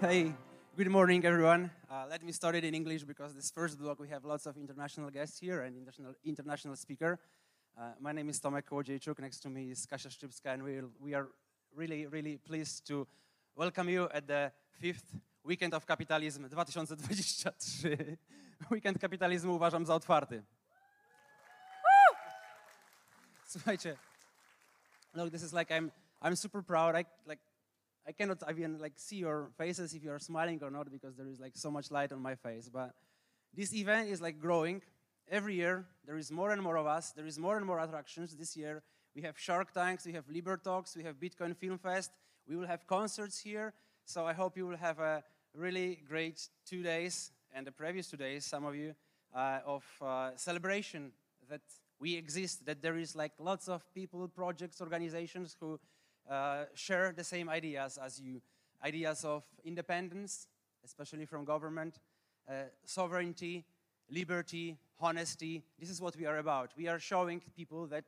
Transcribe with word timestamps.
Hey, 0.00 0.34
good 0.76 0.90
morning, 0.90 1.24
everyone. 1.24 1.70
Uh, 1.90 2.04
let 2.10 2.22
me 2.22 2.30
start 2.30 2.54
it 2.56 2.64
in 2.64 2.74
English 2.74 3.04
because 3.04 3.34
this 3.34 3.50
first 3.50 3.78
block 3.78 3.98
we 3.98 4.08
have 4.08 4.24
lots 4.24 4.46
of 4.46 4.56
international 4.56 5.10
guests 5.10 5.40
here 5.40 5.62
and 5.62 5.76
international, 5.76 6.14
international 6.24 6.76
speaker. 6.76 7.18
Uh, 7.78 7.92
my 8.00 8.12
name 8.12 8.28
is 8.28 8.40
Tomek 8.40 8.64
Kołodziejczuk. 8.64 9.18
Next 9.18 9.40
to 9.40 9.48
me 9.48 9.70
is 9.70 9.86
Kasia 9.86 10.10
Szczypska, 10.10 10.52
and 10.52 10.62
we, 10.62 10.82
we 11.00 11.14
are 11.14 11.28
really, 11.74 12.06
really 12.06 12.36
pleased 12.36 12.86
to 12.86 13.06
welcome 13.56 13.88
you 13.88 14.08
at 14.12 14.26
the 14.26 14.52
fifth 14.80 15.16
Weekend 15.42 15.74
of 15.74 15.86
Capitalism 15.86 16.48
2023. 16.48 18.18
Weekend 18.70 18.98
kapitalizmu 18.98 19.54
uważam 19.54 19.86
za 19.86 19.94
otwarty. 19.94 20.42
Słuchajcie, 23.54 23.96
look, 25.14 25.30
this 25.30 25.44
is 25.44 25.52
like 25.52 25.70
I'm, 25.70 25.92
I'm 26.20 26.34
super 26.34 26.60
proud. 26.60 26.96
I, 26.96 27.04
like, 27.24 27.38
I 28.04 28.10
cannot 28.10 28.42
I 28.44 28.50
even 28.50 28.80
like 28.80 28.94
see 28.96 29.16
your 29.16 29.50
faces 29.56 29.94
if 29.94 30.02
you 30.02 30.10
are 30.10 30.18
smiling 30.18 30.60
or 30.60 30.70
not 30.70 30.90
because 30.90 31.14
there 31.14 31.28
is 31.28 31.38
like 31.38 31.52
so 31.54 31.70
much 31.70 31.92
light 31.92 32.12
on 32.12 32.20
my 32.20 32.34
face. 32.34 32.68
But 32.68 32.90
this 33.56 33.72
event 33.72 34.08
is 34.08 34.20
like 34.20 34.40
growing 34.40 34.82
every 35.30 35.54
year. 35.54 35.86
There 36.04 36.18
is 36.18 36.32
more 36.32 36.50
and 36.50 36.60
more 36.60 36.76
of 36.76 36.86
us. 36.86 37.12
There 37.12 37.26
is 37.26 37.38
more 37.38 37.56
and 37.56 37.64
more 37.64 37.78
attractions. 37.78 38.34
This 38.34 38.56
year 38.56 38.82
we 39.14 39.22
have 39.22 39.38
Shark 39.38 39.72
Tanks, 39.72 40.04
we 40.04 40.14
have 40.14 40.24
Liber 40.28 40.56
Talks, 40.56 40.96
we 40.96 41.04
have 41.04 41.14
Bitcoin 41.20 41.56
Film 41.56 41.78
Fest. 41.78 42.10
We 42.48 42.56
will 42.56 42.66
have 42.66 42.88
concerts 42.88 43.38
here. 43.38 43.72
So 44.04 44.26
I 44.26 44.32
hope 44.32 44.56
you 44.56 44.66
will 44.66 44.78
have 44.78 44.98
a 44.98 45.22
really 45.54 46.02
great 46.08 46.48
two 46.66 46.82
days 46.82 47.30
and 47.54 47.64
the 47.64 47.72
previous 47.72 48.08
two 48.08 48.16
days, 48.16 48.44
some 48.44 48.64
of 48.64 48.74
you, 48.74 48.96
uh, 49.32 49.60
of 49.64 49.84
uh, 50.02 50.30
celebration 50.34 51.12
that 51.48 51.62
we 52.00 52.16
exist, 52.16 52.66
that 52.66 52.82
there 52.82 52.96
is 52.96 53.14
like 53.16 53.32
lots 53.38 53.68
of 53.68 53.82
people, 53.94 54.28
projects, 54.28 54.80
organizations 54.80 55.56
who 55.60 55.78
uh, 56.30 56.64
share 56.74 57.12
the 57.12 57.24
same 57.24 57.48
ideas 57.48 57.98
as 58.02 58.20
you 58.20 58.40
ideas 58.84 59.24
of 59.24 59.44
independence, 59.64 60.46
especially 60.84 61.24
from 61.24 61.44
government, 61.44 61.98
uh, 62.48 62.64
sovereignty, 62.84 63.64
liberty, 64.10 64.76
honesty. 65.00 65.62
This 65.78 65.90
is 65.90 66.00
what 66.00 66.16
we 66.16 66.26
are 66.26 66.38
about. 66.38 66.72
We 66.76 66.88
are 66.88 66.98
showing 66.98 67.40
people 67.56 67.86
that 67.86 68.04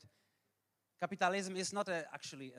capitalism 1.01 1.57
is 1.57 1.73
not 1.73 1.89
a, 1.89 2.05
actually, 2.13 2.53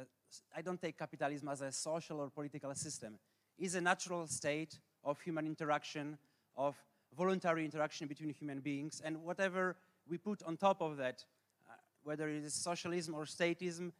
I 0.55 0.61
don't 0.61 0.81
take 0.81 0.97
capitalism 0.97 1.49
as 1.49 1.61
a 1.61 1.71
social 1.71 2.19
or 2.19 2.29
political 2.29 2.73
system. 2.75 3.19
It's 3.57 3.75
a 3.75 3.81
natural 3.81 4.27
state 4.27 4.79
of 5.03 5.19
human 5.21 5.45
interaction, 5.45 6.17
of 6.55 6.75
voluntary 7.15 7.65
interaction 7.65 8.07
between 8.07 8.33
human 8.33 8.59
beings, 8.59 9.01
and 9.03 9.23
whatever 9.23 9.75
we 10.09 10.17
put 10.17 10.43
on 10.43 10.57
top 10.57 10.81
of 10.81 10.97
that, 10.97 11.23
uh, 11.69 11.73
whether 12.03 12.27
it 12.29 12.43
is 12.43 12.53
socialism 12.53 13.15
or 13.15 13.25
statism, 13.25 13.91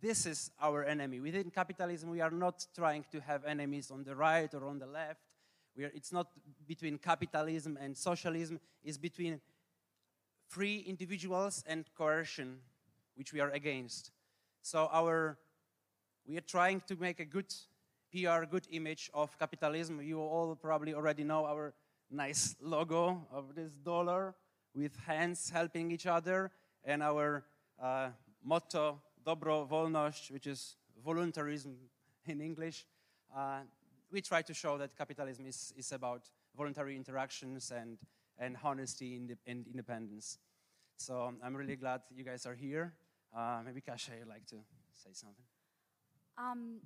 this 0.00 0.26
is 0.26 0.50
our 0.60 0.84
enemy. 0.84 1.20
Within 1.20 1.50
capitalism, 1.50 2.10
we 2.10 2.20
are 2.20 2.30
not 2.30 2.66
trying 2.74 3.04
to 3.12 3.20
have 3.20 3.44
enemies 3.44 3.90
on 3.90 4.04
the 4.04 4.14
right 4.14 4.52
or 4.52 4.66
on 4.66 4.78
the 4.78 4.86
left. 4.86 5.20
Are, 5.78 5.90
it's 5.94 6.12
not 6.12 6.28
between 6.66 6.98
capitalism 6.98 7.78
and 7.80 7.96
socialism, 7.96 8.60
it's 8.84 8.98
between 8.98 9.40
free 10.46 10.84
individuals 10.86 11.64
and 11.66 11.84
coercion, 11.96 12.58
which 13.16 13.32
we 13.32 13.40
are 13.40 13.50
against. 13.50 14.10
So 14.62 14.88
our, 14.92 15.38
we 16.26 16.36
are 16.36 16.42
trying 16.42 16.82
to 16.88 16.96
make 16.96 17.20
a 17.20 17.24
good 17.24 17.52
PR, 18.12 18.44
good 18.44 18.66
image 18.70 19.10
of 19.14 19.36
capitalism. 19.38 20.00
You 20.02 20.20
all 20.20 20.54
probably 20.54 20.94
already 20.94 21.24
know 21.24 21.46
our 21.46 21.74
nice 22.10 22.54
logo 22.60 23.26
of 23.32 23.54
this 23.54 23.72
dollar 23.72 24.34
with 24.74 24.96
hands 25.06 25.50
helping 25.50 25.90
each 25.90 26.06
other 26.06 26.50
and 26.84 27.02
our 27.02 27.44
uh, 27.82 28.08
motto, 28.42 29.00
dobro 29.24 29.68
wolność, 29.68 30.30
which 30.30 30.46
is 30.46 30.76
voluntarism 31.04 31.76
in 32.26 32.40
English. 32.40 32.86
Uh, 33.34 33.60
we 34.10 34.20
try 34.20 34.42
to 34.42 34.54
show 34.54 34.78
that 34.78 34.96
capitalism 34.96 35.46
is, 35.46 35.72
is 35.76 35.92
about 35.92 36.28
voluntary 36.56 36.96
interactions 36.96 37.70
and, 37.70 37.98
and 38.38 38.56
honesty 38.62 39.16
and 39.16 39.36
independence. 39.46 40.38
So 40.96 41.32
I'm 41.42 41.56
really 41.56 41.76
glad 41.76 42.02
you 42.14 42.24
guys 42.24 42.46
are 42.46 42.54
here. 42.54 42.94
Uh, 43.36 43.60
maybe 43.64 43.80
Kasia, 43.80 44.12
you'd 44.18 44.28
like 44.28 44.46
to 44.46 44.56
say 44.92 45.10
something? 45.12 45.44
Um, 46.38 46.80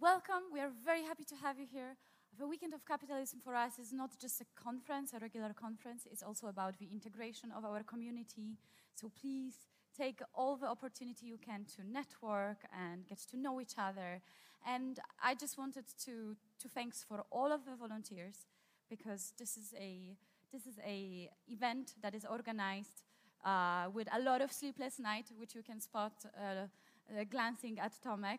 welcome. 0.00 0.44
We 0.52 0.60
are 0.60 0.70
very 0.84 1.02
happy 1.02 1.24
to 1.24 1.34
have 1.36 1.58
you 1.58 1.66
here. 1.70 1.96
The 2.36 2.48
Weekend 2.48 2.74
of 2.74 2.84
Capitalism 2.84 3.38
for 3.44 3.54
us 3.54 3.78
is 3.78 3.92
not 3.92 4.10
just 4.20 4.40
a 4.40 4.44
conference, 4.56 5.12
a 5.12 5.20
regular 5.20 5.52
conference. 5.52 6.02
It's 6.10 6.22
also 6.22 6.48
about 6.48 6.78
the 6.78 6.88
integration 6.90 7.52
of 7.56 7.64
our 7.64 7.84
community. 7.84 8.58
So 8.94 9.08
please 9.20 9.54
take 9.96 10.20
all 10.34 10.56
the 10.56 10.66
opportunity 10.66 11.26
you 11.26 11.38
can 11.38 11.64
to 11.76 11.86
network 11.86 12.64
and 12.76 13.06
get 13.06 13.18
to 13.30 13.36
know 13.36 13.60
each 13.60 13.74
other. 13.78 14.20
And 14.66 14.98
I 15.22 15.36
just 15.36 15.58
wanted 15.58 15.84
to, 16.06 16.36
to 16.60 16.68
thanks 16.68 17.04
for 17.06 17.24
all 17.30 17.52
of 17.52 17.64
the 17.66 17.76
volunteers 17.76 18.46
because 18.90 19.32
this 19.38 19.56
is 19.56 19.72
a 19.78 20.16
this 20.52 20.66
is 20.66 20.78
a 20.86 21.28
event 21.48 21.94
that 22.00 22.14
is 22.14 22.24
organized 22.24 23.02
uh, 23.44 23.86
with 23.92 24.06
a 24.12 24.20
lot 24.20 24.40
of 24.40 24.52
sleepless 24.52 25.00
night, 25.00 25.26
which 25.36 25.54
you 25.54 25.62
can 25.62 25.80
spot 25.80 26.12
uh, 26.24 26.66
uh, 27.10 27.24
glancing 27.28 27.78
at 27.80 27.92
Tomek. 28.04 28.38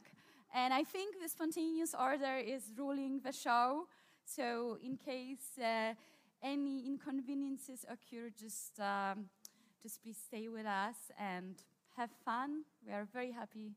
And 0.54 0.74
I 0.74 0.84
think 0.84 1.16
the 1.22 1.30
spontaneous 1.30 1.94
order 1.94 2.38
is 2.38 2.72
ruling 2.78 3.20
the 3.20 3.32
show. 3.32 3.88
So 4.26 4.78
in 4.84 4.98
case 4.98 5.58
uh, 5.62 5.94
any 6.42 6.86
inconveniences 6.88 7.86
occur, 7.90 8.30
just 8.40 8.80
um, 8.80 9.30
just 9.82 10.02
please 10.02 10.18
stay 10.18 10.48
with 10.48 10.66
us 10.66 10.96
and 11.20 11.56
have 11.98 12.10
fun. 12.24 12.64
We 12.86 12.94
are 12.94 13.08
very 13.14 13.32
happy. 13.32 13.74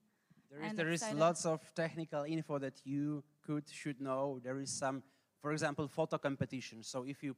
There 0.50 0.62
is, 0.62 0.76
there 0.76 0.88
is 0.90 1.04
lots 1.14 1.44
of 1.44 1.60
technical 1.74 2.24
info 2.24 2.58
that 2.58 2.80
you 2.84 3.22
could, 3.44 3.64
should 3.70 4.00
know. 4.00 4.40
There 4.42 4.58
is 4.60 4.70
some, 4.70 5.02
for 5.42 5.52
example, 5.52 5.86
photo 5.88 6.16
competition. 6.16 6.82
So 6.82 7.04
if 7.06 7.22
you 7.22 7.36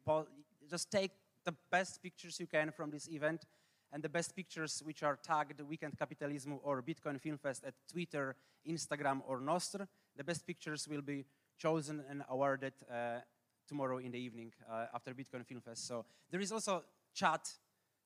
just 0.70 0.90
take 0.90 1.10
the 1.44 1.54
best 1.70 2.00
pictures 2.02 2.38
you 2.38 2.46
can 2.46 2.70
from 2.70 2.90
this 2.90 3.08
event 3.08 3.44
and 3.92 4.02
the 4.02 4.08
best 4.08 4.34
pictures 4.34 4.82
which 4.84 5.02
are 5.02 5.18
tagged 5.22 5.60
Weekend 5.60 5.98
Capitalism 5.98 6.58
or 6.62 6.82
Bitcoin 6.82 7.20
Film 7.20 7.38
Fest 7.38 7.64
at 7.66 7.74
Twitter, 7.90 8.36
Instagram, 8.68 9.20
or 9.26 9.40
Nostr, 9.40 9.86
the 10.16 10.24
best 10.24 10.46
pictures 10.46 10.86
will 10.88 11.02
be 11.02 11.24
chosen 11.58 12.02
and 12.08 12.22
awarded 12.28 12.72
uh, 12.90 13.18
tomorrow 13.66 13.98
in 13.98 14.12
the 14.12 14.18
evening 14.18 14.52
uh, 14.70 14.86
after 14.94 15.12
Bitcoin 15.14 15.46
Film 15.46 15.60
Fest. 15.60 15.86
So 15.86 16.04
there 16.30 16.40
is 16.40 16.52
also 16.52 16.84
chat 17.14 17.48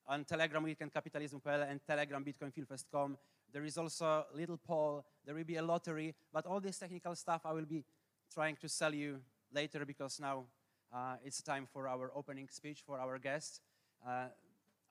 on 0.07 0.25
Telegram 0.25 0.63
Weekend 0.63 0.93
Capitalism.pl 0.93 1.63
and 1.63 1.81
Telegram 1.87 2.25
Bitcoin 2.25 2.53
Filmfest.com. 2.53 3.17
There 3.53 3.65
is 3.65 3.79
also 3.79 4.27
a 4.33 4.37
little 4.37 4.59
poll. 4.59 5.05
There 5.25 5.35
will 5.35 5.45
be 5.45 5.57
a 5.57 5.63
lottery. 5.63 6.15
But 6.33 6.47
all 6.47 6.61
this 6.61 6.79
technical 6.79 7.15
stuff 7.15 7.43
I 7.45 7.53
will 7.53 7.67
be 7.67 7.85
trying 8.33 8.57
to 8.57 8.69
sell 8.69 8.93
you 8.93 9.21
later 9.53 9.85
because 9.85 10.21
now 10.21 10.45
uh, 10.93 11.17
it's 11.25 11.41
time 11.41 11.67
for 11.73 11.89
our 11.89 12.11
opening 12.15 12.49
speech 12.51 12.83
for 12.87 12.99
our 12.99 13.19
guests. 13.19 13.61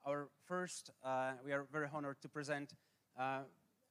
Our 0.05 0.27
first, 0.45 0.91
uh, 1.05 1.31
we 1.45 1.53
are 1.53 1.65
very 1.71 1.87
honored 1.93 2.21
to 2.23 2.27
present 2.27 2.73
uh, 3.17 3.43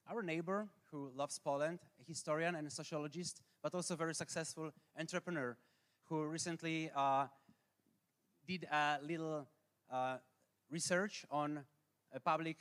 our 0.07 0.21
neighbor 0.21 0.67
who 0.91 1.09
loves 1.15 1.39
Poland, 1.39 1.79
a 1.99 2.03
historian 2.07 2.53
and 2.53 2.67
a 2.67 2.69
sociologist, 2.69 3.41
but 3.63 3.73
also 3.73 3.95
very 3.95 4.13
successful 4.13 4.71
entrepreneur 4.99 5.57
who 6.03 6.25
recently 6.25 6.91
uh, 6.95 7.25
did 8.47 8.67
a 8.71 8.99
little 9.01 9.47
uh, 9.91 10.17
research 10.69 11.25
on 11.31 11.65
public 12.23 12.57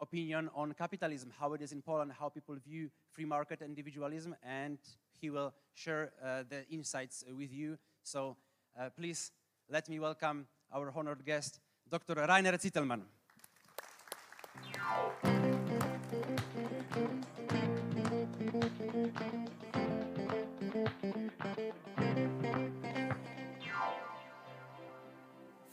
opinion 0.00 0.48
on 0.54 0.72
capitalism, 0.72 1.30
how 1.38 1.52
it 1.52 1.60
is 1.60 1.72
in 1.72 1.82
Poland, 1.82 2.10
how 2.18 2.30
people 2.30 2.56
view 2.56 2.88
free 3.10 3.26
market 3.26 3.60
individualism, 3.60 4.34
and 4.42 4.78
he 5.20 5.28
will 5.28 5.52
share 5.74 6.12
uh, 6.24 6.42
the 6.48 6.66
insights 6.70 7.22
with 7.36 7.52
you. 7.52 7.76
So 8.02 8.38
uh, 8.80 8.88
please 8.96 9.30
let 9.68 9.90
me 9.90 9.98
welcome 9.98 10.46
our 10.72 10.90
honored 10.96 11.26
guest, 11.26 11.60
Dr. 11.90 12.14
Rainer 12.14 12.58
Zitelmann. 12.58 13.02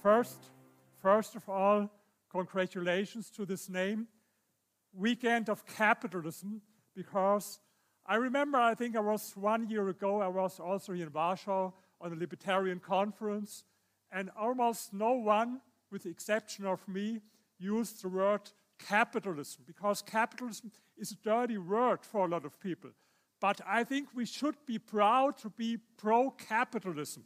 First, 0.02 0.40
first 1.02 1.36
of 1.36 1.48
all, 1.48 1.90
congratulations 2.32 3.30
to 3.32 3.46
this 3.46 3.70
name, 3.70 4.08
Weekend 4.94 5.48
of 5.48 5.66
Capitalism, 5.66 6.62
because 6.96 7.60
I 8.06 8.16
remember, 8.16 8.58
I 8.58 8.74
think 8.74 8.96
I 8.96 9.00
was 9.00 9.32
one 9.36 9.70
year 9.70 9.88
ago, 9.90 10.22
I 10.22 10.28
was 10.28 10.60
also 10.60 10.94
in 10.94 11.12
Warsaw 11.14 11.72
on 12.02 12.14
a 12.14 12.16
libertarian 12.16 12.80
conference, 12.80 13.64
and 14.12 14.32
almost 14.36 14.92
no 14.92 15.14
one, 15.14 15.62
with 15.92 16.04
the 16.04 16.10
exception 16.10 16.66
of 16.66 16.88
me, 16.88 17.20
used 17.60 18.02
the 18.02 18.10
word 18.10 18.42
capitalism, 18.80 19.64
because 19.68 20.02
capitalism 20.02 20.72
is 20.98 21.12
a 21.12 21.16
dirty 21.16 21.58
word 21.58 22.00
for 22.04 22.26
a 22.26 22.30
lot 22.30 22.46
of 22.46 22.60
people. 22.60 22.90
But 23.40 23.60
I 23.68 23.84
think 23.84 24.10
we 24.16 24.26
should 24.26 24.56
be 24.66 24.80
proud 24.80 25.38
to 25.40 25.50
be 25.50 25.78
pro 25.98 26.32
capitalism. 26.32 27.24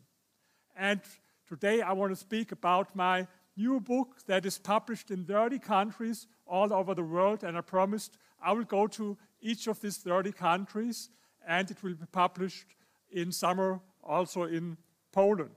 And 0.76 1.02
today 1.48 1.82
I 1.82 1.94
want 1.94 2.12
to 2.12 2.16
speak 2.16 2.52
about 2.52 2.96
my 2.96 3.28
new 3.56 3.80
book 3.80 4.18
that 4.28 4.46
is 4.46 4.58
published 4.58 5.12
in 5.12 5.26
30 5.26 5.60
countries 5.60 6.28
all 6.46 6.74
over 6.74 6.94
the 6.94 7.04
world, 7.04 7.44
and 7.44 7.58
I 7.58 7.62
promised 7.62 8.18
I 8.42 8.52
will 8.52 8.64
go 8.64 8.88
to 8.88 9.18
each 9.42 9.68
of 9.68 9.80
these 9.80 9.98
30 9.98 10.32
countries, 10.32 11.10
and 11.48 11.70
it 11.70 11.82
will 11.84 11.96
be 11.96 12.06
published 12.12 12.76
in 13.12 13.32
summer 13.32 13.80
also 14.04 14.44
in 14.44 14.78
Poland. 15.12 15.56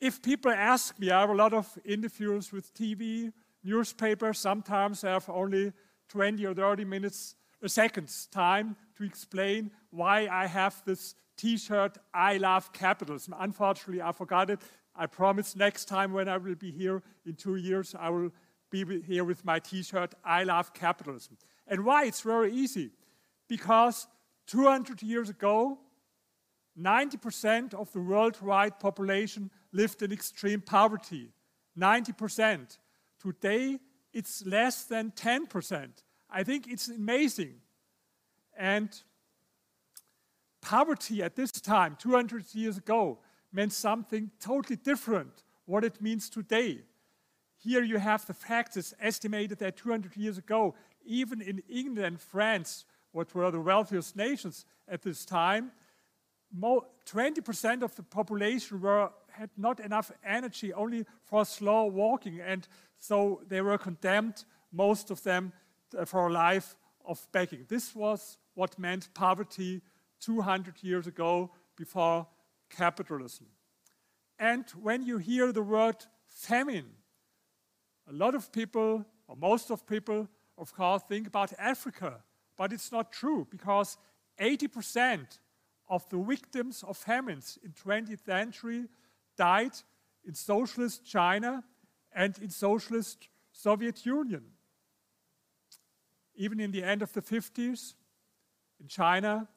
If 0.00 0.22
people 0.22 0.50
ask 0.50 0.98
me, 0.98 1.10
I 1.10 1.20
have 1.20 1.30
a 1.30 1.34
lot 1.34 1.52
of 1.52 1.78
interviews 1.84 2.52
with 2.52 2.72
TV, 2.72 3.30
newspapers, 3.62 4.38
sometimes 4.38 5.04
I 5.04 5.10
have 5.10 5.28
only 5.28 5.74
20 6.08 6.46
or 6.46 6.54
30 6.54 6.86
minutes, 6.86 7.34
a 7.62 7.68
second's 7.68 8.26
time 8.26 8.76
to 8.96 9.04
explain 9.04 9.70
why 9.90 10.26
I 10.26 10.46
have 10.46 10.82
this 10.86 11.14
t-shirt, 11.36 11.98
I 12.14 12.38
love 12.38 12.72
capitalism. 12.72 13.34
Unfortunately, 13.38 14.00
I 14.00 14.12
forgot 14.12 14.48
it. 14.48 14.60
I 14.96 15.04
promise 15.06 15.54
next 15.54 15.84
time 15.84 16.14
when 16.14 16.28
I 16.28 16.38
will 16.38 16.54
be 16.54 16.70
here 16.70 17.02
in 17.26 17.34
two 17.34 17.56
years, 17.56 17.94
I 17.98 18.08
will 18.08 18.30
be 18.70 19.02
here 19.02 19.24
with 19.24 19.44
my 19.44 19.58
t-shirt, 19.58 20.14
I 20.24 20.44
love 20.44 20.72
capitalism. 20.72 21.36
And 21.66 21.84
why? 21.84 22.06
It's 22.06 22.22
very 22.22 22.52
easy. 22.52 22.90
Because 23.48 24.06
200 24.46 25.02
years 25.02 25.28
ago, 25.28 25.78
90% 26.78 27.74
of 27.74 27.92
the 27.92 28.00
worldwide 28.00 28.80
population 28.80 29.50
lived 29.72 30.02
in 30.02 30.12
extreme 30.12 30.60
poverty. 30.60 31.30
90%. 31.78 32.78
Today, 33.20 33.78
it's 34.12 34.44
less 34.44 34.84
than 34.84 35.12
10%. 35.12 35.88
I 36.30 36.42
think 36.42 36.66
it's 36.66 36.88
amazing. 36.88 37.54
And 38.56 38.90
poverty 40.60 41.22
at 41.22 41.36
this 41.36 41.50
time, 41.52 41.96
200 41.98 42.54
years 42.54 42.78
ago, 42.78 43.18
meant 43.52 43.72
something 43.72 44.30
totally 44.40 44.76
different 44.76 45.42
what 45.66 45.84
it 45.84 46.00
means 46.00 46.28
today. 46.28 46.80
Here 47.58 47.82
you 47.82 47.98
have 47.98 48.26
the 48.26 48.34
facts. 48.34 48.76
It's 48.76 48.94
estimated 49.00 49.58
that 49.58 49.76
200 49.76 50.16
years 50.16 50.38
ago, 50.38 50.74
even 51.04 51.40
in 51.40 51.62
England 51.68 52.06
and 52.06 52.20
France, 52.20 52.84
what 53.12 53.34
were 53.34 53.50
the 53.50 53.60
wealthiest 53.60 54.16
nations 54.16 54.64
at 54.88 55.02
this 55.02 55.24
time, 55.24 55.72
20% 56.54 57.82
of 57.82 57.94
the 57.94 58.02
population 58.02 58.80
were, 58.80 59.10
had 59.30 59.50
not 59.56 59.80
enough 59.80 60.10
energy 60.24 60.72
only 60.72 61.04
for 61.24 61.44
slow 61.44 61.84
walking, 61.86 62.40
and 62.40 62.66
so 62.98 63.40
they 63.48 63.60
were 63.60 63.78
condemned, 63.78 64.44
most 64.72 65.10
of 65.10 65.22
them, 65.22 65.52
uh, 65.96 66.04
for 66.04 66.28
a 66.28 66.32
life 66.32 66.76
of 67.04 67.26
begging. 67.32 67.64
This 67.68 67.94
was 67.94 68.38
what 68.54 68.78
meant 68.78 69.12
poverty 69.14 69.80
200 70.20 70.82
years 70.82 71.06
ago 71.06 71.50
before 71.76 72.26
capitalism. 72.68 73.46
And 74.38 74.64
when 74.82 75.04
you 75.04 75.18
hear 75.18 75.52
the 75.52 75.62
word 75.62 75.96
famine, 76.26 76.86
a 78.08 78.12
lot 78.12 78.34
of 78.34 78.52
people, 78.52 79.04
or 79.28 79.36
most 79.36 79.70
of 79.70 79.86
people, 79.86 80.28
of 80.58 80.74
course, 80.74 81.02
think 81.08 81.26
about 81.26 81.52
Africa. 81.58 82.22
But 82.56 82.72
it's 82.72 82.92
not 82.92 83.12
true 83.12 83.46
because 83.50 83.96
80% 84.40 85.38
of 85.90 86.08
the 86.08 86.18
victims 86.18 86.84
of 86.86 86.96
famines 86.96 87.58
in 87.64 87.72
20th 87.72 88.24
century 88.24 88.86
died 89.36 89.72
in 90.24 90.34
socialist 90.34 91.04
China 91.04 91.64
and 92.12 92.38
in 92.38 92.48
socialist 92.48 93.28
Soviet 93.52 94.06
Union. 94.06 94.44
Even 96.36 96.60
in 96.60 96.70
the 96.70 96.84
end 96.84 97.02
of 97.02 97.12
the 97.12 97.20
50s, 97.20 97.94
in 98.80 98.86
China, 98.86 99.48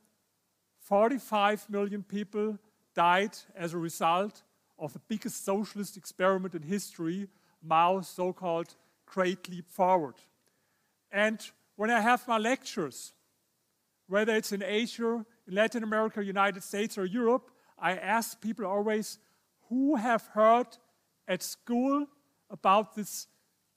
45 0.79 1.69
million 1.69 2.03
people 2.03 2.57
died 2.95 3.37
as 3.55 3.73
a 3.73 3.77
result 3.77 4.41
of 4.79 4.91
the 4.91 5.01
biggest 5.07 5.45
socialist 5.45 5.95
experiment 5.95 6.55
in 6.55 6.63
history, 6.63 7.27
Mao's 7.61 8.07
so 8.07 8.33
called 8.33 8.75
Great 9.05 9.47
Leap 9.49 9.69
Forward. 9.69 10.15
And 11.11 11.39
when 11.75 11.91
I 11.91 12.01
have 12.01 12.27
my 12.27 12.39
lectures, 12.39 13.13
whether 14.07 14.35
it's 14.35 14.51
in 14.51 14.63
Asia, 14.63 15.25
in 15.47 15.55
Latin 15.55 15.83
America, 15.83 16.23
United 16.23 16.63
States, 16.63 16.97
or 16.97 17.05
Europe, 17.05 17.51
I 17.77 17.93
ask 17.97 18.39
people 18.39 18.65
always 18.65 19.19
who 19.69 19.95
have 19.95 20.25
heard 20.27 20.67
at 21.27 21.43
school 21.43 22.05
about 22.49 22.95
this 22.95 23.27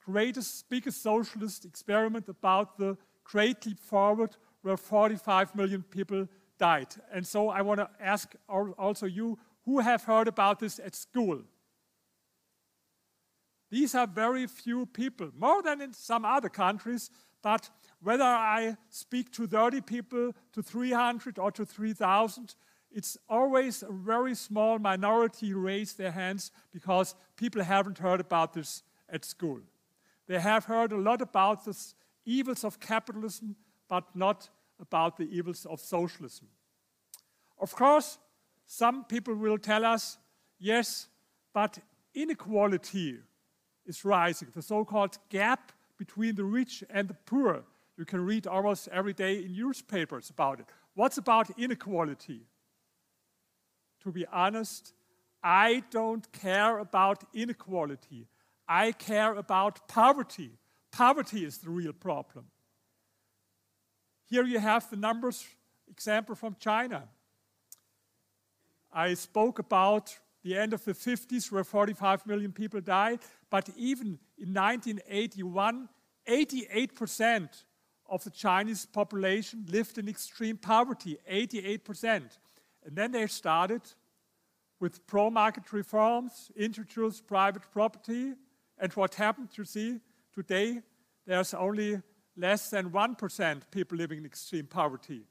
greatest, 0.05 0.69
biggest 0.69 1.03
socialist 1.03 1.65
experiment 1.65 2.29
about 2.29 2.79
the 2.79 2.97
Great 3.25 3.67
Leap 3.67 3.81
Forward, 3.81 4.37
where 4.63 4.77
45 4.77 5.55
million 5.55 5.83
people 5.83 6.29
died. 6.59 6.89
And 7.13 7.27
so 7.27 7.49
I 7.49 7.63
want 7.63 7.81
to 7.81 7.89
ask 8.01 8.35
also 8.49 9.07
you 9.07 9.39
who 9.65 9.81
have 9.81 10.05
heard 10.05 10.29
about 10.29 10.61
this 10.61 10.79
at 10.79 10.95
school. 10.95 11.43
These 13.71 13.97
are 13.97 14.07
very 14.07 14.47
few 14.47 14.87
people, 14.87 15.31
more 15.37 15.61
than 15.63 15.81
in 15.81 15.93
some 15.93 16.25
other 16.25 16.49
countries, 16.49 17.11
but 17.43 17.69
whether 18.03 18.25
I 18.25 18.77
speak 18.91 19.33
to 19.33 19.47
30 19.47 19.81
people, 19.81 20.35
to 20.53 20.63
300, 20.63 21.39
or 21.39 21.51
to 21.53 21.65
3,000, 21.65 22.55
it's 22.91 23.19
always 23.29 23.83
a 23.83 23.93
very 23.93 24.35
small 24.35 24.79
minority 24.79 25.53
raise 25.53 25.95
their 25.95 26.13
hands 26.13 26.51
because 26.73 27.15
people 27.37 27.63
haven't 27.63 27.99
heard 27.99 28.21
about 28.21 28.53
this 28.53 28.83
at 29.09 29.25
school. 29.25 29.61
They 30.27 30.41
have 30.41 30.65
heard 30.65 30.93
a 30.93 30.97
lot 30.97 31.21
about 31.21 31.65
the 31.65 31.77
evils 32.25 32.65
of 32.65 32.81
capitalism, 32.81 33.57
but 33.89 34.05
not 34.15 34.49
about 34.81 35.17
the 35.17 35.25
evils 35.25 35.67
of 35.67 35.81
socialism. 35.81 36.49
Of 37.59 37.75
course, 37.75 38.19
some 38.67 39.05
people 39.05 39.35
will 39.35 39.59
tell 39.59 39.85
us, 39.85 40.19
yes, 40.59 41.09
but 41.53 41.79
inequality 42.15 43.19
is 43.87 44.05
rising, 44.05 44.49
the 44.55 44.63
so 44.63 44.85
called 44.85 45.19
gap 45.29 45.73
between 45.97 46.35
the 46.35 46.45
rich 46.45 46.83
and 46.91 47.09
the 47.09 47.15
poor. 47.15 47.63
You 47.97 48.05
can 48.05 48.25
read 48.25 48.47
almost 48.47 48.89
every 48.89 49.13
day 49.13 49.45
in 49.45 49.53
newspapers 49.53 50.31
about 50.31 50.61
it. 50.61 50.67
What's 50.95 51.19
about 51.19 51.51
inequality? 51.59 52.43
To 54.03 54.13
be 54.13 54.27
honest, 54.27 54.93
I 55.43 55.83
don't 55.91 56.31
care 56.33 56.79
about 56.79 57.25
inequality. 57.35 58.27
I 58.69 58.93
care 58.93 59.35
about 59.35 59.89
poverty. 59.89 60.51
Poverty 60.93 61.45
is 61.45 61.59
the 61.59 61.71
real 61.71 61.93
problem. 61.93 62.47
Here 64.29 64.45
you 64.45 64.59
have 64.59 64.91
the 64.91 64.97
numbers 64.97 65.47
example 65.89 66.35
from 66.35 66.57
China. 66.59 67.05
I 68.93 69.15
spoke 69.15 69.59
about 69.59 70.19
the 70.43 70.57
end 70.57 70.73
of 70.73 70.85
the 70.85 70.93
50s 70.93 71.51
where 71.53 71.65
45 71.65 72.27
million 72.27 72.53
people 72.53 72.81
died, 72.81 73.21
but 73.51 73.69
even 73.77 74.19
in 74.39 74.53
1981, 74.55 75.89
88% 76.29 77.65
of 78.09 78.25
the 78.25 78.31
Chinese 78.31 78.87
population 78.87 79.65
lived 79.69 79.99
in 79.99 80.09
extreme 80.09 80.57
poverty, 80.57 81.19
88%. 81.31 82.39
And 82.85 82.97
then 82.97 83.13
they 83.13 83.27
started 83.27 83.83
with 84.81 85.07
pro 85.07 85.31
market 85.31 85.73
reforms, 85.73 86.51
introduced 86.57 87.27
private 87.27 87.63
property, 87.73 88.35
and 88.79 88.93
what 88.93 89.15
happened, 89.15 89.49
you 89.55 89.65
see, 89.65 90.01
today 90.35 90.81
there's 91.27 91.55
only 91.55 92.01
less 92.37 92.71
than 92.71 92.91
1% 92.91 93.63
people 93.71 93.97
living 93.97 94.19
in 94.19 94.27
extreme 94.27 94.67
poverty 94.67 95.23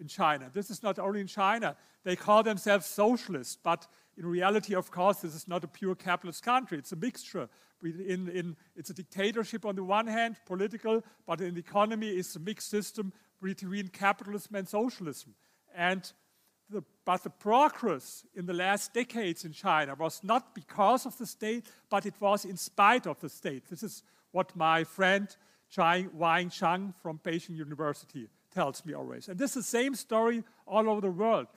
in 0.00 0.08
China. 0.08 0.50
This 0.52 0.70
is 0.70 0.82
not 0.82 0.98
only 0.98 1.20
in 1.20 1.26
China. 1.26 1.76
They 2.02 2.16
call 2.16 2.42
themselves 2.42 2.86
socialists, 2.86 3.58
but 3.62 3.86
in 4.16 4.26
reality, 4.26 4.74
of 4.74 4.90
course, 4.90 5.18
this 5.18 5.34
is 5.34 5.48
not 5.48 5.64
a 5.64 5.68
pure 5.68 5.94
capitalist 5.94 6.42
country. 6.42 6.78
It's 6.78 6.92
a 6.92 6.96
mixture. 6.96 7.48
In, 7.82 8.28
in, 8.28 8.56
it's 8.76 8.90
a 8.90 8.94
dictatorship 8.94 9.66
on 9.66 9.74
the 9.74 9.84
one 9.84 10.06
hand, 10.06 10.36
political, 10.46 11.02
but 11.26 11.40
in 11.40 11.54
the 11.54 11.60
economy, 11.60 12.08
it's 12.08 12.34
a 12.36 12.40
mixed 12.40 12.70
system 12.70 13.12
between 13.42 13.88
capitalism 13.88 14.54
and 14.54 14.68
socialism. 14.68 15.34
And 15.74 16.10
the, 16.70 16.82
but 17.04 17.22
the 17.22 17.30
progress 17.30 18.24
in 18.34 18.46
the 18.46 18.54
last 18.54 18.94
decades 18.94 19.44
in 19.44 19.52
China 19.52 19.94
was 19.94 20.22
not 20.22 20.54
because 20.54 21.04
of 21.04 21.18
the 21.18 21.26
state, 21.26 21.66
but 21.90 22.06
it 22.06 22.14
was 22.20 22.44
in 22.44 22.56
spite 22.56 23.06
of 23.06 23.20
the 23.20 23.28
state. 23.28 23.68
This 23.68 23.82
is 23.82 24.02
what 24.30 24.56
my 24.56 24.84
friend 24.84 25.28
Chai 25.70 26.06
Wang 26.14 26.50
Chang 26.50 26.94
from 27.02 27.18
Beijing 27.18 27.56
University 27.56 28.28
tells 28.52 28.84
me 28.86 28.94
always. 28.94 29.28
And 29.28 29.38
this 29.38 29.56
is 29.56 29.66
the 29.66 29.78
same 29.78 29.94
story 29.94 30.44
all 30.66 30.88
over 30.88 31.00
the 31.00 31.10
world. 31.10 31.48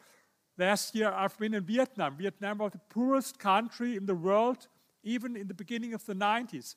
Last 0.58 0.96
year, 0.96 1.12
I've 1.12 1.38
been 1.38 1.54
in 1.54 1.64
Vietnam. 1.64 2.18
Vietnam 2.18 2.58
was 2.58 2.72
the 2.72 2.80
poorest 2.90 3.38
country 3.38 3.96
in 3.96 4.08
the 4.08 4.16
world, 4.16 4.68
even 5.04 5.36
in 5.36 5.48
the 5.48 5.54
beginning 5.54 5.94
of 5.94 6.06
the 6.06 6.16
90s. 6.16 6.76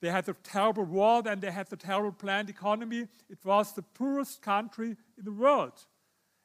They 0.00 0.10
had 0.10 0.28
a 0.28 0.34
terrible 0.34 0.84
war, 0.84 1.22
then 1.22 1.40
they 1.40 1.50
had 1.50 1.68
the 1.68 1.76
terrible 1.76 2.12
planned 2.12 2.50
economy. 2.50 3.08
It 3.28 3.44
was 3.44 3.72
the 3.72 3.82
poorest 3.82 4.42
country 4.42 4.96
in 5.18 5.24
the 5.24 5.32
world. 5.32 5.72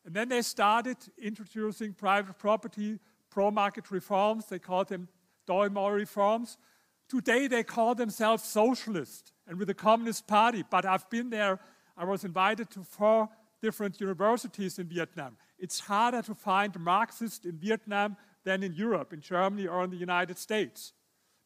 And 0.05 0.15
then 0.15 0.29
they 0.29 0.41
started 0.41 0.97
introducing 1.21 1.93
private 1.93 2.39
property, 2.39 2.97
pro 3.29 3.51
market 3.51 3.91
reforms. 3.91 4.45
They 4.45 4.57
called 4.57 4.89
them 4.89 5.07
Doi 5.45 5.69
Moi 5.69 5.89
reforms. 5.89 6.57
Today 7.07 7.47
they 7.47 7.63
call 7.63 7.93
themselves 7.93 8.43
socialist 8.43 9.33
and 9.45 9.59
with 9.59 9.67
the 9.67 9.73
Communist 9.73 10.27
Party. 10.27 10.63
But 10.67 10.85
I've 10.85 11.09
been 11.09 11.29
there, 11.29 11.59
I 11.95 12.05
was 12.05 12.23
invited 12.23 12.71
to 12.71 12.83
four 12.83 13.29
different 13.61 13.99
universities 14.01 14.79
in 14.79 14.87
Vietnam. 14.87 15.37
It's 15.61 15.79
harder 15.79 16.23
to 16.23 16.33
find 16.33 16.77
Marxists 16.79 17.45
in 17.45 17.57
Vietnam 17.59 18.17
than 18.43 18.63
in 18.63 18.73
Europe, 18.73 19.13
in 19.13 19.21
Germany, 19.21 19.67
or 19.67 19.83
in 19.83 19.91
the 19.91 19.95
United 19.95 20.39
States, 20.39 20.93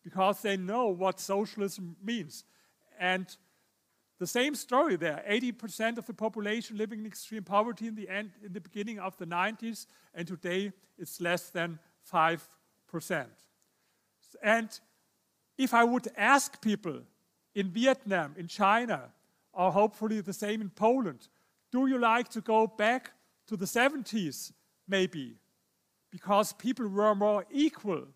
because 0.06 0.42
they 0.42 0.56
know 0.56 0.88
what 0.88 1.20
socialism 1.20 1.98
means. 2.02 2.46
And 2.98 3.28
the 4.18 4.26
same 4.26 4.56
story 4.56 4.96
there 4.96 5.22
80% 5.30 5.98
of 5.98 6.06
the 6.06 6.14
population 6.14 6.78
living 6.78 7.00
in 7.00 7.06
extreme 7.06 7.44
poverty 7.44 7.88
in 7.88 7.96
the, 7.96 8.08
end, 8.08 8.32
in 8.42 8.54
the 8.54 8.62
beginning 8.62 9.00
of 9.00 9.18
the 9.18 9.26
90s, 9.26 9.86
and 10.14 10.26
today 10.26 10.72
it's 10.98 11.20
less 11.20 11.50
than 11.50 11.78
5%. 12.10 12.40
And 14.42 14.80
if 15.58 15.74
I 15.74 15.84
would 15.84 16.08
ask 16.16 16.62
people 16.62 17.02
in 17.54 17.70
Vietnam, 17.70 18.36
in 18.38 18.48
China, 18.48 19.12
or 19.52 19.74
hopefully 19.74 20.22
the 20.22 20.32
same 20.32 20.62
in 20.62 20.70
Poland, 20.70 21.28
do 21.70 21.88
you 21.88 21.98
like 21.98 22.30
to 22.30 22.40
go 22.40 22.68
back 22.68 23.12
to 23.48 23.58
the 23.58 23.66
70s, 23.66 24.52
maybe? 24.88 25.36
Because 26.12 26.54
people 26.54 26.88
were 26.88 27.16
more 27.16 27.46
equal. 27.52 28.08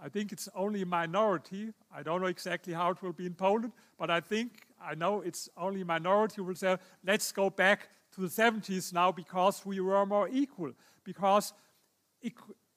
I 0.00 0.08
think 0.08 0.32
it's 0.32 0.48
only 0.54 0.82
a 0.82 0.86
minority. 0.86 1.72
I 1.94 2.02
don't 2.02 2.20
know 2.20 2.26
exactly 2.26 2.72
how 2.72 2.90
it 2.90 3.02
will 3.02 3.12
be 3.12 3.26
in 3.26 3.34
Poland, 3.34 3.72
but 3.98 4.10
I 4.10 4.20
think, 4.20 4.66
I 4.82 4.94
know 4.94 5.20
it's 5.20 5.48
only 5.56 5.80
a 5.80 5.84
minority 5.84 6.36
who 6.36 6.44
will 6.44 6.54
say, 6.54 6.76
let's 7.04 7.32
go 7.32 7.50
back 7.50 7.88
to 8.14 8.20
the 8.20 8.28
70s 8.28 8.92
now 8.92 9.12
because 9.12 9.64
we 9.64 9.80
were 9.80 10.04
more 10.06 10.28
equal. 10.30 10.72
Because 11.04 11.52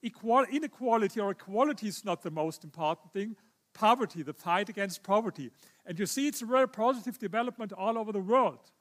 equal, 0.01 0.46
inequality 0.51 1.20
or 1.20 1.32
equality 1.32 1.88
is 1.88 2.06
not 2.06 2.22
the 2.22 2.32
most 2.32 2.63
important 2.63 3.12
thing. 3.13 3.36
Poverty, 3.74 4.24
the 4.24 4.34
fight 4.34 4.70
against 4.70 5.03
poverty. 5.03 5.51
And 5.86 6.00
you 6.00 6.06
see 6.06 6.27
it's 6.27 6.41
a 6.41 6.46
very 6.46 6.67
positive 6.67 7.20
development 7.20 7.74
all 7.74 7.98
over 7.98 8.12
the 8.12 8.20
world. 8.20 8.72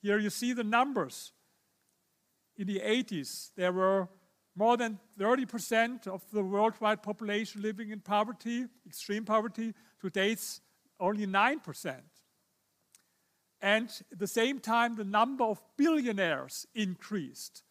Here 0.00 0.18
you 0.18 0.30
see 0.30 0.52
the 0.52 0.64
numbers. 0.64 1.32
In 2.60 2.66
the 2.66 2.80
80s, 2.80 3.52
there 3.56 3.72
were 3.72 4.06
more 4.54 4.76
than 4.76 4.98
30% 5.18 6.06
of 6.06 6.22
the 6.30 6.42
worldwide 6.42 7.02
population 7.02 7.62
living 7.62 7.88
in 7.88 8.00
poverty, 8.00 8.66
extreme 8.86 9.24
poverty. 9.24 9.72
Today 9.98 10.32
it's 10.32 10.60
only 11.00 11.26
9%. 11.26 11.94
And 13.62 13.88
at 14.12 14.18
the 14.18 14.26
same 14.26 14.58
time, 14.58 14.94
the 14.94 15.04
number 15.04 15.44
of 15.44 15.62
billionaires 15.78 16.66
increased. 16.74 17.62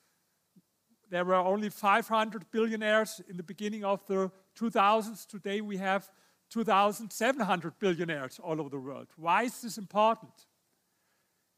There 1.11 1.23
were 1.23 1.35
only 1.35 1.69
500 1.69 2.49
billionaires 2.49 3.21
in 3.29 3.37
the 3.37 3.43
beginning 3.43 3.83
of 3.83 4.03
the 4.07 4.31
2000s. 4.59 5.27
Today 5.27 5.61
we 5.61 5.77
have 5.77 6.09
2,700 6.49 7.77
billionaires 7.77 8.39
all 8.39 8.59
over 8.59 8.69
the 8.71 8.79
world. 8.79 9.09
Why 9.17 9.43
is 9.43 9.61
this 9.61 9.77
important? 9.77 10.47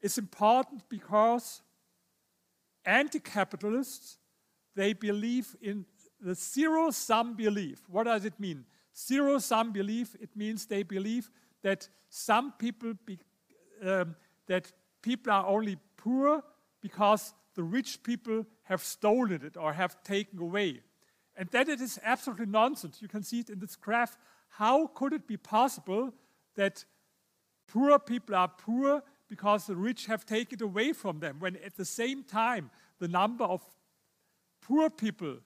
It's 0.02 0.18
important 0.18 0.84
because 0.90 1.62
anti-capitalists, 2.86 4.18
they 4.76 4.94
believe 4.94 5.56
in 5.62 5.86
the 6.20 6.36
zero-sum 6.36 7.36
belief. 7.36 7.80
What 7.90 8.04
does 8.06 8.26
it 8.26 8.40
mean? 8.40 8.66
Zero-sum 8.96 9.72
belief, 9.72 10.16
it 10.20 10.30
means 10.36 10.66
they 10.66 10.84
believe 10.84 11.30
that 11.62 11.88
some 12.10 12.54
people, 12.54 12.94
be, 13.06 13.20
um, 13.84 14.16
that 14.48 14.72
people 15.02 15.32
are 15.32 15.48
only 15.48 15.78
poor 15.98 16.44
because 16.82 17.34
the 17.56 17.64
rich 17.64 18.04
people 18.04 18.46
have 18.64 18.84
stolen 18.84 19.42
it 19.44 19.58
or 19.58 19.74
have 19.74 20.02
taken 20.04 20.40
away. 20.40 20.82
And 21.36 21.50
that 21.50 21.70
it 21.70 21.82
is 21.82 22.00
absolutely 22.04 22.46
nonsense. 22.46 23.02
You 23.02 23.08
can 23.08 23.24
see 23.24 23.40
it 23.40 23.50
in 23.50 23.60
this 23.60 23.76
graph. 23.76 24.18
How 24.50 24.88
could 24.88 25.14
it 25.14 25.28
be 25.28 25.38
possible 25.38 26.14
that 26.56 26.86
poor 27.68 27.98
people 28.00 28.36
are 28.36 28.50
poor 28.50 29.02
because 29.32 29.66
the 29.66 29.78
rich 29.78 30.08
have 30.08 30.26
taken 30.26 30.62
away 30.62 30.92
from 30.92 31.22
them, 31.22 31.38
when 31.40 31.56
at 31.66 31.78
the 31.78 31.86
same 31.86 32.22
time 32.22 32.70
the 33.00 33.08
number 33.08 33.46
of 33.46 33.62
poor 34.62 34.90
people 34.90 35.38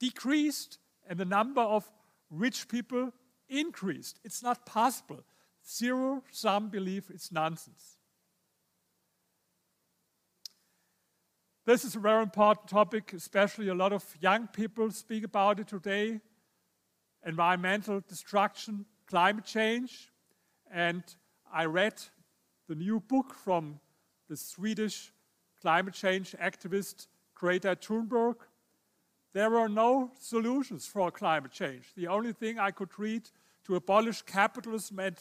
decreased 0.00 0.78
and 1.08 1.16
the 1.16 1.24
number 1.24 1.60
of 1.60 1.88
rich 2.28 2.66
people 2.66 3.12
increased? 3.48 4.18
It's 4.24 4.42
not 4.42 4.66
possible. 4.66 5.20
Zero 5.64 6.24
sum 6.32 6.70
belief 6.70 7.08
is 7.08 7.30
nonsense. 7.30 7.98
This 11.64 11.84
is 11.84 11.94
a 11.94 12.00
very 12.00 12.24
important 12.24 12.66
topic, 12.66 13.12
especially 13.12 13.68
a 13.68 13.74
lot 13.74 13.92
of 13.92 14.04
young 14.20 14.48
people 14.48 14.90
speak 14.90 15.22
about 15.22 15.60
it 15.60 15.68
today. 15.68 16.20
Environmental 17.24 18.00
destruction, 18.08 18.86
climate 19.06 19.44
change. 19.44 20.10
And 20.68 21.04
I 21.52 21.66
read 21.66 21.94
the 22.68 22.74
new 22.74 23.00
book 23.00 23.34
from 23.34 23.80
the 24.28 24.36
Swedish 24.36 25.12
climate 25.60 25.94
change 25.94 26.34
activist 26.40 27.06
Greta 27.34 27.76
Thunberg. 27.76 28.36
There 29.32 29.56
are 29.58 29.68
no 29.68 30.10
solutions 30.18 30.86
for 30.86 31.10
climate 31.10 31.52
change. 31.52 31.92
The 31.96 32.08
only 32.08 32.32
thing 32.32 32.58
I 32.58 32.70
could 32.70 32.98
read 32.98 33.28
to 33.64 33.76
abolish 33.76 34.22
capitalism 34.22 34.98
and, 34.98 35.16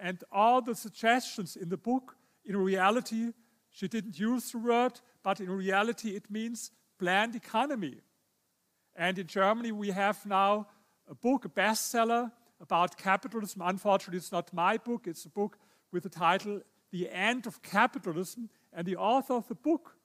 and 0.00 0.24
all 0.32 0.62
the 0.62 0.74
suggestions 0.74 1.56
in 1.56 1.68
the 1.68 1.76
book, 1.76 2.16
in 2.44 2.56
reality, 2.56 3.32
she 3.70 3.88
didn't 3.88 4.18
use 4.18 4.52
the 4.52 4.58
word, 4.58 5.00
but 5.22 5.40
in 5.40 5.50
reality 5.50 6.10
it 6.10 6.30
means 6.30 6.70
planned 6.98 7.36
economy. 7.36 7.98
And 8.96 9.18
in 9.18 9.26
Germany 9.26 9.72
we 9.72 9.90
have 9.90 10.24
now 10.26 10.66
a 11.08 11.14
book, 11.14 11.44
a 11.44 11.48
bestseller 11.48 12.30
about 12.60 12.96
capitalism. 12.96 13.62
Unfortunately, 13.64 14.18
it's 14.18 14.32
not 14.32 14.52
my 14.52 14.76
book, 14.76 15.06
it's 15.06 15.24
a 15.24 15.30
book 15.30 15.58
with 15.92 16.02
the 16.02 16.08
title 16.08 16.60
The 16.90 17.10
End 17.10 17.46
of 17.46 17.62
Capitalism. 17.62 18.48
And 18.72 18.86
the 18.86 18.96
author 18.96 19.34
of 19.34 19.48
the 19.48 19.54
book, 19.54 19.96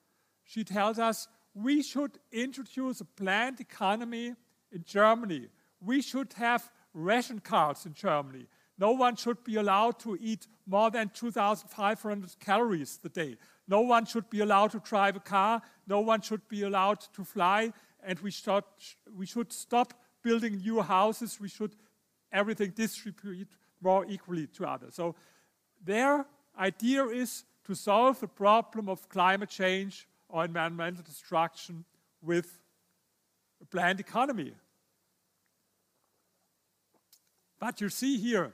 she 0.44 0.64
tells 0.64 0.98
us 0.98 1.28
we 1.54 1.82
should 1.82 2.18
introduce 2.32 3.00
a 3.00 3.04
planned 3.04 3.60
economy 3.60 4.34
in 4.72 4.84
Germany. 4.84 5.48
We 5.80 6.02
should 6.02 6.32
have 6.34 6.70
ration 6.92 7.40
cards 7.40 7.86
in 7.86 7.94
Germany. 7.94 8.46
No 8.78 8.92
one 8.92 9.16
should 9.16 9.42
be 9.42 9.56
allowed 9.56 9.98
to 10.00 10.18
eat 10.20 10.46
more 10.66 10.90
than 10.90 11.10
2,500 11.14 12.38
calories 12.40 13.00
a 13.04 13.08
day. 13.08 13.36
No 13.68 13.80
one 13.80 14.04
should 14.04 14.28
be 14.28 14.40
allowed 14.40 14.72
to 14.72 14.80
drive 14.80 15.16
a 15.16 15.20
car. 15.20 15.62
No 15.86 16.00
one 16.00 16.20
should 16.20 16.46
be 16.48 16.62
allowed 16.62 17.00
to 17.14 17.24
fly. 17.24 17.72
And 18.02 18.18
we 18.20 18.30
should, 18.30 18.64
we 19.16 19.26
should 19.26 19.52
stop 19.52 19.94
building 20.22 20.58
new 20.58 20.82
houses. 20.82 21.40
We 21.40 21.48
should 21.48 21.74
everything 22.32 22.70
distribute 22.70 23.48
more 23.80 24.04
equally 24.08 24.46
to 24.48 24.66
others. 24.66 24.94
So 24.94 25.14
their 25.82 26.26
idea 26.58 27.04
is 27.06 27.44
to 27.64 27.74
solve 27.74 28.20
the 28.20 28.28
problem 28.28 28.88
of 28.88 29.08
climate 29.08 29.50
change 29.50 30.06
or 30.28 30.44
environmental 30.44 31.02
destruction 31.02 31.84
with 32.22 32.58
a 33.60 33.64
planned 33.64 34.00
economy. 34.00 34.52
But 37.58 37.80
you 37.80 37.88
see 37.88 38.18
here, 38.18 38.52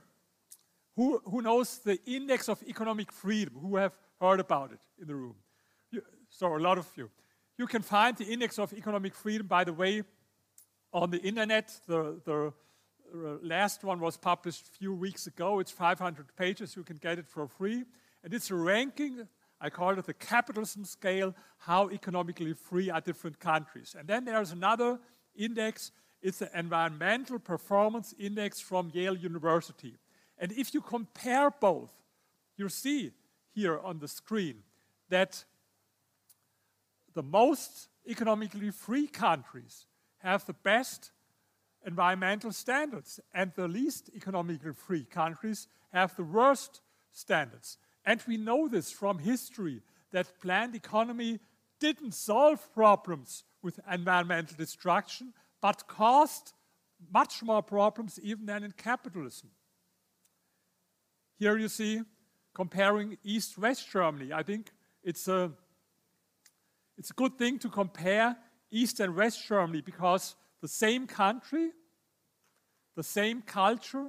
who, 0.97 1.21
who 1.25 1.43
knows 1.43 1.79
the 1.79 1.99
index 2.07 2.49
of 2.49 2.63
economic 2.63 3.11
freedom? 3.11 3.55
Who 3.61 3.77
have 3.77 3.93
heard 4.21 4.41
about 4.41 4.73
it 4.73 4.81
in 5.01 5.09
the 5.09 5.15
room? 5.15 5.35
You, 5.91 6.03
so 6.29 6.57
a 6.57 6.59
lot 6.59 6.79
of 6.79 6.87
you. 6.97 7.11
You 7.59 7.67
can 7.67 7.83
find 7.83 8.17
the 8.17 8.25
index 8.25 8.59
of 8.59 8.73
economic 8.73 9.15
freedom, 9.15 9.47
by 9.47 9.65
the 9.65 9.73
way, 9.73 10.03
on 10.93 11.11
the 11.11 11.19
internet. 11.19 11.73
The, 11.87 12.21
the 12.25 12.53
last 13.13 13.85
one 13.85 14.01
was 14.01 14.17
published 14.17 14.69
a 14.69 14.71
few 14.71 14.95
weeks 14.95 15.27
ago. 15.27 15.59
It's 15.59 15.71
500 15.71 16.35
pages. 16.37 16.77
You 16.77 16.83
can 16.83 16.97
get 16.97 17.19
it 17.19 17.29
for 17.29 17.47
free. 17.47 17.85
And 18.25 18.33
it's 18.33 18.51
a 18.51 18.55
ranking, 18.55 19.29
I 19.61 19.71
call 19.71 19.99
it 19.99 20.07
the 20.07 20.15
capitalism 20.15 20.85
scale, 20.85 21.35
how 21.59 21.91
economically 21.91 22.53
free 22.55 22.91
are 22.91 23.01
different 23.01 23.39
countries. 23.39 23.95
And 23.99 24.09
then 24.09 24.25
there's 24.25 24.53
another 24.53 24.99
index. 25.37 25.93
It's 26.21 26.39
the 26.39 26.51
Environmental 26.59 27.39
Performance 27.39 28.15
Index 28.19 28.61
from 28.61 28.91
Yale 28.95 29.17
University. 29.17 29.97
And 30.39 30.53
if 30.53 30.73
you 30.73 30.81
compare 30.81 31.51
both, 31.51 31.91
you 32.57 32.69
see 32.69 33.13
here 33.55 33.79
on 33.79 33.99
the 33.99 34.09
screen 34.09 34.63
that 35.09 35.45
the 37.15 37.23
most 37.23 37.89
economically 38.09 38.71
free 38.71 39.07
countries 39.07 39.87
have 40.19 40.47
the 40.47 40.55
best 40.55 41.11
environmental 41.87 42.53
standards, 42.53 43.21
and 43.35 43.53
the 43.55 43.69
least 43.69 44.11
economically 44.15 44.73
free 44.73 45.05
countries 45.05 45.69
have 45.93 46.15
the 46.17 46.25
worst 46.25 46.81
standards. 47.13 47.79
And 48.05 48.21
we 48.27 48.37
know 48.37 48.69
this 48.69 48.91
from 48.91 49.19
history 49.19 49.83
that 50.13 50.41
planned 50.41 50.75
economy 50.75 51.41
didn't 51.81 52.15
solve 52.15 52.73
problems 52.75 53.45
with 53.63 53.81
environmental 53.91 54.57
destruction, 54.57 55.33
but 55.61 55.87
caused 55.89 56.53
much 57.13 57.43
more 57.43 57.63
problems 57.63 58.19
even 58.23 58.47
than 58.47 58.65
in 58.65 58.73
capitalism. 58.73 59.51
Here 61.39 61.57
you 61.57 61.69
see 61.69 62.03
comparing 62.55 63.19
East-West 63.25 63.91
Germany. 63.91 64.33
I 64.33 64.43
think 64.43 64.71
it's 65.03 65.27
a, 65.27 65.51
it's 66.97 67.11
a 67.11 67.15
good 67.15 67.37
thing 67.39 67.59
to 67.61 67.69
compare 67.69 68.37
East 68.71 69.01
and 69.01 69.17
West 69.17 69.47
Germany 69.47 69.81
because 69.81 70.37
the 70.63 70.69
same 70.69 71.07
country, 71.07 71.73
the 72.97 73.03
same 73.03 73.43
culture, 73.43 74.09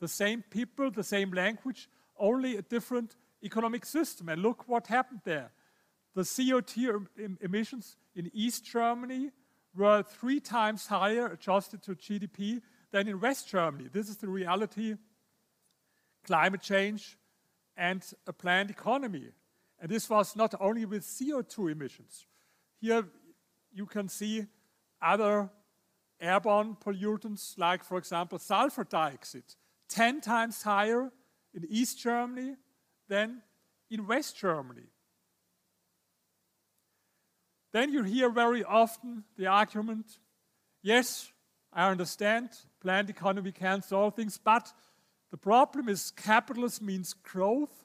the 0.00 0.08
same 0.08 0.42
people, 0.50 0.90
the 0.90 1.04
same 1.04 1.30
language, 1.30 1.88
only 2.18 2.56
a 2.56 2.62
different 2.62 3.16
economic 3.42 3.86
system. 3.86 4.28
And 4.28 4.42
look 4.42 4.68
what 4.68 4.88
happened 4.88 5.20
there. 5.24 5.52
The 6.14 6.22
CO2 6.22 7.06
emissions 7.40 7.96
in 8.16 8.30
East 8.34 8.64
Germany 8.64 9.30
were 9.74 10.02
three 10.02 10.40
times 10.40 10.88
higher 10.88 11.26
adjusted 11.26 11.82
to 11.84 11.94
GDP 11.94 12.60
than 12.90 13.06
in 13.06 13.20
West 13.20 13.48
Germany. 13.48 13.88
This 13.92 14.08
is 14.08 14.16
the 14.16 14.28
reality 14.28 14.96
climate 16.24 16.60
change 16.60 17.16
and 17.76 18.04
a 18.26 18.32
planned 18.32 18.70
economy. 18.70 19.28
And 19.78 19.88
this 19.88 20.10
was 20.10 20.34
not 20.34 20.54
only 20.60 20.84
with 20.84 21.04
CO2 21.04 21.70
emissions. 21.70 22.26
Here 22.80 23.04
you 23.72 23.86
can 23.86 24.08
see 24.08 24.46
other 25.00 25.48
airborne 26.20 26.76
pollutants, 26.76 27.58
like, 27.58 27.82
for 27.82 27.96
example, 27.98 28.38
sulfur 28.38 28.84
dioxide, 28.84 29.54
10 29.88 30.20
times 30.20 30.62
higher 30.62 31.10
in 31.54 31.66
East 31.68 31.98
Germany 31.98 32.56
than 33.08 33.42
in 33.90 34.06
West 34.06 34.36
Germany. 34.36 34.86
Then 37.72 37.92
you 37.92 38.02
hear 38.02 38.30
very 38.30 38.64
often 38.64 39.24
the 39.36 39.46
argument 39.46 40.18
yes, 40.82 41.30
I 41.72 41.88
understand, 41.88 42.50
planned 42.80 43.10
economy 43.10 43.52
can 43.52 43.82
solve 43.82 44.14
things, 44.14 44.38
but 44.38 44.72
the 45.30 45.36
problem 45.36 45.88
is 45.88 46.10
capitalism 46.10 46.86
means 46.86 47.12
growth, 47.12 47.84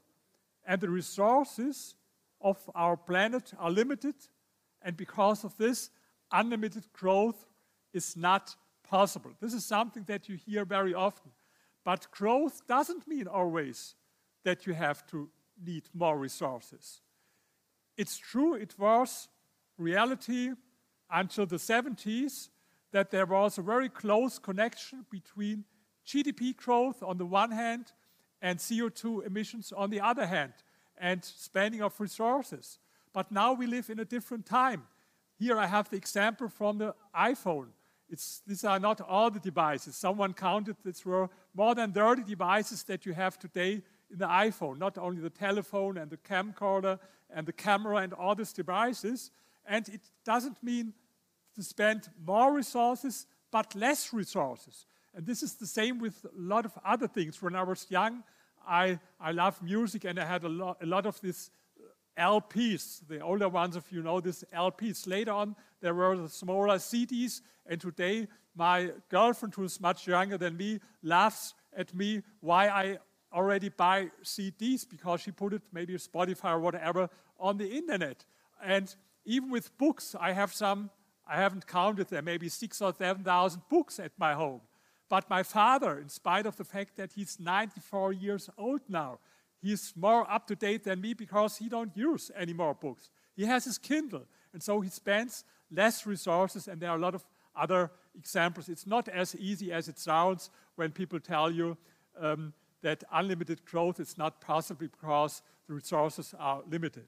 and 0.66 0.82
the 0.82 0.90
resources 0.90 1.96
of 2.42 2.58
our 2.74 2.98
planet 2.98 3.54
are 3.60 3.70
limited, 3.70 4.16
and 4.82 4.98
because 4.98 5.44
of 5.44 5.56
this, 5.58 5.92
unlimited 6.32 6.92
growth 6.94 7.46
is 7.96 8.16
not 8.16 8.56
possible. 8.84 9.32
This 9.40 9.54
is 9.54 9.66
something 9.66 10.04
that 10.04 10.30
you 10.30 10.36
hear 10.36 10.66
very 10.66 10.94
often. 10.94 11.32
But 11.84 12.12
growth 12.12 12.68
doesn't 12.68 13.08
mean 13.08 13.28
always 13.28 13.96
that 14.44 14.68
you 14.68 14.74
have 14.74 15.06
to 15.08 15.30
need 15.64 15.84
more 15.94 16.18
resources. 16.18 17.02
It's 17.98 18.18
true, 18.18 18.56
it 18.56 18.76
was 18.78 19.30
reality 19.78 20.52
until 21.10 21.46
the 21.46 21.58
70s 21.58 22.50
that 22.92 23.12
there 23.12 23.26
was 23.26 23.58
a 23.58 23.62
very 23.62 23.90
close 23.90 24.40
connection 24.40 25.06
between 25.10 25.66
GDP 26.06 26.56
growth 26.56 27.02
on 27.02 27.18
the 27.18 27.26
one 27.26 27.52
hand 27.52 27.92
and 28.42 28.60
CO2 28.60 29.26
emissions 29.26 29.72
on 29.72 29.90
the 29.90 30.02
other 30.02 30.26
hand, 30.26 30.54
and 30.98 31.24
spending 31.24 31.82
of 31.82 32.00
resources. 32.00 32.80
But 33.12 33.32
now 33.32 33.54
we 33.54 33.66
live 33.66 33.90
in 33.90 34.00
a 34.00 34.06
different 34.06 34.46
time. 34.46 34.84
Here 35.40 35.58
I 35.58 35.68
have 35.68 35.90
the 35.90 35.98
example 35.98 36.48
from 36.48 36.78
the 36.78 36.96
iPhone. 37.16 37.68
It's, 38.10 38.42
these 38.46 38.64
are 38.64 38.80
not 38.80 39.02
all 39.02 39.32
the 39.32 39.40
devices. 39.40 39.96
Someone 39.96 40.34
counted 40.34 40.76
there 40.84 40.94
were 41.06 41.30
more 41.54 41.74
than 41.74 41.92
30 41.92 42.24
devices 42.24 42.84
that 42.84 43.06
you 43.06 43.14
have 43.14 43.40
today 43.40 43.82
in 44.12 44.18
the 44.18 44.28
iPhone, 44.28 44.78
not 44.78 44.98
only 44.98 45.22
the 45.22 45.30
telephone 45.30 45.98
and 45.98 46.10
the 46.12 46.18
camcorder 46.18 47.00
and 47.30 47.48
the 47.48 47.54
camera 47.54 47.98
and 47.98 48.14
all 48.14 48.36
these 48.36 48.54
devices. 48.54 49.32
And 49.66 49.88
it 49.90 50.02
doesn't 50.24 50.62
mean 50.62 50.94
to 51.56 51.64
spend 51.64 52.10
more 52.24 52.54
resources, 52.54 53.26
but 53.52 53.74
less 53.76 54.14
resources. 54.14 54.86
And 55.16 55.26
this 55.26 55.42
is 55.42 55.56
the 55.56 55.66
same 55.66 56.00
with 56.00 56.26
a 56.26 56.40
lot 56.40 56.66
of 56.66 56.74
other 56.86 57.08
things. 57.08 57.42
When 57.42 57.56
I 57.56 57.64
was 57.64 57.88
young, 57.90 58.24
I, 58.68 59.00
I 59.20 59.32
loved 59.32 59.64
music 59.64 60.06
and 60.06 60.20
I 60.20 60.26
had 60.26 60.44
a, 60.44 60.50
lot, 60.50 60.78
a 60.82 60.86
lot 60.86 61.06
of 61.06 61.20
these 61.22 61.50
LPs. 62.18 63.08
The 63.08 63.20
older 63.20 63.50
ones 63.50 63.76
of 63.76 63.92
you 63.92 64.02
know 64.02 64.20
this 64.20 64.44
LPs. 64.54 65.08
Later 65.08 65.32
on, 65.32 65.56
there 65.82 65.94
were 65.94 66.18
the 66.18 66.30
smaller 66.30 66.76
CDs, 66.78 67.42
and 67.66 67.80
today 67.80 68.28
my 68.56 68.92
girlfriend, 69.10 69.54
who's 69.56 69.80
much 69.82 70.08
younger 70.08 70.38
than 70.38 70.56
me, 70.56 70.80
laughs 71.04 71.54
at 71.76 71.94
me 71.94 72.24
why 72.40 72.70
I 72.70 72.98
already 73.34 73.70
buy 73.70 74.10
CDs 74.24 74.90
because 74.90 75.22
she 75.22 75.32
put 75.32 75.54
it 75.54 75.62
maybe 75.74 75.94
Spotify 75.96 76.52
or 76.52 76.60
whatever 76.60 77.10
on 77.38 77.58
the 77.58 77.70
internet. 77.70 78.24
And 78.64 78.94
even 79.26 79.50
with 79.52 79.78
books, 79.78 80.16
I 80.20 80.32
have 80.32 80.54
some, 80.54 80.90
I 81.28 81.36
haven't 81.36 81.68
counted 81.68 82.08
them, 82.08 82.26
maybe 82.26 82.48
six 82.48 82.82
or 82.82 82.94
7,000 82.98 83.62
books 83.70 84.00
at 84.00 84.12
my 84.18 84.34
home. 84.34 84.62
But 85.10 85.30
my 85.30 85.44
father, 85.44 86.00
in 86.00 86.10
spite 86.10 86.46
of 86.46 86.56
the 86.56 86.64
fact 86.64 86.96
that 86.96 87.14
he's 87.14 87.40
94 87.40 88.14
years 88.14 88.50
old 88.58 88.82
now, 88.88 89.20
he's 89.66 89.94
more 89.96 90.30
up 90.30 90.48
to 90.48 90.56
date 90.56 90.84
than 90.84 91.02
me 91.02 91.14
because 91.14 91.58
he 91.58 91.70
don't 91.70 91.96
use 91.96 92.32
any 92.38 92.54
more 92.54 92.74
books. 92.74 93.10
He 93.36 93.46
has 93.46 93.66
his 93.66 93.78
Kindle, 93.78 94.26
and 94.54 94.62
so 94.62 94.82
he 94.82 94.90
spends 94.90 95.44
less 95.72 96.06
resources, 96.06 96.68
and 96.68 96.80
there 96.80 96.90
are 96.90 96.98
a 96.98 97.02
lot 97.02 97.16
of 97.16 97.26
other 97.56 97.92
examples. 98.18 98.70
It's 98.70 98.88
not 98.88 99.08
as 99.08 99.36
easy 99.36 99.72
as 99.72 99.88
it 99.88 100.00
sounds 100.00 100.50
when 100.76 100.92
people 100.92 101.20
tell 101.20 101.52
you 101.52 101.78
um, 102.20 102.54
that 102.82 103.04
unlimited 103.12 103.66
growth 103.66 104.00
is 104.00 104.18
not 104.18 104.42
possible 104.42 104.88
because 104.88 105.42
the 105.68 105.74
resources 105.74 106.34
are 106.38 106.62
limited. 106.70 107.08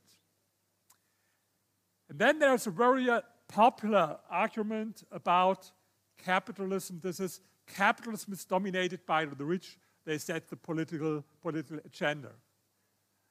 And 2.10 2.18
then 2.18 2.40
there's 2.40 2.68
a 2.68 2.72
very 2.72 3.10
uh, 3.10 3.22
popular 3.48 4.18
argument 4.30 5.04
about 5.12 5.72
capitalism. 6.18 7.00
This 7.04 7.20
is 7.20 7.42
capitalism 7.68 8.34
is 8.34 8.46
dominated 8.46 9.06
by 9.06 9.26
the 9.26 9.46
rich. 9.46 9.78
They 10.06 10.18
set 10.18 10.48
the 10.48 10.56
political, 10.56 11.24
political 11.42 11.80
agenda. 11.86 12.32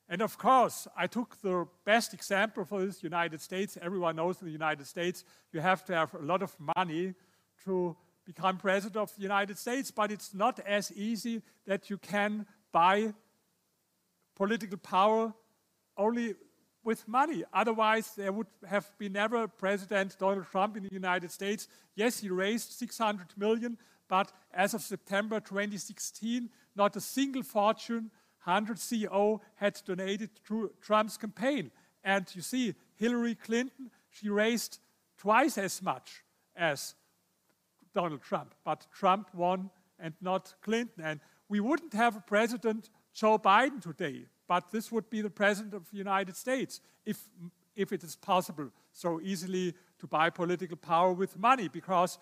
And 0.09 0.23
of 0.23 0.39
course, 0.39 0.87
I 0.97 1.07
took 1.09 1.41
the 1.43 1.67
best 1.85 2.15
example 2.15 2.65
for 2.65 2.85
this 2.85 3.03
United 3.03 3.41
States. 3.41 3.77
Everyone 3.83 4.17
knows 4.17 4.41
in 4.41 4.47
the 4.47 4.53
United 4.53 4.87
States, 4.87 5.25
you 5.53 5.61
have 5.61 5.85
to 5.87 5.95
have 5.95 6.15
a 6.15 6.23
lot 6.23 6.43
of 6.43 6.55
money 6.77 7.15
to 7.65 7.97
become 8.25 8.57
president 8.57 8.97
of 8.97 9.15
the 9.17 9.23
United 9.23 9.59
States, 9.59 9.91
but 9.91 10.13
it's 10.13 10.33
not 10.33 10.61
as 10.61 10.93
easy 10.93 11.43
that 11.67 11.91
you 11.91 11.99
can 11.99 12.47
buy 12.73 13.13
political 14.37 14.79
power 14.79 15.33
only 15.97 16.35
with 16.85 17.07
money. 17.09 17.43
Otherwise, 17.53 18.13
there 18.17 18.33
would 18.33 18.47
have 18.69 18.89
been 18.99 19.13
never 19.13 19.49
President 19.49 20.17
Donald 20.19 20.47
Trump 20.51 20.77
in 20.77 20.85
the 20.85 20.93
United 20.93 21.33
States. 21.33 21.67
Yes, 21.97 22.21
he 22.21 22.29
raised 22.31 22.73
600 22.73 23.27
million, 23.37 23.77
but 24.09 24.31
as 24.55 24.73
of 24.73 24.83
September 24.83 25.41
2016, 25.41 26.49
not 26.77 26.95
a 26.95 27.01
single 27.01 27.43
fortune 27.43 28.11
100 28.47 28.77
CEO 28.77 29.41
had 29.57 29.81
donated 29.85 30.31
to 30.47 30.71
Trump's 30.81 31.17
campaign. 31.17 31.71
And 32.05 32.25
you 32.35 32.43
see, 32.43 32.75
Hillary 32.95 33.35
Clinton, 33.35 33.91
she 34.11 34.29
raised 34.29 34.79
twice 35.19 35.59
as 35.59 35.83
much 35.83 36.23
as 36.55 36.95
Donald 37.93 38.23
Trump, 38.23 38.55
but 38.65 38.87
Trump 38.95 39.35
won 39.35 39.71
and 39.99 40.15
not 40.21 40.55
Clinton. 40.63 41.03
And 41.03 41.21
we 41.49 41.61
wouldn't 41.61 41.93
have 41.95 42.17
a 42.17 42.21
President 42.21 42.91
Joe 43.13 43.39
Biden 43.39 43.81
today, 43.81 44.27
but 44.47 44.71
this 44.71 44.93
would 44.93 45.11
be 45.11 45.23
the 45.23 45.31
President 45.31 45.75
of 45.75 45.91
the 45.91 45.97
United 45.97 46.37
States 46.37 46.81
if, 47.05 47.29
if 47.75 47.93
it 47.93 48.05
is 48.05 48.15
possible 48.15 48.71
so 48.93 49.21
easily 49.23 49.75
to 49.99 50.07
buy 50.07 50.31
political 50.31 50.77
power 50.77 51.13
with 51.13 51.39
money, 51.39 51.69
because 51.69 52.19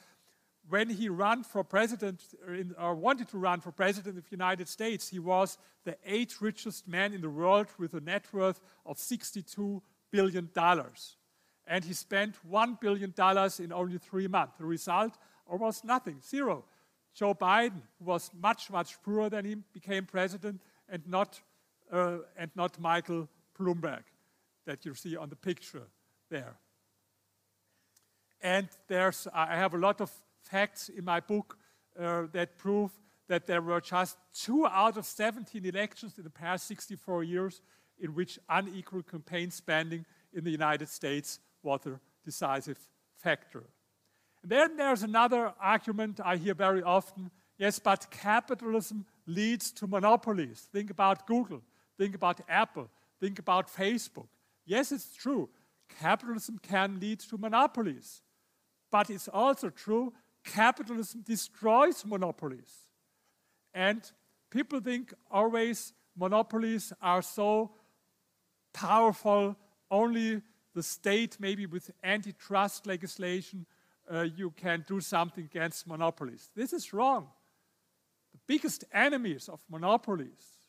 when 0.68 0.88
he 0.88 1.08
ran 1.08 1.42
for 1.42 1.62
president 1.62 2.20
or 2.78 2.94
wanted 2.94 3.28
to 3.28 3.38
run 3.38 3.60
for 3.60 3.70
president 3.70 4.16
of 4.16 4.24
the 4.24 4.30
United 4.30 4.68
States, 4.68 5.08
he 5.08 5.18
was 5.18 5.58
the 5.84 5.96
eighth 6.06 6.40
richest 6.40 6.88
man 6.88 7.12
in 7.12 7.20
the 7.20 7.30
world 7.30 7.66
with 7.78 7.94
a 7.94 8.00
net 8.00 8.24
worth 8.32 8.60
of 8.86 8.98
62 8.98 9.82
billion 10.10 10.48
dollars. 10.54 11.16
And 11.66 11.84
he 11.84 11.92
spent 11.92 12.34
$1 12.50 12.80
billion 12.80 13.14
in 13.58 13.72
only 13.72 13.98
three 13.98 14.28
months. 14.28 14.54
The 14.58 14.64
result, 14.64 15.16
almost 15.46 15.84
nothing, 15.84 16.20
zero. 16.26 16.64
Joe 17.14 17.34
Biden, 17.34 17.82
who 17.98 18.06
was 18.06 18.30
much, 18.38 18.70
much 18.70 19.02
poorer 19.02 19.30
than 19.30 19.44
him, 19.44 19.64
became 19.72 20.04
president, 20.04 20.60
and 20.88 21.06
not, 21.06 21.40
uh, 21.90 22.18
and 22.36 22.50
not 22.54 22.78
Michael 22.78 23.28
Bloomberg 23.58 24.02
that 24.66 24.84
you 24.84 24.94
see 24.94 25.16
on 25.16 25.28
the 25.28 25.36
picture 25.36 25.86
there. 26.30 26.56
And 28.40 28.68
there's, 28.88 29.26
I 29.32 29.56
have 29.56 29.74
a 29.74 29.78
lot 29.78 30.00
of 30.02 30.10
facts 30.44 30.88
in 30.88 31.04
my 31.04 31.20
book 31.20 31.58
uh, 31.98 32.24
that 32.32 32.56
prove 32.58 32.92
that 33.28 33.46
there 33.46 33.62
were 33.62 33.80
just 33.80 34.18
two 34.32 34.66
out 34.66 34.96
of 34.96 35.06
17 35.06 35.64
elections 35.64 36.18
in 36.18 36.24
the 36.24 36.30
past 36.30 36.66
64 36.66 37.24
years 37.24 37.60
in 37.98 38.14
which 38.14 38.38
unequal 38.48 39.02
campaign 39.02 39.50
spending 39.50 40.04
in 40.32 40.44
the 40.44 40.50
United 40.50 40.88
States 40.88 41.38
was 41.62 41.86
a 41.86 41.98
decisive 42.24 42.78
factor. 43.16 43.64
And 44.42 44.50
then 44.50 44.76
there's 44.76 45.02
another 45.02 45.54
argument 45.60 46.20
I 46.22 46.36
hear 46.36 46.54
very 46.54 46.82
often 46.82 47.30
yes, 47.56 47.78
but 47.78 48.10
capitalism 48.10 49.06
leads 49.26 49.70
to 49.72 49.86
monopolies. 49.86 50.68
Think 50.72 50.90
about 50.90 51.26
Google, 51.26 51.62
think 51.96 52.14
about 52.14 52.40
Apple, 52.48 52.90
think 53.20 53.38
about 53.38 53.68
Facebook. 53.68 54.26
Yes, 54.66 54.92
it's 54.92 55.14
true. 55.14 55.48
Capitalism 56.00 56.58
can 56.62 56.98
lead 57.00 57.20
to 57.20 57.38
monopolies. 57.38 58.22
But 58.90 59.10
it's 59.10 59.28
also 59.28 59.70
true 59.70 60.12
capitalism 60.44 61.22
destroys 61.22 62.04
monopolies. 62.04 62.88
And 63.72 64.02
people 64.50 64.80
think 64.80 65.12
always 65.30 65.92
monopolies 66.16 66.92
are 67.02 67.22
so 67.22 67.72
powerful, 68.72 69.56
only 69.90 70.42
the 70.74 70.82
state, 70.82 71.36
maybe 71.40 71.66
with 71.66 71.90
antitrust 72.02 72.86
legislation, 72.86 73.66
uh, 74.12 74.22
you 74.22 74.50
can 74.50 74.84
do 74.86 75.00
something 75.00 75.44
against 75.44 75.86
monopolies. 75.86 76.50
This 76.54 76.72
is 76.72 76.92
wrong. 76.92 77.28
The 78.32 78.38
biggest 78.46 78.84
enemies 78.92 79.48
of 79.48 79.60
monopolies 79.70 80.66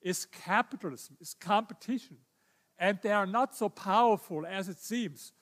is 0.00 0.24
capitalism, 0.24 1.16
is 1.20 1.34
competition. 1.34 2.16
And 2.78 2.98
they 3.02 3.12
are 3.12 3.26
not 3.26 3.54
so 3.54 3.68
powerful 3.68 4.46
as 4.46 4.68
it 4.68 4.78
seems 4.78 5.32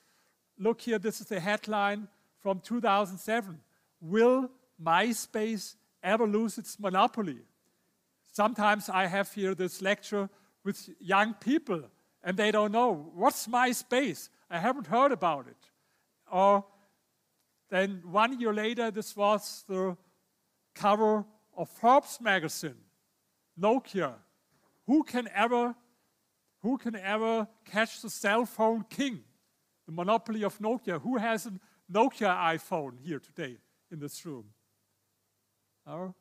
look 0.61 0.81
here, 0.81 0.99
this 0.99 1.19
is 1.19 1.27
the 1.27 1.39
headline 1.39 2.07
from 2.41 2.59
2007. 2.59 3.59
Will 4.01 4.49
MySpace 4.83 5.75
ever 6.03 6.27
lose 6.27 6.57
its 6.57 6.79
monopoly? 6.79 7.37
Sometimes 8.31 8.89
I 8.89 9.07
have 9.07 9.31
here 9.33 9.53
this 9.53 9.81
lecture 9.81 10.29
with 10.63 10.89
young 10.99 11.33
people 11.35 11.83
and 12.23 12.37
they 12.37 12.51
don't 12.51 12.71
know 12.71 13.11
what's 13.15 13.47
MySpace. 13.47 14.29
I 14.49 14.59
haven't 14.59 14.87
heard 14.87 15.11
about 15.11 15.47
it. 15.47 15.57
Or 16.31 16.65
then 17.69 18.01
one 18.05 18.39
year 18.39 18.53
later, 18.53 18.91
this 18.91 19.15
was 19.15 19.63
the 19.67 19.97
cover 20.75 21.25
of 21.55 21.69
Forbes 21.69 22.19
magazine, 22.21 22.75
Nokia. 23.59 24.13
Who 24.87 25.03
can 25.03 25.29
ever, 25.33 25.75
who 26.61 26.77
can 26.77 26.95
ever 26.95 27.47
catch 27.65 28.01
the 28.01 28.09
cell 28.09 28.45
phone 28.45 28.85
king? 28.89 29.21
The 29.85 29.93
monopoly 29.93 30.43
of 30.43 30.57
Nokia. 30.59 31.01
Who 31.01 31.17
has 31.17 31.45
a 31.45 31.53
Nokia 31.91 32.35
iPhone 32.55 32.93
here 33.03 33.19
today 33.19 33.57
in 33.91 33.99
this 33.99 34.25
room? 34.25 34.45
Oh, 35.85 36.13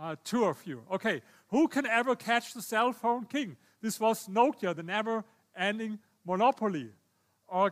uh, 0.00 0.16
two 0.24 0.44
of 0.44 0.64
you. 0.66 0.82
Okay. 0.92 1.22
Who 1.48 1.68
can 1.68 1.86
ever 1.86 2.16
catch 2.16 2.54
the 2.54 2.62
cell 2.62 2.92
phone 2.92 3.24
king? 3.24 3.56
This 3.80 4.00
was 4.00 4.28
Nokia, 4.28 4.74
the 4.74 4.82
never-ending 4.82 5.98
monopoly. 6.24 6.90
Or 7.48 7.70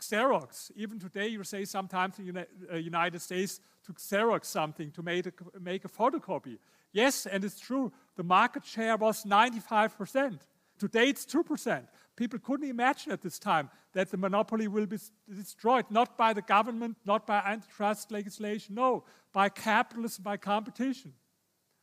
Xerox. 0.00 0.70
Even 0.76 1.00
today, 1.00 1.26
you 1.28 1.42
say 1.42 1.64
sometimes 1.64 2.18
in 2.20 2.34
the 2.34 2.46
uh, 2.72 2.76
United 2.76 3.20
States 3.20 3.60
to 3.84 3.92
Xerox 3.92 4.44
something 4.44 4.92
to 4.92 5.02
make 5.02 5.26
a, 5.26 5.32
make 5.60 5.84
a 5.84 5.88
photocopy. 5.88 6.58
Yes, 6.92 7.26
and 7.26 7.44
it's 7.44 7.58
true. 7.58 7.92
The 8.16 8.22
market 8.22 8.64
share 8.64 8.96
was 8.96 9.24
95%. 9.24 10.38
Today, 10.78 11.08
it's 11.08 11.26
2%. 11.26 11.82
People 12.18 12.40
couldn't 12.40 12.68
imagine 12.68 13.12
at 13.12 13.22
this 13.22 13.38
time 13.38 13.70
that 13.92 14.10
the 14.10 14.16
monopoly 14.16 14.66
will 14.66 14.86
be 14.86 14.98
destroyed, 15.32 15.84
not 15.88 16.18
by 16.18 16.32
the 16.32 16.42
government, 16.42 16.96
not 17.06 17.28
by 17.28 17.38
antitrust 17.38 18.10
legislation, 18.10 18.74
no, 18.74 19.04
by 19.32 19.48
capitalism, 19.48 20.24
by 20.24 20.36
competition. 20.36 21.12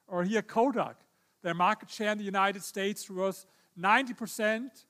Or 0.07 0.25
here, 0.25 0.41
Kodak. 0.41 0.97
Their 1.41 1.53
market 1.53 1.89
share 1.89 2.11
in 2.11 2.17
the 2.17 2.25
United 2.25 2.63
States 2.63 3.09
was 3.09 3.45
90% 3.79 4.83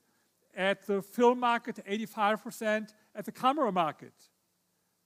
at 0.56 0.84
the 0.84 1.00
film 1.00 1.38
market, 1.38 1.78
85% 1.88 2.88
at 3.14 3.24
the 3.24 3.30
camera 3.30 3.70
market. 3.70 4.14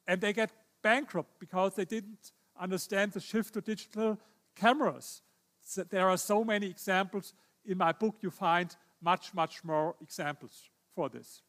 And 0.07 0.23
they 0.23 0.33
get 0.33 0.53
bankrupt 0.81 1.39
because 1.39 1.75
they 1.75 1.85
didn't 1.85 2.33
understand 2.59 3.13
the 3.13 3.21
shift 3.21 3.53
to 3.55 3.61
digital 3.61 4.19
cameras. 4.57 5.21
So 5.63 5.85
there 5.85 6.09
are 6.09 6.17
so 6.17 6.45
many 6.45 6.71
examples. 6.71 7.35
In 7.67 7.77
my 7.77 7.93
book, 7.93 8.17
you 8.23 8.31
find 8.31 8.75
much, 9.03 9.35
much 9.35 9.65
more 9.65 9.95
examples 10.01 10.71
for 10.95 11.09
this. 11.09 11.43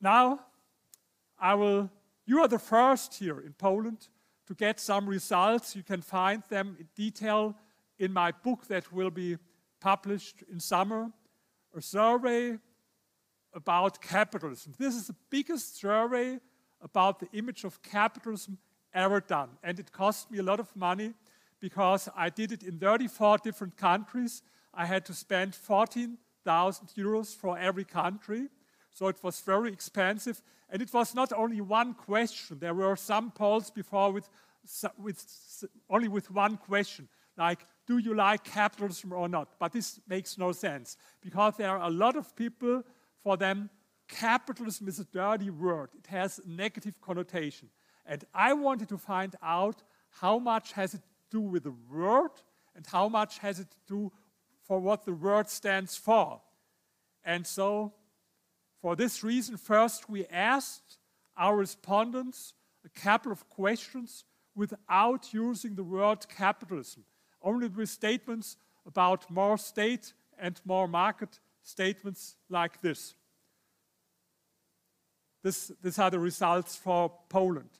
Now, 0.00 0.40
I 1.38 1.54
will, 1.54 1.90
you 2.26 2.40
are 2.40 2.48
the 2.48 2.58
first 2.58 3.14
here 3.14 3.40
in 3.40 3.52
Poland 3.52 4.08
to 4.46 4.54
get 4.54 4.80
some 4.80 5.08
results. 5.08 5.74
You 5.74 5.82
can 5.82 6.02
find 6.02 6.42
them 6.48 6.76
in 6.78 6.88
detail 6.94 7.54
in 7.98 8.12
my 8.12 8.32
book 8.32 8.66
that 8.68 8.92
will 8.92 9.10
be 9.10 9.38
published 9.80 10.42
in 10.50 10.60
summer. 10.60 11.10
A 11.76 11.80
survey 11.80 12.58
about 13.52 14.00
capitalism. 14.00 14.74
This 14.78 14.94
is 14.94 15.06
the 15.06 15.16
biggest 15.30 15.78
survey 15.78 16.38
about 16.80 17.18
the 17.18 17.28
image 17.32 17.64
of 17.64 17.82
capitalism 17.82 18.58
ever 18.92 19.20
done. 19.20 19.50
And 19.62 19.78
it 19.78 19.90
cost 19.92 20.30
me 20.30 20.38
a 20.38 20.42
lot 20.42 20.60
of 20.60 20.74
money 20.76 21.14
because 21.60 22.08
I 22.16 22.28
did 22.28 22.52
it 22.52 22.62
in 22.62 22.78
34 22.78 23.38
different 23.38 23.76
countries. 23.76 24.42
I 24.72 24.86
had 24.86 25.04
to 25.06 25.14
spend 25.14 25.54
14,000 26.44 26.88
euros 26.96 27.34
for 27.34 27.58
every 27.58 27.84
country. 27.84 28.48
So 28.92 29.08
it 29.08 29.16
was 29.22 29.40
very 29.40 29.72
expensive. 29.72 30.42
And 30.70 30.82
it 30.82 30.92
was 30.92 31.14
not 31.14 31.32
only 31.32 31.60
one 31.60 31.94
question. 31.94 32.58
There 32.58 32.74
were 32.74 32.96
some 32.96 33.30
polls 33.30 33.70
before 33.70 34.12
with, 34.12 34.28
with 34.98 35.64
only 35.88 36.08
with 36.08 36.30
one 36.30 36.56
question, 36.56 37.08
like, 37.36 37.66
do 37.86 37.98
you 37.98 38.14
like 38.14 38.44
capitalism 38.44 39.12
or 39.12 39.28
not? 39.28 39.58
But 39.58 39.72
this 39.72 40.00
makes 40.08 40.38
no 40.38 40.52
sense 40.52 40.96
because 41.20 41.56
there 41.56 41.70
are 41.70 41.82
a 41.82 41.90
lot 41.90 42.16
of 42.16 42.34
people 42.36 42.82
for 43.22 43.36
them, 43.36 43.70
capitalism 44.08 44.88
is 44.88 45.00
a 45.00 45.04
dirty 45.04 45.50
word. 45.50 45.90
It 45.98 46.06
has 46.06 46.40
negative 46.46 47.00
connotation. 47.00 47.68
And 48.06 48.24
I 48.34 48.52
wanted 48.52 48.88
to 48.90 48.98
find 48.98 49.34
out 49.42 49.82
how 50.10 50.38
much 50.38 50.72
has 50.72 50.94
it 50.94 51.02
to 51.02 51.38
do 51.38 51.40
with 51.40 51.64
the 51.64 51.74
word 51.90 52.30
and 52.76 52.86
how 52.86 53.08
much 53.08 53.38
has 53.38 53.60
it 53.60 53.70
to 53.70 53.76
do 53.86 54.12
for 54.64 54.80
what 54.80 55.04
the 55.04 55.12
word 55.12 55.48
stands 55.48 55.96
for. 55.96 56.40
And 57.24 57.46
so, 57.46 57.92
for 58.80 58.96
this 58.96 59.22
reason, 59.22 59.56
first 59.56 60.10
we 60.10 60.26
asked 60.26 60.98
our 61.36 61.56
respondents 61.56 62.54
a 62.84 62.88
couple 62.88 63.32
of 63.32 63.48
questions 63.48 64.24
without 64.54 65.32
using 65.32 65.74
the 65.74 65.84
word 65.84 66.26
capitalism, 66.28 67.04
only 67.42 67.68
with 67.68 67.88
statements 67.88 68.56
about 68.86 69.30
more 69.30 69.58
state 69.58 70.12
and 70.38 70.60
more 70.64 70.86
market 70.86 71.40
statements 71.62 72.36
like 72.48 72.80
this. 72.82 73.14
this. 75.42 75.72
These 75.82 75.98
are 75.98 76.10
the 76.10 76.18
results 76.18 76.76
for 76.76 77.10
Poland. 77.28 77.70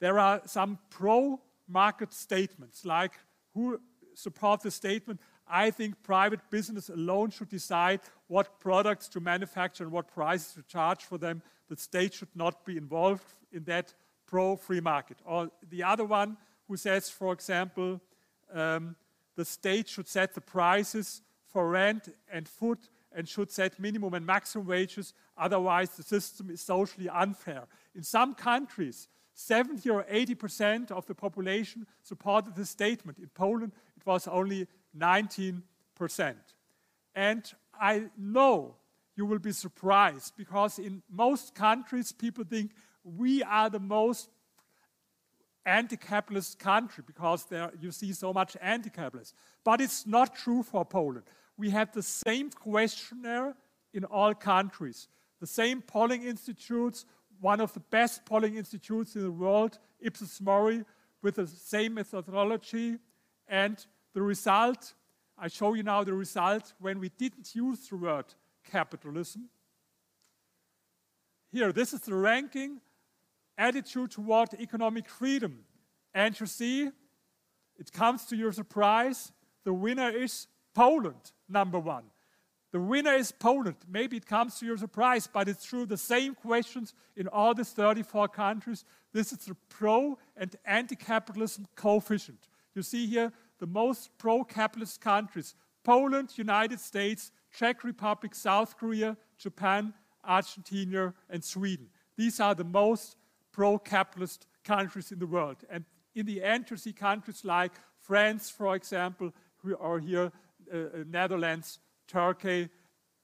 There 0.00 0.18
are 0.18 0.42
some 0.46 0.78
pro-market 0.90 2.12
statements, 2.12 2.84
like 2.84 3.12
who 3.54 3.80
support 4.14 4.60
the 4.62 4.70
statement, 4.70 5.20
I 5.46 5.70
think 5.70 6.02
private 6.02 6.40
business 6.50 6.88
alone 6.88 7.30
should 7.30 7.48
decide 7.48 8.00
what 8.28 8.60
products 8.60 9.08
to 9.08 9.20
manufacture 9.20 9.84
and 9.84 9.92
what 9.92 10.12
prices 10.12 10.54
to 10.54 10.62
charge 10.62 11.04
for 11.04 11.18
them. 11.18 11.42
The 11.68 11.76
state 11.76 12.14
should 12.14 12.34
not 12.34 12.64
be 12.64 12.76
involved 12.76 13.24
in 13.52 13.64
that 13.64 13.94
pro-free 14.26 14.80
market. 14.80 15.18
Or 15.24 15.50
the 15.68 15.82
other 15.82 16.04
one 16.04 16.36
who 16.66 16.76
says, 16.76 17.10
for 17.10 17.32
example, 17.32 18.00
um, 18.52 18.96
the 19.36 19.44
state 19.44 19.88
should 19.88 20.08
set 20.08 20.34
the 20.34 20.40
prices 20.40 21.22
for 21.46 21.68
rent 21.68 22.08
and 22.32 22.48
food 22.48 22.78
and 23.12 23.28
should 23.28 23.50
set 23.50 23.78
minimum 23.78 24.14
and 24.14 24.26
maximum 24.26 24.66
wages, 24.66 25.14
otherwise 25.36 25.90
the 25.90 26.02
system 26.02 26.50
is 26.50 26.60
socially 26.60 27.08
unfair. 27.08 27.64
In 27.94 28.02
some 28.02 28.34
countries, 28.34 29.08
70 29.34 29.88
or 29.90 30.04
80% 30.04 30.90
of 30.90 31.06
the 31.06 31.14
population 31.14 31.86
supported 32.02 32.54
this 32.54 32.70
statement. 32.70 33.18
In 33.18 33.28
Poland, 33.34 33.72
it 33.96 34.06
was 34.06 34.28
only 34.28 34.66
19%. 34.98 35.62
And 37.14 37.52
I 37.80 38.10
know 38.16 38.76
you 39.16 39.26
will 39.26 39.38
be 39.38 39.52
surprised 39.52 40.34
because 40.36 40.78
in 40.78 41.02
most 41.10 41.54
countries, 41.54 42.12
people 42.12 42.44
think 42.44 42.72
we 43.04 43.42
are 43.42 43.70
the 43.70 43.80
most 43.80 44.28
anti-capitalist 45.66 46.58
country 46.58 47.04
because 47.06 47.44
there 47.44 47.72
you 47.80 47.90
see 47.90 48.12
so 48.12 48.32
much 48.32 48.56
anti-capitalist. 48.60 49.34
But 49.64 49.80
it's 49.80 50.06
not 50.06 50.34
true 50.34 50.62
for 50.62 50.84
Poland 50.84 51.24
we 51.56 51.70
had 51.70 51.92
the 51.92 52.02
same 52.02 52.50
questionnaire 52.50 53.54
in 53.92 54.04
all 54.04 54.34
countries. 54.34 55.08
The 55.40 55.46
same 55.46 55.82
polling 55.82 56.24
institutes, 56.24 57.04
one 57.40 57.60
of 57.60 57.72
the 57.72 57.80
best 57.80 58.24
polling 58.24 58.56
institutes 58.56 59.14
in 59.14 59.22
the 59.22 59.30
world, 59.30 59.78
Ipsos 60.00 60.40
Mori, 60.40 60.84
with 61.22 61.36
the 61.36 61.46
same 61.46 61.94
methodology. 61.94 62.98
And 63.46 63.84
the 64.14 64.22
result, 64.22 64.94
I 65.36 65.48
show 65.48 65.74
you 65.74 65.82
now 65.82 66.04
the 66.04 66.14
result 66.14 66.72
when 66.78 67.00
we 67.00 67.10
didn't 67.10 67.54
use 67.54 67.88
the 67.88 67.96
word 67.96 68.26
capitalism. 68.64 69.50
Here, 71.52 71.72
this 71.72 71.92
is 71.92 72.00
the 72.00 72.14
ranking 72.14 72.80
attitude 73.58 74.12
toward 74.12 74.54
economic 74.54 75.08
freedom. 75.08 75.64
And 76.12 76.38
you 76.38 76.46
see, 76.46 76.90
it 77.76 77.92
comes 77.92 78.24
to 78.26 78.36
your 78.36 78.52
surprise, 78.52 79.32
the 79.64 79.72
winner 79.72 80.10
is 80.10 80.46
Poland 80.74 81.32
number 81.48 81.78
one. 81.78 82.04
The 82.72 82.80
winner 82.80 83.14
is 83.14 83.30
Poland. 83.30 83.76
Maybe 83.88 84.16
it 84.16 84.26
comes 84.26 84.58
to 84.58 84.66
your 84.66 84.76
surprise, 84.76 85.28
but 85.32 85.48
it's 85.48 85.64
true. 85.64 85.86
The 85.86 85.96
same 85.96 86.34
questions 86.34 86.92
in 87.16 87.28
all 87.28 87.54
these 87.54 87.70
34 87.70 88.28
countries. 88.28 88.84
This 89.12 89.32
is 89.32 89.38
the 89.38 89.54
pro 89.68 90.18
and 90.36 90.54
anti 90.64 90.96
capitalism 90.96 91.66
coefficient. 91.76 92.48
You 92.74 92.82
see 92.82 93.06
here 93.06 93.32
the 93.58 93.66
most 93.66 94.10
pro 94.18 94.44
capitalist 94.44 95.00
countries 95.00 95.54
Poland, 95.84 96.30
United 96.36 96.80
States, 96.80 97.30
Czech 97.52 97.84
Republic, 97.84 98.34
South 98.34 98.76
Korea, 98.76 99.16
Japan, 99.36 99.92
Argentina, 100.24 101.12
and 101.28 101.44
Sweden. 101.44 101.88
These 102.16 102.40
are 102.40 102.54
the 102.54 102.64
most 102.64 103.16
pro 103.52 103.78
capitalist 103.78 104.46
countries 104.64 105.12
in 105.12 105.18
the 105.18 105.26
world. 105.26 105.58
And 105.68 105.84
in 106.14 106.26
the 106.26 106.42
end, 106.42 106.70
you 106.70 106.76
see 106.76 106.92
countries 106.92 107.44
like 107.44 107.72
France, 107.98 108.50
for 108.50 108.74
example, 108.74 109.32
who 109.58 109.76
are 109.76 109.98
here 109.98 110.32
uh, 110.72 110.76
uh, 110.76 110.88
Netherlands, 111.06 111.78
Turkey, 112.08 112.70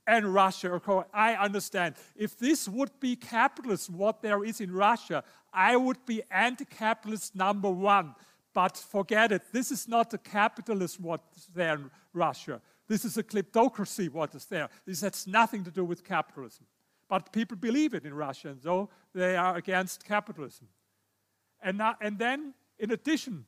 and 0.06 0.34
Russia. 0.34 0.80
I 1.14 1.34
understand. 1.34 1.94
If 2.16 2.36
this 2.36 2.68
would 2.68 2.90
be 3.00 3.16
capitalism, 3.16 3.96
what 3.96 4.22
there 4.22 4.44
is 4.44 4.60
in 4.60 4.72
Russia, 4.72 5.22
I 5.52 5.76
would 5.76 6.04
be 6.04 6.22
anti 6.30 6.64
capitalist 6.64 7.34
number 7.34 7.70
one. 7.70 8.14
But 8.52 8.76
forget 8.76 9.32
it. 9.32 9.42
This 9.52 9.70
is 9.70 9.86
not 9.86 10.10
the 10.10 10.18
capitalism 10.18 11.04
what's 11.04 11.46
there 11.46 11.74
in 11.74 11.90
Russia. 12.12 12.60
This 12.88 13.04
is 13.04 13.16
a 13.16 13.22
kleptocracy 13.22 14.10
what 14.10 14.34
is 14.34 14.46
there. 14.46 14.68
This 14.84 15.02
has 15.02 15.26
nothing 15.26 15.62
to 15.64 15.70
do 15.70 15.84
with 15.84 16.04
capitalism. 16.04 16.66
but 17.10 17.32
people 17.32 17.56
believe 17.56 17.92
it 17.92 18.04
in 18.04 18.14
Russia, 18.14 18.50
and 18.50 18.62
so 18.62 18.88
they 19.12 19.36
are 19.36 19.56
against 19.56 20.04
capitalism. 20.04 20.68
And, 21.60 21.78
now, 21.78 21.96
and 22.00 22.16
then, 22.18 22.54
in 22.78 22.92
addition 22.92 23.46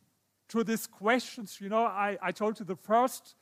to 0.48 0.64
these 0.64 0.88
questions, 0.88 1.58
you 1.60 1.68
know, 1.68 1.84
I, 1.84 2.18
I 2.20 2.32
told 2.32 2.58
you 2.58 2.66
the 2.66 2.74
first 2.74 3.36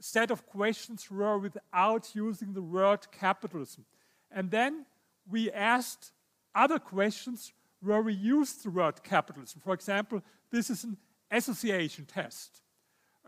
set 0.00 0.30
of 0.30 0.46
questions 0.46 1.10
were 1.10 1.38
without 1.38 2.14
using 2.14 2.52
the 2.52 2.62
word 2.62 3.10
capitalism. 3.10 3.84
And 4.30 4.48
then 4.48 4.86
we 5.28 5.50
asked 5.50 6.12
other 6.54 6.78
questions 6.78 7.52
where 7.80 8.00
we 8.00 8.14
used 8.14 8.64
the 8.64 8.70
word 8.70 9.02
capitalism. 9.02 9.60
For 9.60 9.74
example, 9.74 10.22
this 10.52 10.70
is 10.70 10.84
an 10.84 10.96
association 11.30 12.06
test. 12.06 12.62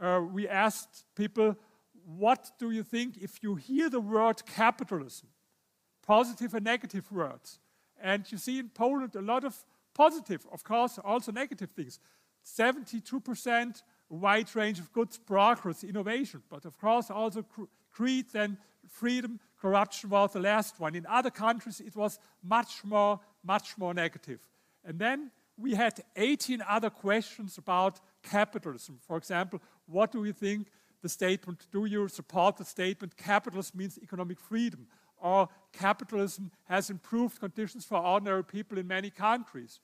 Uh, 0.00 0.20
we 0.32 0.48
asked 0.48 1.04
people, 1.14 1.56
what 2.04 2.52
do 2.58 2.70
you 2.70 2.82
think 2.82 3.16
if 3.16 3.42
you 3.42 3.56
hear 3.56 3.90
the 3.90 4.00
word 4.00 4.44
capitalism? 4.46 5.28
Positive 6.06 6.54
and 6.54 6.64
negative 6.64 7.10
words. 7.10 7.58
And 8.00 8.30
you 8.30 8.38
see 8.38 8.58
in 8.58 8.68
Poland 8.68 9.16
a 9.16 9.22
lot 9.22 9.44
of 9.44 9.56
positive, 9.94 10.46
of 10.52 10.62
course, 10.62 10.98
also 10.98 11.32
negative 11.32 11.70
things. 11.70 11.98
72% 12.44 13.82
wide 14.08 14.54
range 14.54 14.78
of 14.78 14.92
goods, 14.92 15.18
progress, 15.18 15.82
innovation, 15.82 16.42
but 16.48 16.64
of 16.64 16.78
course 16.78 17.10
also 17.10 17.44
greed 17.92 18.26
and 18.34 18.56
freedom, 18.88 19.40
corruption 19.60 20.10
was 20.10 20.32
the 20.32 20.40
last 20.40 20.78
one. 20.78 20.94
In 20.94 21.06
other 21.06 21.30
countries, 21.30 21.80
it 21.80 21.96
was 21.96 22.18
much 22.42 22.84
more, 22.84 23.18
much 23.42 23.76
more 23.78 23.94
negative. 23.94 24.40
And 24.84 24.98
then 24.98 25.30
we 25.56 25.74
had 25.74 26.02
18 26.16 26.62
other 26.68 26.90
questions 26.90 27.58
about 27.58 28.00
capitalism. 28.22 28.98
For 29.06 29.16
example, 29.16 29.60
what 29.86 30.12
do 30.12 30.24
you 30.24 30.32
think 30.32 30.68
the 31.02 31.08
statement, 31.08 31.66
do 31.70 31.84
you 31.84 32.08
support 32.08 32.56
the 32.56 32.64
statement 32.64 33.16
capitalism 33.16 33.78
means 33.78 33.98
economic 34.02 34.40
freedom? 34.40 34.86
Or 35.18 35.48
capitalism 35.72 36.50
has 36.64 36.90
improved 36.90 37.40
conditions 37.40 37.84
for 37.84 37.98
ordinary 37.98 38.44
people 38.44 38.78
in 38.78 38.86
many 38.86 39.10
countries? 39.10 39.80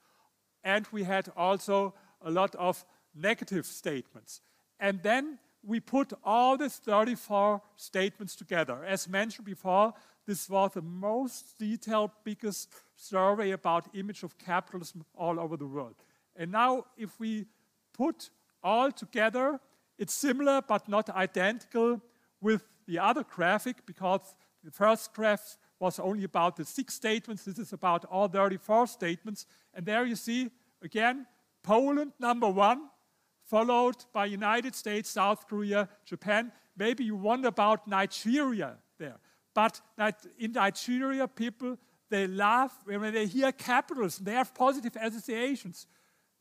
And 0.65 0.87
we 0.93 1.05
had 1.05 1.31
also 1.37 1.95
a 2.21 2.31
lot 2.31 2.55
of 2.57 2.85
negative 3.15 3.67
statements. 3.67 4.41
And 4.79 5.03
then 5.03 5.39
we 5.65 5.81
put 5.81 6.13
all 6.25 6.57
these 6.57 6.77
34 6.77 7.63
statements 7.77 8.35
together. 8.35 8.85
As 8.85 9.09
mentioned 9.09 9.47
before, 9.47 9.95
this 10.27 10.49
was 10.49 10.73
the 10.75 10.83
most 10.83 11.59
detailed, 11.59 12.11
biggest 12.25 12.69
survey 12.95 13.51
about 13.51 13.95
image 13.95 14.23
of 14.23 14.39
capitalism 14.39 15.05
all 15.15 15.41
over 15.41 15.57
the 15.57 15.67
world. 15.67 15.97
And 16.37 16.53
now 16.53 16.85
if 16.97 17.19
we 17.19 17.47
put 17.93 18.31
all 18.63 18.93
together, 18.93 19.61
it's 19.99 20.15
similar 20.15 20.63
but 20.63 20.89
not 20.89 21.11
identical 21.11 22.01
with 22.41 22.63
the 22.87 22.99
other 22.99 23.25
graphic 23.25 23.85
because 23.87 24.35
the 24.65 24.71
first 24.71 25.13
graph 25.13 25.57
was 25.79 25.99
only 25.99 26.25
about 26.25 26.57
the 26.57 26.65
six 26.65 26.95
statements. 26.95 27.45
This 27.45 27.59
is 27.59 27.73
about 27.73 28.05
all 28.05 28.29
34 28.29 28.87
statements. 28.87 29.47
And 29.75 29.85
there 29.85 30.05
you 30.05 30.15
see, 30.15 30.51
again, 30.83 31.27
Poland 31.63 32.13
number 32.21 32.49
one, 32.49 32.89
followed 33.45 33.97
by 34.13 34.27
United 34.27 34.75
States, 34.75 35.11
South 35.11 35.49
Korea, 35.49 35.89
Japan. 36.05 36.53
Maybe 36.77 37.05
you 37.05 37.17
wonder 37.17 37.49
about 37.49 37.89
Nigeria 37.89 38.77
there. 38.99 39.19
But 39.55 39.81
in 40.39 40.53
Nigeria, 40.53 41.29
people, 41.29 41.79
they 42.09 42.27
laugh 42.27 42.77
when 42.85 43.13
they 43.13 43.27
hear 43.27 43.53
capitalism. 43.53 44.25
They 44.25 44.35
have 44.35 44.55
positive 44.55 44.97
associations. 45.01 45.87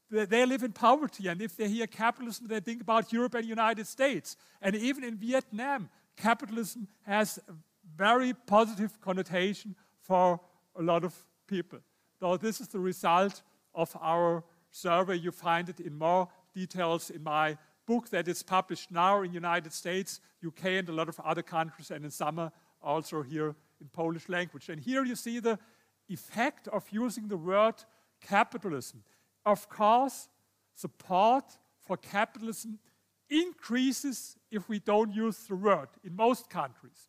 They 0.10 0.46
live 0.46 0.64
in 0.64 0.74
poverty, 0.74 1.30
and 1.30 1.42
if 1.42 1.56
they 1.56 1.70
hear 1.70 1.88
capitalism, 1.88 2.48
they 2.48 2.60
think 2.60 2.82
about 2.82 3.14
Europe 3.14 3.36
and 3.36 3.46
United 3.46 3.88
States. 3.88 4.36
And 4.62 4.76
even 4.76 5.06
in 5.06 5.16
Vietnam, 5.16 5.90
capitalism 6.18 6.88
has 7.04 7.40
a 7.48 7.54
very 7.96 8.34
positive 8.34 9.00
connotation 9.00 9.76
for 10.02 10.42
a 10.78 10.82
lot 10.82 11.06
of 11.06 11.16
people. 11.48 11.80
So 12.20 12.36
this 12.36 12.60
is 12.60 12.68
the 12.68 12.80
result 12.80 13.42
of 13.74 13.96
our 14.02 14.44
survey. 14.70 15.16
You 15.16 15.32
find 15.32 15.70
it 15.70 15.80
in 15.80 15.98
more 15.98 16.28
details 16.54 17.10
in 17.10 17.24
my 17.24 17.58
book 17.86 18.10
that 18.10 18.28
is 18.28 18.44
published 18.44 18.92
now 18.92 19.22
in 19.22 19.32
United 19.32 19.72
States, 19.72 20.20
UK, 20.46 20.66
and 20.66 20.90
a 20.90 20.94
lot 20.94 21.08
of 21.08 21.20
other 21.22 21.42
countries, 21.42 21.90
and 21.90 22.04
in 22.04 22.12
summer 22.12 22.52
also 22.82 23.22
here 23.22 23.56
in 23.80 23.88
Polish 23.88 24.30
language. 24.30 24.70
And 24.70 24.80
here 24.80 25.04
you 25.04 25.16
see 25.16 25.40
the 25.40 25.60
effect 26.10 26.68
of 26.68 26.86
using 26.92 27.28
the 27.28 27.38
word 27.38 27.76
capitalism. 28.22 29.04
Of 29.46 29.70
course, 29.70 30.30
support 30.76 31.46
for 31.80 31.98
capitalism 31.98 32.80
increases 33.30 34.36
if 34.52 34.68
we 34.68 34.80
don't 34.80 35.14
use 35.14 35.38
the 35.48 35.56
word 35.56 35.88
in 36.04 36.16
most 36.16 36.50
countries, 36.50 37.08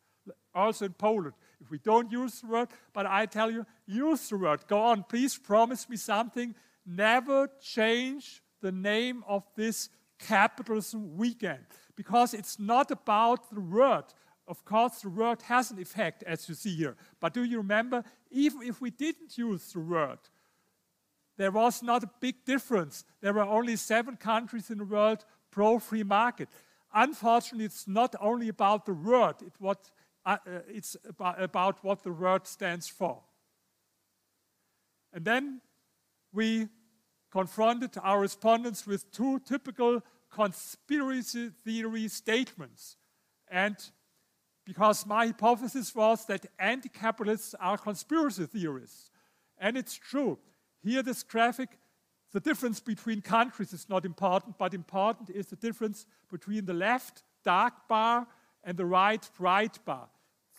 also 0.54 0.87
in 0.87 0.92
Poland. 0.92 1.35
If 1.61 1.70
we 1.70 1.78
don't 1.78 2.11
use 2.11 2.40
the 2.40 2.46
word, 2.46 2.68
but 2.92 3.06
I 3.06 3.26
tell 3.26 3.50
you, 3.50 3.66
use 3.87 4.28
the 4.28 4.38
word. 4.38 4.66
Go 4.66 4.80
on, 4.80 5.04
please 5.04 5.37
promise 5.37 5.88
me 5.88 5.96
something. 5.96 6.54
Never 6.87 7.48
change 7.61 8.42
the 8.61 8.72
name 8.72 9.24
of 9.26 9.44
this 9.56 9.90
capitalism 10.18 11.16
weekend 11.16 11.64
because 11.96 12.35
it's 12.35 12.58
not 12.58 12.90
about 12.90 13.50
the 13.50 13.61
word. 13.61 14.04
Of 14.52 14.66
course, 14.66 15.00
the 15.00 15.08
word 15.08 15.40
has 15.44 15.70
an 15.70 15.80
effect, 15.80 16.22
as 16.24 16.46
you 16.46 16.54
see 16.54 16.76
here. 16.76 16.94
But 17.20 17.32
do 17.32 17.42
you 17.42 17.56
remember, 17.56 18.04
even 18.30 18.60
if 18.60 18.82
we 18.82 18.90
didn't 18.90 19.38
use 19.38 19.72
the 19.72 19.80
word, 19.80 20.18
there 21.38 21.50
was 21.50 21.82
not 21.82 22.04
a 22.04 22.10
big 22.20 22.44
difference. 22.44 23.06
There 23.22 23.32
were 23.32 23.44
only 23.44 23.76
seven 23.76 24.18
countries 24.18 24.68
in 24.68 24.76
the 24.76 24.84
world 24.84 25.24
pro 25.50 25.78
free 25.78 26.02
market. 26.02 26.50
Unfortunately, 26.92 27.64
it's 27.64 27.88
not 27.88 28.14
only 28.20 28.50
about 28.50 28.84
the 28.84 28.92
word, 28.92 29.36
it 29.40 29.54
what, 29.58 29.90
uh, 30.26 30.36
uh, 30.46 30.58
it's 30.68 30.98
about, 31.08 31.42
about 31.42 31.82
what 31.82 32.02
the 32.02 32.12
word 32.12 32.46
stands 32.46 32.86
for. 32.86 33.22
And 35.14 35.24
then 35.24 35.62
we 36.30 36.68
confronted 37.30 37.96
our 38.02 38.20
respondents 38.20 38.86
with 38.86 39.10
two 39.12 39.38
typical 39.38 40.02
conspiracy 40.30 41.48
theory 41.64 42.08
statements. 42.08 42.98
And 43.48 43.76
because 44.64 45.07
my 45.07 45.27
hypothesis 45.27 45.94
was 45.94 46.25
that 46.27 46.46
anti 46.59 46.88
capitalists 46.88 47.55
are 47.61 47.77
conspiracy 47.77 48.46
theorists. 48.46 49.11
And 49.59 49.77
it's 49.77 49.94
true. 49.94 50.38
Here, 50.83 51.03
this 51.03 51.22
graphic, 51.22 51.79
the 52.33 52.40
difference 52.40 52.81
between 52.81 53.20
countries 53.20 53.72
is 53.72 53.88
not 53.88 54.05
important, 54.05 54.59
but 54.59 54.75
important 54.75 55.31
is 55.31 55.46
the 55.46 55.57
difference 55.57 56.07
between 56.31 56.64
the 56.64 56.75
left 56.75 57.22
dark 57.44 57.88
bar 57.88 58.27
and 58.64 58.77
the 58.77 58.87
right 58.87 59.29
bright 59.38 59.79
bar. 59.85 60.09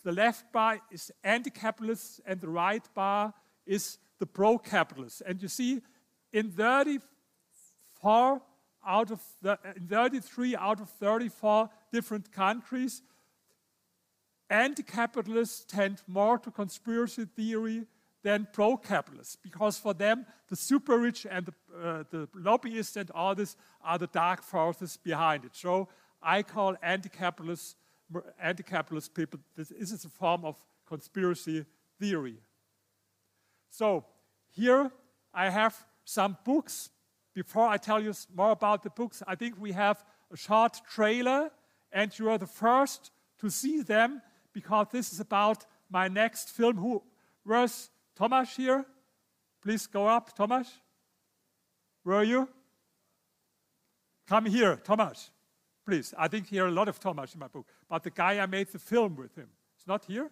The 0.04 0.12
left 0.12 0.52
bar 0.52 0.80
is 0.90 1.10
anti 1.22 1.50
capitalists, 1.50 2.20
and 2.26 2.40
the 2.40 2.48
right 2.48 2.86
bar 2.94 3.32
is 3.66 3.98
the 4.18 4.26
pro 4.26 4.58
capitalists. 4.58 5.22
And 5.22 5.40
you 5.40 5.48
see, 5.48 5.80
in 6.32 6.50
34 6.50 8.42
out 8.86 9.10
of 9.10 9.22
the, 9.40 9.58
in 9.76 9.86
33 9.88 10.56
out 10.56 10.80
of 10.80 10.90
34 10.90 11.70
different 11.90 12.30
countries, 12.30 13.00
anti-capitalists 14.50 15.64
tend 15.64 16.02
more 16.06 16.38
to 16.38 16.50
conspiracy 16.50 17.24
theory 17.24 17.86
than 18.22 18.48
pro-capitalists 18.52 19.36
because 19.36 19.78
for 19.78 19.92
them 19.94 20.26
the 20.48 20.56
super 20.56 20.98
rich 20.98 21.26
and 21.30 21.46
the, 21.46 21.54
uh, 21.76 22.04
the 22.10 22.28
lobbyists 22.34 22.96
and 22.96 23.10
all 23.10 23.34
this 23.34 23.56
are 23.82 23.98
the 23.98 24.06
dark 24.08 24.42
forces 24.42 24.96
behind 24.96 25.44
it. 25.44 25.50
So 25.54 25.88
I 26.22 26.42
call 26.42 26.76
anti-capitalist 26.82 27.76
anti-capitalist 28.40 29.14
people 29.14 29.40
this 29.56 29.70
is 29.70 30.04
a 30.04 30.08
form 30.08 30.44
of 30.44 30.56
conspiracy 30.86 31.64
theory. 31.98 32.36
So 33.70 34.04
here 34.50 34.90
I 35.32 35.50
have 35.50 35.74
some 36.04 36.36
books. 36.44 36.90
Before 37.34 37.66
I 37.66 37.76
tell 37.76 38.00
you 38.00 38.14
more 38.34 38.52
about 38.52 38.82
the 38.84 38.90
books, 38.90 39.22
I 39.26 39.34
think 39.34 39.60
we 39.60 39.72
have 39.72 40.04
a 40.32 40.36
short 40.36 40.80
trailer, 40.88 41.50
and 41.90 42.16
you 42.16 42.30
are 42.30 42.38
the 42.38 42.46
first 42.46 43.10
to 43.38 43.50
see 43.50 43.82
them 43.82 44.22
because 44.54 44.86
this 44.90 45.12
is 45.12 45.20
about 45.20 45.66
my 45.90 46.08
next 46.08 46.50
film. 46.50 46.76
Who 46.76 47.02
was 47.44 47.90
Thomas 48.16 48.56
here? 48.56 48.86
Please 49.62 49.86
go 49.86 50.06
up, 50.06 50.34
Thomas. 50.34 50.80
Where 52.04 52.16
are 52.16 52.24
you? 52.24 52.48
Come 54.26 54.46
here, 54.46 54.76
Thomas. 54.76 55.30
Please. 55.84 56.14
I 56.16 56.28
think 56.28 56.46
here 56.46 56.64
are 56.64 56.68
a 56.68 56.70
lot 56.70 56.88
of 56.88 56.98
Thomas 56.98 57.34
in 57.34 57.40
my 57.40 57.48
book. 57.48 57.66
But 57.88 58.02
the 58.02 58.10
guy 58.10 58.38
I 58.38 58.46
made 58.46 58.68
the 58.68 58.78
film 58.78 59.16
with 59.16 59.34
him 59.36 59.48
is 59.78 59.86
not 59.86 60.04
here? 60.06 60.30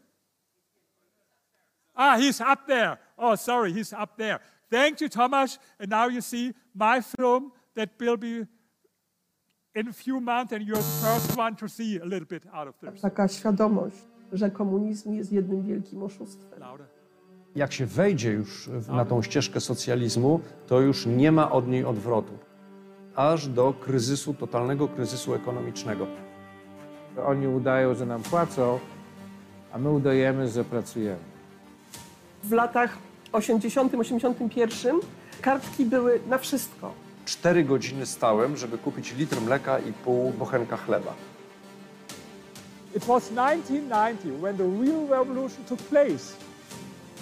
Ah, 1.94 2.16
he's 2.16 2.40
up 2.40 2.66
there. 2.66 2.98
Oh, 3.18 3.34
sorry, 3.34 3.72
he's 3.72 3.92
up 3.92 4.16
there. 4.16 4.40
Thank 4.70 5.02
you, 5.02 5.08
Thomas. 5.08 5.58
And 5.78 5.90
now 5.90 6.08
you 6.08 6.22
see 6.22 6.54
my 6.74 7.02
film 7.02 7.52
that 7.74 7.90
will 8.00 8.16
be 8.16 8.46
in 9.74 9.88
a 9.88 9.92
few 9.92 10.20
months, 10.20 10.52
and 10.52 10.66
you're 10.66 10.76
the 10.76 10.82
first 10.82 11.36
one 11.36 11.56
to 11.56 11.68
see 11.68 11.98
a 11.98 12.04
little 12.04 12.26
bit 12.26 12.44
out 12.52 12.68
of 12.68 12.74
this. 12.80 13.00
Taka 13.00 13.28
świadomość, 13.28 13.96
że 14.32 14.50
komunizm 14.50 15.12
jest 15.12 15.32
jednym 15.32 15.62
wielkim 15.62 16.02
oszustwem. 16.02 16.60
Jak 17.54 17.72
się 17.72 17.86
wejdzie 17.86 18.30
już 18.30 18.70
na 18.88 19.04
tą 19.04 19.22
ścieżkę 19.22 19.60
socjalizmu, 19.60 20.40
to 20.66 20.80
już 20.80 21.06
nie 21.06 21.32
ma 21.32 21.50
od 21.50 21.68
niej 21.68 21.84
odwrotu. 21.84 22.32
Aż 23.16 23.48
do 23.48 23.72
kryzysu, 23.72 24.34
totalnego 24.34 24.88
kryzysu 24.88 25.34
ekonomicznego. 25.34 26.06
Oni 27.26 27.48
udają, 27.48 27.94
że 27.94 28.06
nam 28.06 28.22
płacą, 28.22 28.78
a 29.72 29.78
my 29.78 29.90
udajemy, 29.90 30.48
że 30.48 30.64
pracujemy. 30.64 31.18
W 32.42 32.52
latach 32.52 32.98
80-81 33.32 34.98
kartki 35.40 35.84
były 35.84 36.20
na 36.28 36.38
wszystko. 36.38 36.92
Cztery 37.24 37.64
godziny 37.64 38.06
stałem, 38.06 38.56
żeby 38.56 38.78
kupić 38.78 39.16
litr 39.16 39.40
mleka 39.40 39.78
i 39.78 39.92
pół 39.92 40.30
bochenka 40.30 40.76
chleba. 40.76 41.14
It 42.94 43.08
was 43.08 43.30
1990 43.30 44.32
when 44.32 44.58
the 44.58 44.64
real 44.64 45.06
revolution 45.06 45.64
took 45.64 45.78
place. 45.88 46.36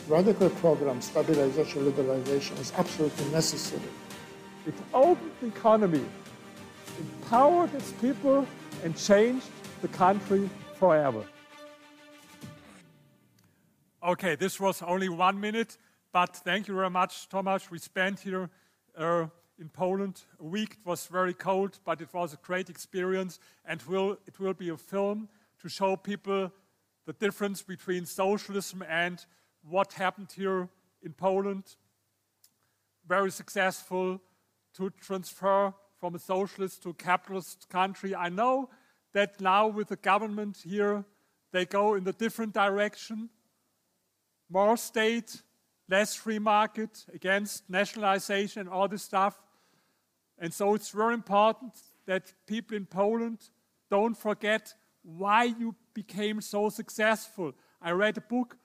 radical 0.08 0.50
program, 0.50 1.00
stabilization, 1.00 1.84
liberalization, 1.84 2.58
is 2.58 2.72
absolutely 2.76 3.24
necessary. 3.26 3.80
It 4.66 4.74
opened 4.92 5.30
the 5.40 5.46
economy, 5.46 6.04
empowered 6.98 7.72
its 7.74 7.92
people, 7.92 8.44
and 8.82 8.96
changed 8.96 9.46
the 9.80 9.86
country 9.88 10.50
forever. 10.74 11.24
Okay, 14.02 14.34
this 14.34 14.58
was 14.58 14.82
only 14.82 15.08
one 15.08 15.38
minute, 15.38 15.78
but 16.10 16.34
thank 16.34 16.66
you 16.66 16.74
very 16.74 16.90
much, 16.90 17.28
Thomas. 17.28 17.70
We 17.70 17.78
spent 17.78 18.18
here 18.18 18.50
uh, 18.98 19.26
in 19.60 19.68
Poland 19.68 20.22
a 20.40 20.44
week. 20.44 20.78
It 20.80 20.88
was 20.88 21.06
very 21.06 21.34
cold, 21.34 21.78
but 21.84 22.00
it 22.00 22.12
was 22.12 22.34
a 22.34 22.38
great 22.38 22.68
experience, 22.68 23.38
and 23.64 23.80
will, 23.82 24.18
it 24.26 24.40
will 24.40 24.54
be 24.54 24.70
a 24.70 24.76
film 24.76 25.28
to 25.62 25.68
show 25.68 25.96
people 25.96 26.52
the 27.06 27.12
difference 27.12 27.62
between 27.62 28.06
socialism 28.06 28.82
and 28.88 29.24
what 29.62 29.92
happened 29.94 30.32
here 30.32 30.68
in 31.02 31.12
Poland 31.12 31.64
very 33.10 33.30
successful 33.32 34.20
to 34.72 34.88
transfer 34.90 35.74
from 35.98 36.14
a 36.14 36.18
socialist 36.18 36.80
to 36.80 36.90
a 36.90 36.94
capitalist 36.94 37.68
country. 37.68 38.14
I 38.14 38.28
know 38.28 38.70
that 39.12 39.40
now 39.40 39.66
with 39.66 39.88
the 39.88 39.96
government 39.96 40.58
here, 40.64 41.04
they 41.52 41.66
go 41.66 41.94
in 41.94 42.04
the 42.04 42.12
different 42.12 42.54
direction. 42.54 43.28
More 44.48 44.76
state, 44.76 45.42
less 45.88 46.14
free 46.14 46.38
market, 46.38 47.04
against 47.12 47.68
nationalization 47.68 48.60
and 48.60 48.70
all 48.70 48.86
this 48.86 49.02
stuff. 49.02 49.42
And 50.38 50.54
so 50.54 50.74
it's 50.74 50.90
very 50.90 51.14
important 51.14 51.72
that 52.06 52.32
people 52.46 52.76
in 52.76 52.86
Poland 52.86 53.38
don't 53.90 54.16
forget 54.16 54.72
why 55.18 55.44
you 55.44 55.74
became 55.94 56.40
so 56.40 56.68
successful. 56.68 57.52
I 57.80 57.90
read 57.92 58.18
a 58.18 58.20
book 58.22 58.56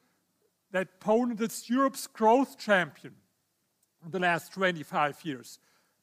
that 0.72 1.00
Poland 1.00 1.42
is 1.42 1.70
Europe's 1.70 2.08
growth 2.08 2.58
champion 2.58 3.16
in 4.04 4.12
the 4.12 4.20
last 4.20 4.54
25 4.54 5.24
years. 5.24 5.60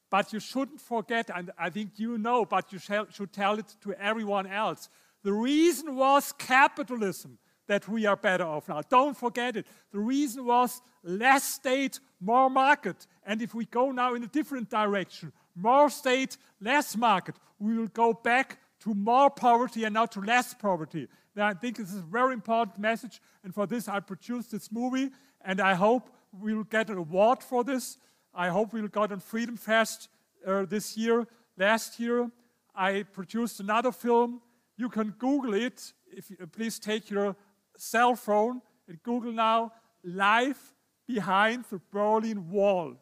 But 0.09 0.31
you 0.33 0.39
shouldn't 0.39 0.81
forget, 0.81 1.29
and 1.33 1.51
I 1.57 1.69
think 1.69 1.91
you 1.97 2.17
know, 2.17 2.45
but 2.45 2.71
you 2.71 2.79
shall, 2.79 3.07
should 3.09 3.33
tell 3.33 3.57
it 3.57 3.75
to 3.81 3.93
everyone 3.93 4.45
else. 4.47 4.89
The 5.23 5.33
reason 5.33 5.95
was 5.95 6.31
capitalism 6.33 7.39
that 7.67 7.87
we 7.87 8.05
are 8.05 8.15
better 8.15 8.43
off 8.43 8.67
now. 8.67 8.81
Don't 8.81 9.17
forget 9.17 9.55
it. 9.55 9.65
The 9.91 9.99
reason 9.99 10.45
was 10.45 10.81
less 11.03 11.43
state, 11.43 11.99
more 12.19 12.49
market. 12.49 13.07
And 13.25 13.41
if 13.41 13.55
we 13.55 13.65
go 13.65 13.91
now 13.91 14.15
in 14.15 14.23
a 14.23 14.27
different 14.27 14.69
direction, 14.69 15.31
more 15.55 15.89
state, 15.89 16.37
less 16.59 16.97
market, 16.97 17.35
we 17.59 17.77
will 17.77 17.87
go 17.87 18.13
back 18.13 18.59
to 18.83 18.93
more 18.93 19.29
poverty 19.29 19.85
and 19.85 19.93
not 19.93 20.11
to 20.11 20.19
less 20.19 20.53
poverty. 20.53 21.07
Now, 21.35 21.47
I 21.47 21.53
think 21.53 21.77
this 21.77 21.91
is 21.91 21.99
a 21.99 22.01
very 22.01 22.33
important 22.33 22.77
message, 22.79 23.21
and 23.43 23.53
for 23.53 23.65
this 23.65 23.87
I 23.87 23.99
produced 24.01 24.51
this 24.51 24.71
movie, 24.71 25.09
and 25.41 25.61
I 25.61 25.73
hope 25.73 26.09
we'll 26.31 26.65
get 26.65 26.89
an 26.89 26.97
award 26.97 27.41
for 27.41 27.63
this. 27.63 27.97
I 28.33 28.49
hope 28.49 28.73
we'll 28.73 28.87
get 28.87 29.11
on 29.11 29.19
Freedom 29.19 29.55
Fest 29.55 30.09
uh, 30.45 30.65
this 30.65 30.97
year. 30.97 31.25
Last 31.57 31.99
year, 31.99 32.29
I 32.75 33.03
produced 33.03 33.59
another 33.59 33.91
film. 33.91 34.41
You 34.75 34.89
can 34.89 35.11
Google 35.17 35.53
it. 35.53 35.93
If 36.11 36.29
you, 36.29 36.37
please 36.51 36.77
take 36.77 37.09
your 37.09 37.35
cell 37.77 38.15
phone 38.15 38.61
and 38.87 39.01
Google 39.03 39.31
now 39.31 39.71
"Life 40.03 40.73
Behind 41.07 41.63
the 41.69 41.79
Berlin 41.91 42.49
Wall." 42.49 42.95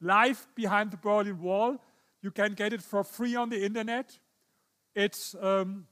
Life 0.00 0.46
Behind 0.54 0.90
the 0.90 0.98
Berlin 0.98 1.40
Wall. 1.40 1.82
You 2.22 2.30
can 2.30 2.52
get 2.54 2.72
it 2.72 2.82
for 2.82 3.02
free 3.02 3.34
on 3.34 3.48
the 3.48 3.64
internet. 3.64 4.18
It's 4.96 5.36
um, 5.40 5.86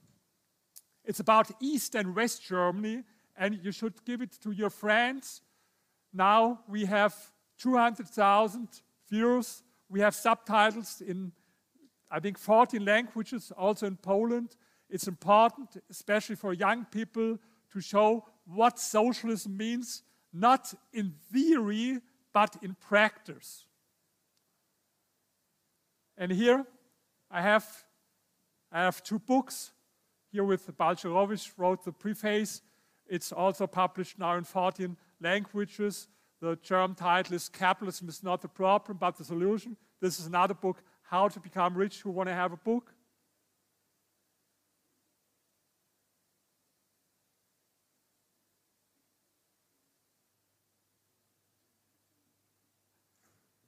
it's 1.05 1.19
about 1.19 1.51
East 1.61 1.95
and 1.95 2.15
West 2.15 2.43
Germany, 2.43 3.03
and 3.37 3.59
you 3.63 3.71
should 3.71 4.03
give 4.03 4.21
it 4.21 4.31
to 4.41 4.51
your 4.51 4.71
friends. 4.71 5.41
Now 6.11 6.61
we 6.67 6.85
have 6.85 7.13
200,000 7.59 8.67
views. 9.07 9.63
We 9.89 9.99
have 9.99 10.15
subtitles 10.15 11.01
in, 11.01 11.31
I 12.09 12.19
think, 12.19 12.39
14 12.39 12.83
languages, 12.83 13.51
also 13.55 13.85
in 13.85 13.97
Poland. 13.97 14.55
It's 14.89 15.07
important, 15.07 15.77
especially 15.89 16.35
for 16.35 16.53
young 16.53 16.85
people, 16.85 17.37
to 17.73 17.81
show 17.81 18.25
what 18.45 18.79
socialism 18.79 19.55
means, 19.55 20.01
not 20.33 20.73
in 20.91 21.13
theory, 21.31 21.99
but 22.33 22.55
in 22.63 22.75
practice. 22.75 23.65
And 26.17 26.31
here 26.31 26.65
I 27.29 27.41
have, 27.41 27.65
I 28.75 28.81
have 28.81 29.01
two 29.01 29.19
books 29.19 29.71
here 30.33 30.43
with 30.43 30.67
Balcerowicz 30.77 31.49
wrote 31.55 31.85
the 31.85 31.93
preface. 31.93 32.61
It's 33.07 33.31
also 33.31 33.67
published 33.67 34.19
now 34.19 34.35
in 34.35 34.43
14 34.43 34.97
languages. 35.21 36.09
The 36.41 36.57
German 36.61 36.93
title 36.93 37.35
is 37.35 37.47
Capitalism 37.47 38.09
is 38.09 38.21
not 38.21 38.41
the 38.41 38.49
problem, 38.49 38.97
but 38.97 39.15
the 39.15 39.23
solution. 39.23 39.77
This 40.01 40.19
is 40.19 40.25
another 40.25 40.53
book, 40.53 40.83
How 41.03 41.29
to 41.29 41.39
Become 41.39 41.75
Rich. 41.75 42.01
Who 42.01 42.11
want 42.11 42.27
to 42.27 42.35
have 42.35 42.51
a 42.51 42.57
book? 42.57 42.91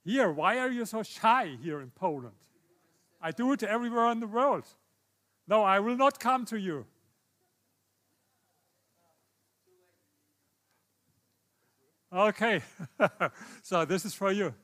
Here, 0.04 0.30
why 0.30 0.58
are 0.58 0.70
you 0.70 0.84
so 0.84 1.02
shy 1.02 1.56
here 1.62 1.80
in 1.80 1.92
Poland? 1.92 2.34
I 3.22 3.30
do 3.30 3.52
it 3.52 3.62
everywhere 3.62 4.12
in 4.12 4.20
the 4.20 4.26
world. 4.26 4.66
No, 5.48 5.64
I 5.64 5.80
will 5.80 5.96
not 5.96 6.20
come 6.20 6.44
to 6.46 6.58
you. 6.58 6.84
Okay, 12.12 12.60
so 13.62 13.86
this 13.86 14.04
is 14.04 14.14
for 14.14 14.30
you. 14.30 14.54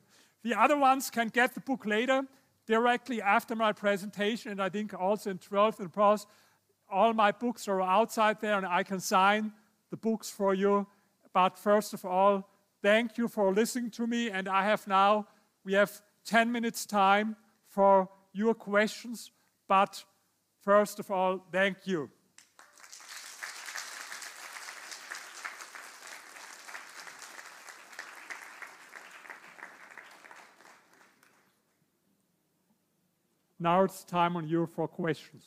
The 0.43 0.53
other 0.53 0.77
ones 0.77 1.09
can 1.09 1.29
get 1.29 1.55
the 1.55 1.59
book 1.59 1.85
later, 1.87 2.23
directly 2.67 3.21
after 3.21 3.55
my 3.55 3.71
presentation, 3.71 4.51
and 4.51 4.61
I 4.61 4.69
think 4.69 4.93
also 4.93 5.31
in 5.31 5.39
12th 5.39 5.79
and 5.79 5.91
pros, 5.91 6.27
all 6.87 7.13
my 7.13 7.31
books 7.31 7.67
are 7.67 7.81
outside 7.81 8.39
there 8.39 8.57
and 8.57 8.65
I 8.65 8.83
can 8.83 8.99
sign 8.99 9.53
the 9.89 9.97
books 9.97 10.29
for 10.29 10.53
you. 10.53 10.85
But 11.33 11.57
first 11.57 11.93
of 11.93 12.05
all, 12.05 12.47
thank 12.83 13.17
you 13.17 13.27
for 13.27 13.51
listening 13.53 13.89
to 13.91 14.05
me, 14.05 14.29
and 14.29 14.47
I 14.47 14.65
have 14.65 14.87
now, 14.87 15.27
we 15.63 15.73
have 15.73 16.01
10 16.25 16.51
minutes 16.51 16.85
time 16.85 17.35
for 17.67 18.09
your 18.33 18.53
questions, 18.53 19.31
but 19.67 20.03
first 20.65 20.99
of 20.99 21.11
all, 21.11 21.45
thank 21.51 21.77
you. 21.85 22.09
Now 33.57 33.83
it's 33.83 34.03
time 34.03 34.35
on 34.35 34.47
you 34.47 34.67
for 34.67 34.87
questions. 34.87 35.43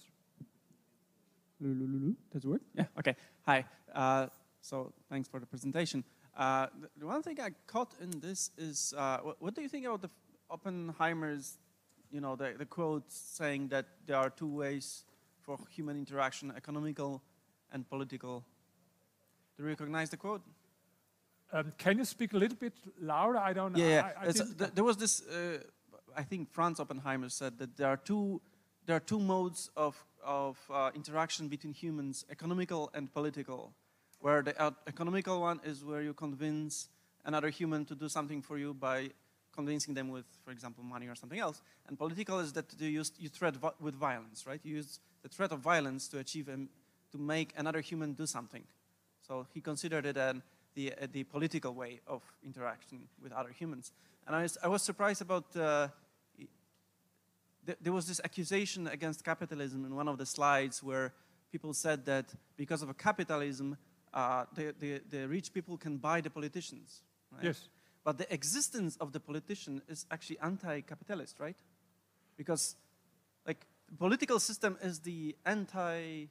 Lulululu, 1.63 2.15
Does 2.33 2.45
it 2.45 2.49
work? 2.49 2.63
Yeah, 2.75 2.85
okay. 2.99 3.15
Hi. 3.47 3.65
Uh, 3.95 4.27
so 4.61 4.93
thanks 5.11 5.29
for 5.29 5.41
the 5.41 5.47
presentation. 5.47 6.05
Uh, 6.37 6.67
the, 6.81 6.89
the 6.99 7.07
one 7.07 7.23
thing 7.23 7.39
I 7.41 7.51
caught 7.67 7.95
in 8.01 8.11
this 8.21 8.51
is, 8.57 8.95
uh, 8.97 9.19
what, 9.23 9.43
what 9.43 9.55
do 9.55 9.63
you 9.63 9.69
think 9.69 9.87
about 9.87 10.03
the 10.03 10.11
Oppenheimer's, 10.51 11.59
you 12.11 12.21
know, 12.21 12.35
the, 12.37 12.55
the 12.57 12.65
quote 12.65 13.05
saying 13.13 13.69
that 13.69 13.87
there 14.07 14.17
are 14.17 14.31
two 14.31 14.47
ways 14.49 15.05
for 15.57 15.59
human 15.71 15.97
interaction, 15.97 16.53
economical 16.57 17.23
and 17.73 17.89
political. 17.89 18.45
Do 19.57 19.63
you 19.63 19.69
recognize 19.69 20.11
the 20.11 20.17
quote? 20.17 20.43
Um, 21.53 21.73
can 21.79 21.97
you 21.99 22.05
speak 22.05 22.35
a 22.35 22.37
little 22.37 22.57
bit 22.57 22.75
louder? 23.01 23.39
I 23.39 23.55
don't 23.55 23.73
know. 23.73 23.83
Yeah. 23.83 24.11
I, 24.21 24.29
I 24.29 24.33
th- 24.33 24.73
there 24.75 24.85
was 24.85 24.97
this. 24.99 25.23
Uh, 25.23 25.59
I 26.15 26.23
think 26.23 26.53
Franz 26.53 26.81
Oppenheimer 26.81 27.31
said 27.31 27.59
that 27.59 27.77
there 27.77 27.89
are 27.89 27.97
two, 27.97 28.41
there 28.85 28.97
are 28.97 29.01
two 29.01 29.19
modes 29.19 29.71
of 29.77 29.97
of 30.23 30.59
uh, 30.71 30.91
interaction 30.95 31.49
between 31.49 31.73
humans: 31.73 32.27
economical 32.31 32.91
and 32.93 33.13
political. 33.13 33.73
Where 34.21 34.43
the 34.43 34.61
uh, 34.61 34.73
economical 34.87 35.41
one 35.41 35.61
is 35.65 35.85
where 35.85 36.03
you 36.03 36.13
convince 36.13 36.89
another 37.25 37.49
human 37.49 37.85
to 37.87 37.95
do 37.95 38.09
something 38.09 38.43
for 38.43 38.59
you 38.59 38.75
by 38.75 39.11
convincing 39.59 39.93
them 39.93 40.09
with, 40.17 40.29
for 40.45 40.53
example, 40.53 40.85
money 40.85 41.09
or 41.09 41.17
something 41.17 41.41
else. 41.47 41.61
And 41.89 41.99
political 41.99 42.39
is 42.39 42.53
that 42.53 42.67
you 42.79 43.01
use 43.01 43.11
you 43.19 43.29
threat 43.29 43.55
with 43.81 43.97
violence, 44.09 44.47
right? 44.47 44.61
You 44.63 44.77
use 44.77 45.01
the 45.25 45.29
threat 45.29 45.51
of 45.53 45.59
violence 45.59 46.03
to 46.13 46.19
achieve 46.25 46.49
um, 46.49 46.69
to 47.13 47.19
make 47.19 47.49
another 47.57 47.81
human 47.81 48.15
do 48.15 48.27
something. 48.27 48.65
So 49.27 49.33
he 49.55 49.61
considered 49.61 50.07
it 50.07 50.17
an, 50.17 50.43
the, 50.77 50.93
uh, 50.93 51.07
the 51.13 51.25
political 51.25 51.73
way 51.75 52.01
of 52.07 52.23
interaction 52.45 52.99
with 53.23 53.33
other 53.33 53.53
humans. 53.61 53.93
And 54.27 54.37
I 54.37 54.43
was, 54.43 54.59
I 54.63 54.69
was 54.69 54.83
surprised 54.91 55.23
about, 55.23 55.47
uh, 55.57 55.89
th- 57.67 57.79
there 57.85 57.93
was 57.93 58.07
this 58.07 58.21
accusation 58.29 58.87
against 58.87 59.25
capitalism 59.25 59.85
in 59.85 59.93
one 59.97 60.09
of 60.13 60.19
the 60.19 60.27
slides 60.27 60.83
where 60.83 61.13
people 61.51 61.73
said 61.75 62.07
that 62.07 62.27
because 62.57 62.81
of 62.85 62.97
capitalism, 62.97 63.77
uh, 64.15 64.45
the, 64.55 64.75
the, 64.79 65.01
the 65.11 65.27
rich 65.27 65.53
people 65.53 65.77
can 65.77 65.97
buy 65.97 66.21
the 66.21 66.31
politicians. 66.31 67.03
right? 67.33 67.47
Yes. 67.47 67.69
But 68.09 68.17
the 68.17 68.33
existence 68.33 68.97
of 69.03 69.13
the 69.13 69.21
politician 69.21 69.83
is 69.87 70.07
actually 70.11 70.39
anti-capitalist, 70.39 71.39
right? 71.39 71.59
Because, 72.39 72.75
like, 73.47 73.67
political 73.99 74.41
system 74.41 74.79
is 74.83 75.01
the 75.01 75.37
anti, 75.45 76.29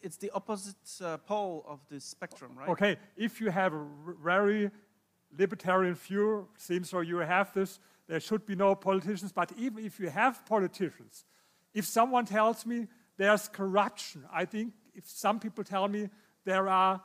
it's 0.00 0.16
the 0.18 0.30
opposite 0.30 0.76
uh, 1.02 1.16
pole 1.16 1.64
of 1.66 1.80
the 1.90 1.98
spectrum, 1.98 2.52
right? 2.56 2.68
Okay, 2.68 2.98
if 3.16 3.40
you 3.40 3.50
have 3.50 3.74
a 3.74 3.84
very 4.22 4.70
libertarian 5.36 5.96
view, 5.96 6.46
seems 6.56 6.90
so 6.90 7.00
you 7.00 7.16
have 7.16 7.52
this, 7.52 7.80
there 8.06 8.20
should 8.20 8.46
be 8.46 8.54
no 8.54 8.76
politicians, 8.76 9.32
but 9.32 9.50
even 9.58 9.84
if 9.84 9.98
you 9.98 10.10
have 10.10 10.46
politicians, 10.46 11.24
if 11.74 11.84
someone 11.84 12.26
tells 12.26 12.64
me 12.64 12.86
there's 13.16 13.48
corruption, 13.48 14.24
I 14.32 14.44
think 14.44 14.72
if 14.94 15.04
some 15.08 15.40
people 15.40 15.64
tell 15.64 15.88
me 15.88 16.10
there 16.44 16.68
are, 16.68 17.02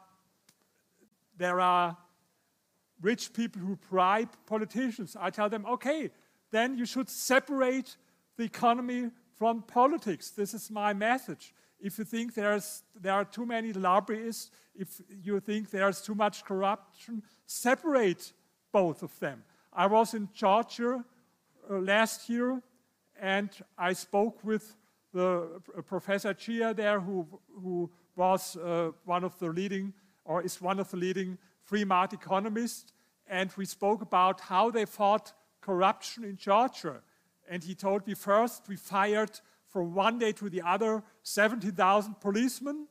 there 1.36 1.60
are 1.60 1.98
rich 3.04 3.34
people 3.34 3.62
who 3.62 3.78
bribe 3.90 4.30
politicians, 4.46 5.16
I 5.20 5.30
tell 5.30 5.50
them, 5.50 5.66
okay, 5.66 6.10
then 6.52 6.78
you 6.78 6.86
should 6.86 7.10
separate 7.10 7.98
the 8.38 8.44
economy 8.44 9.12
from 9.36 9.62
politics. 9.62 10.30
This 10.32 10.54
is 10.54 10.72
my 10.72 10.94
message. 10.94 11.54
If 11.80 11.98
you 11.98 12.06
think 12.06 12.34
there's, 12.34 12.84
there 13.00 13.14
are 13.14 13.26
too 13.26 13.46
many 13.46 13.74
lobbyists, 13.74 14.52
if 14.74 15.02
you 15.22 15.40
think 15.42 15.70
there's 15.70 16.02
too 16.02 16.16
much 16.16 16.46
corruption, 16.46 17.22
separate 17.46 18.32
both 18.72 19.04
of 19.04 19.20
them. 19.20 19.44
I 19.74 19.88
was 19.88 20.14
in 20.14 20.30
Georgia 20.34 21.04
uh, 21.70 21.78
last 21.78 22.30
year 22.30 22.62
and 23.22 23.50
I 23.78 23.94
spoke 23.94 24.44
with 24.44 24.76
the 25.14 25.62
uh, 25.78 25.82
Professor 25.82 26.34
Chia 26.34 26.74
there, 26.74 27.00
who, 27.00 27.28
who 27.62 27.92
was 28.16 28.56
uh, 28.56 28.92
one 29.04 29.24
of 29.24 29.38
the 29.40 29.48
leading, 29.48 29.94
or 30.26 30.42
is 30.42 30.62
one 30.62 30.80
of 30.80 30.90
the 30.90 30.98
leading 30.98 31.38
free 31.64 31.84
market 31.84 32.20
economists, 32.22 32.93
and 33.28 33.52
we 33.58 33.66
spoke 33.66 34.02
about 34.02 34.42
how 34.42 34.72
they 34.72 34.86
fought 34.86 35.34
corruption 35.62 36.24
in 36.24 36.38
Georgia. 36.38 37.02
And 37.50 37.64
he 37.64 37.76
told 37.76 38.06
me 38.08 38.14
first 38.14 38.68
we 38.68 38.76
fired 38.76 39.40
from 39.68 39.94
one 39.94 40.20
day 40.20 40.32
to 40.34 40.50
the 40.50 40.62
other 40.62 41.04
70,000 41.24 42.20
policemen. 42.20 42.88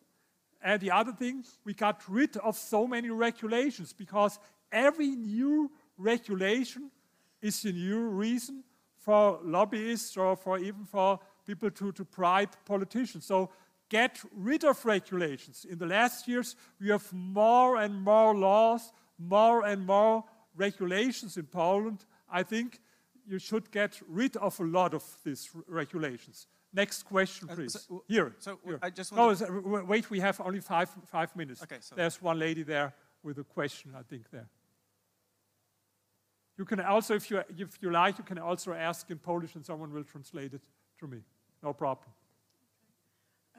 And 0.63 0.81
the 0.81 0.91
other 0.91 1.13
thing, 1.13 1.45
we 1.65 1.75
got 1.75 2.03
rid 2.09 2.37
of 2.39 2.57
so 2.57 2.87
many 2.87 3.11
regulations 3.11 3.93
because 3.93 4.39
every 4.71 5.09
new 5.09 5.71
regulation 5.97 6.91
is 7.41 7.65
a 7.65 7.73
new 7.73 8.01
reason 8.07 8.63
for 8.97 9.41
lobbyists 9.43 10.17
or 10.17 10.37
for 10.37 10.59
even 10.59 10.85
for 10.85 11.19
people 11.45 11.71
to, 11.71 11.93
to 11.93 12.05
bribe 12.05 12.51
politicians. 12.65 13.27
So 13.27 13.51
get 13.89 14.21
rid 14.35 14.65
of 14.65 14.85
regulations. 14.85 15.67
In 15.69 15.79
the 15.79 15.87
last 15.87 16.29
years, 16.29 16.57
we 16.81 16.89
have 16.89 17.13
more 17.13 17.77
and 17.77 18.01
more 18.01 18.35
laws, 18.35 18.93
more 19.29 19.65
and 19.65 19.87
more 19.87 20.25
regulations 20.55 21.37
in 21.37 21.47
Poland. 21.47 22.05
I 22.29 22.43
think 22.45 22.81
you 23.27 23.39
should 23.39 23.71
get 23.71 24.01
rid 24.09 24.37
of 24.37 24.61
a 24.61 24.65
lot 24.65 24.95
of 24.95 25.03
these 25.25 25.51
regulations. 25.69 26.49
Next 26.73 27.03
question, 27.05 27.51
Uh, 27.51 27.55
please. 27.55 27.73
so, 27.81 28.05
Here. 28.09 28.35
so, 28.39 28.59
here. 28.65 28.79
I 28.83 28.91
just 28.91 29.13
No, 29.13 29.35
w- 29.35 29.63
w- 29.63 29.85
wait, 29.87 30.11
we 30.11 30.21
have 30.21 30.41
only 30.41 30.61
five, 30.61 30.89
five 31.07 31.35
minutes. 31.37 31.63
Okay, 31.63 31.81
so- 31.81 31.95
There's 31.95 32.23
one 32.23 32.39
lady 32.39 32.65
there 32.65 32.93
with 33.23 33.39
a 33.39 33.45
question, 33.45 33.95
I 33.95 34.03
think, 34.03 34.31
there. 34.31 34.49
You 36.59 36.65
can 36.65 36.81
also, 36.81 37.15
if 37.15 37.31
you, 37.31 37.43
if 37.59 37.79
you 37.83 37.91
like, 37.91 38.19
you 38.19 38.25
can 38.25 38.39
also 38.39 38.73
ask 38.73 39.11
in 39.11 39.19
Polish 39.19 39.55
and 39.55 39.65
someone 39.65 39.93
will 39.93 40.05
translate 40.05 40.55
it 40.55 40.69
to 40.99 41.07
me. 41.07 41.23
No 41.63 41.73
problem. 41.73 42.11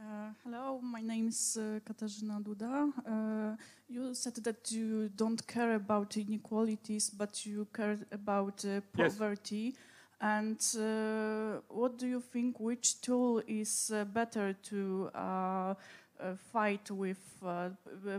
Uh, 0.03 0.33
hello, 0.43 0.81
my 0.81 1.01
name 1.01 1.29
is 1.29 1.57
uh, 1.57 1.79
Katarzyna 1.79 2.43
Duda. 2.43 2.91
Uh, 3.07 3.55
you 3.87 4.13
said 4.13 4.35
that 4.43 4.69
you 4.69 5.07
don't 5.15 5.47
care 5.47 5.75
about 5.75 6.17
inequalities, 6.17 7.09
but 7.09 7.45
you 7.45 7.65
care 7.73 7.97
about 8.11 8.65
uh, 8.65 8.81
Yes. 8.97 9.15
poverty. 9.15 9.73
And 10.19 10.59
uh, 10.77 11.61
what 11.69 11.97
do 11.97 12.07
you 12.07 12.19
think? 12.19 12.59
Which 12.59 12.99
tool 12.99 13.41
is 13.47 13.91
uh, 13.93 14.03
better 14.03 14.53
to 14.69 15.09
fight 16.51 16.89
with 16.91 17.17
uh, 17.45 17.69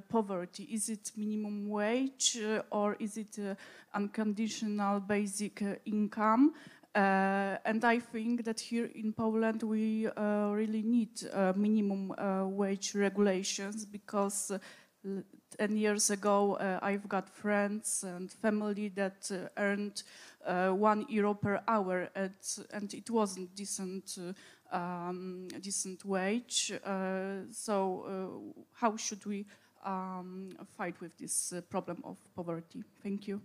poverty? 0.08 0.64
Is 0.64 0.88
it 0.88 1.12
minimum 1.16 1.68
wage 1.68 2.38
or 2.70 2.96
is 2.98 3.16
it 3.16 3.38
uh, 3.38 3.54
unconditional 3.94 5.00
basic 5.00 5.62
uh, 5.62 5.74
income? 5.84 6.54
Uh, 6.94 7.56
and 7.64 7.84
I 7.84 7.98
think 7.98 8.44
that 8.44 8.60
here 8.60 8.88
in 8.94 9.12
Poland 9.12 9.64
we 9.64 10.06
uh, 10.06 10.50
really 10.52 10.82
need 10.82 11.10
uh, 11.32 11.52
minimum 11.56 12.12
uh, 12.12 12.46
wage 12.46 12.94
regulations 12.94 13.84
because 13.84 14.52
uh, 14.52 14.58
10 15.58 15.76
years 15.76 16.10
ago 16.10 16.54
uh, 16.54 16.78
I've 16.82 17.08
got 17.08 17.28
friends 17.28 18.04
and 18.04 18.30
family 18.30 18.90
that 18.90 19.28
earned 19.56 20.04
one 20.46 21.04
euro 21.08 21.34
per 21.34 21.60
hour 21.66 22.10
at, 22.14 22.58
and 22.72 22.94
it 22.94 23.10
wasn't 23.10 23.56
decent 23.56 24.16
um, 24.70 25.48
decent 25.60 26.04
wage. 26.04 26.72
So 27.50 28.54
how 28.72 28.96
should 28.96 29.26
we 29.26 29.46
um, 29.84 30.56
fight 30.76 31.00
with 31.00 31.16
this 31.18 31.54
problem 31.68 32.02
of 32.04 32.18
poverty? 32.36 32.84
Thank 33.02 33.26
you. 33.26 33.40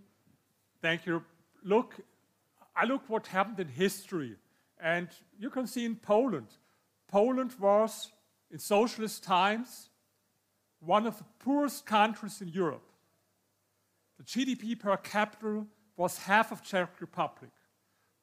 Thank 0.80 1.06
you. 1.06 1.22
Look, 1.64 2.00
I 2.80 2.86
look 2.86 3.02
what 3.08 3.26
happened 3.26 3.60
in 3.60 3.68
history, 3.68 4.36
and 4.80 5.08
you 5.38 5.50
can 5.50 5.66
see 5.66 5.84
in 5.84 5.96
Poland. 5.96 6.46
Poland 7.08 7.54
was, 7.60 8.10
in 8.50 8.58
socialist 8.58 9.22
times, 9.22 9.90
one 10.80 11.06
of 11.06 11.18
the 11.18 11.24
poorest 11.40 11.84
countries 11.84 12.40
in 12.40 12.48
Europe. 12.48 12.90
The 14.16 14.24
GDP 14.24 14.78
per 14.80 14.96
capita 14.96 15.66
was 15.96 16.16
half 16.18 16.52
of 16.52 16.62
Czech 16.62 17.00
Republic. 17.00 17.50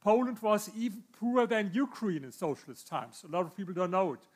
Poland 0.02 0.40
was 0.42 0.72
even 0.76 1.04
poorer 1.20 1.46
than 1.46 1.70
Ukraine 1.74 2.24
in 2.24 2.32
socialist 2.32 2.88
times. 2.88 3.24
A 3.28 3.32
lot 3.32 3.46
of 3.46 3.56
people 3.56 3.76
don't 3.76 3.92
know 3.92 4.14
it. 4.14 4.28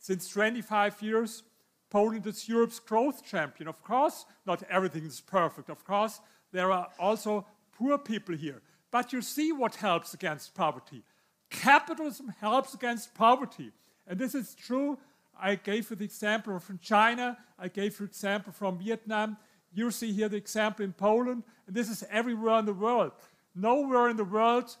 Since 0.00 0.28
25 0.28 1.02
years, 1.02 1.44
Poland 1.88 2.26
is 2.26 2.48
Europe's 2.48 2.80
growth 2.80 3.24
champion. 3.24 3.68
Of 3.68 3.80
course, 3.84 4.26
not 4.44 4.64
everything 4.68 5.04
is 5.04 5.20
perfect. 5.20 5.70
Of 5.70 5.84
course, 5.84 6.20
there 6.50 6.72
are 6.72 6.88
also 6.98 7.46
poor 7.70 7.96
people 7.96 8.34
here. 8.34 8.60
But 8.90 9.12
you 9.12 9.22
see 9.22 9.52
what 9.52 9.76
helps 9.76 10.14
against 10.14 10.54
poverty. 10.54 11.02
Capitalism 11.50 12.34
helps 12.40 12.74
against 12.74 13.14
poverty. 13.14 13.72
And 14.06 14.18
this 14.18 14.34
is 14.34 14.54
true. 14.54 14.98
I 15.40 15.54
gave 15.54 15.90
you 15.90 15.96
the 15.96 16.04
example 16.04 16.58
from 16.58 16.78
China. 16.78 17.36
I 17.58 17.68
gave 17.68 17.98
you 18.00 18.06
example 18.06 18.52
from 18.52 18.78
Vietnam. 18.78 19.36
You 19.72 19.90
see 19.90 20.12
here 20.12 20.28
the 20.28 20.36
example 20.36 20.84
in 20.84 20.92
Poland. 20.92 21.44
And 21.66 21.76
this 21.76 21.88
is 21.88 22.04
everywhere 22.10 22.58
in 22.58 22.64
the 22.64 22.72
world. 22.72 23.12
Nowhere 23.54 24.08
in 24.08 24.16
the 24.16 24.24
world 24.24 24.76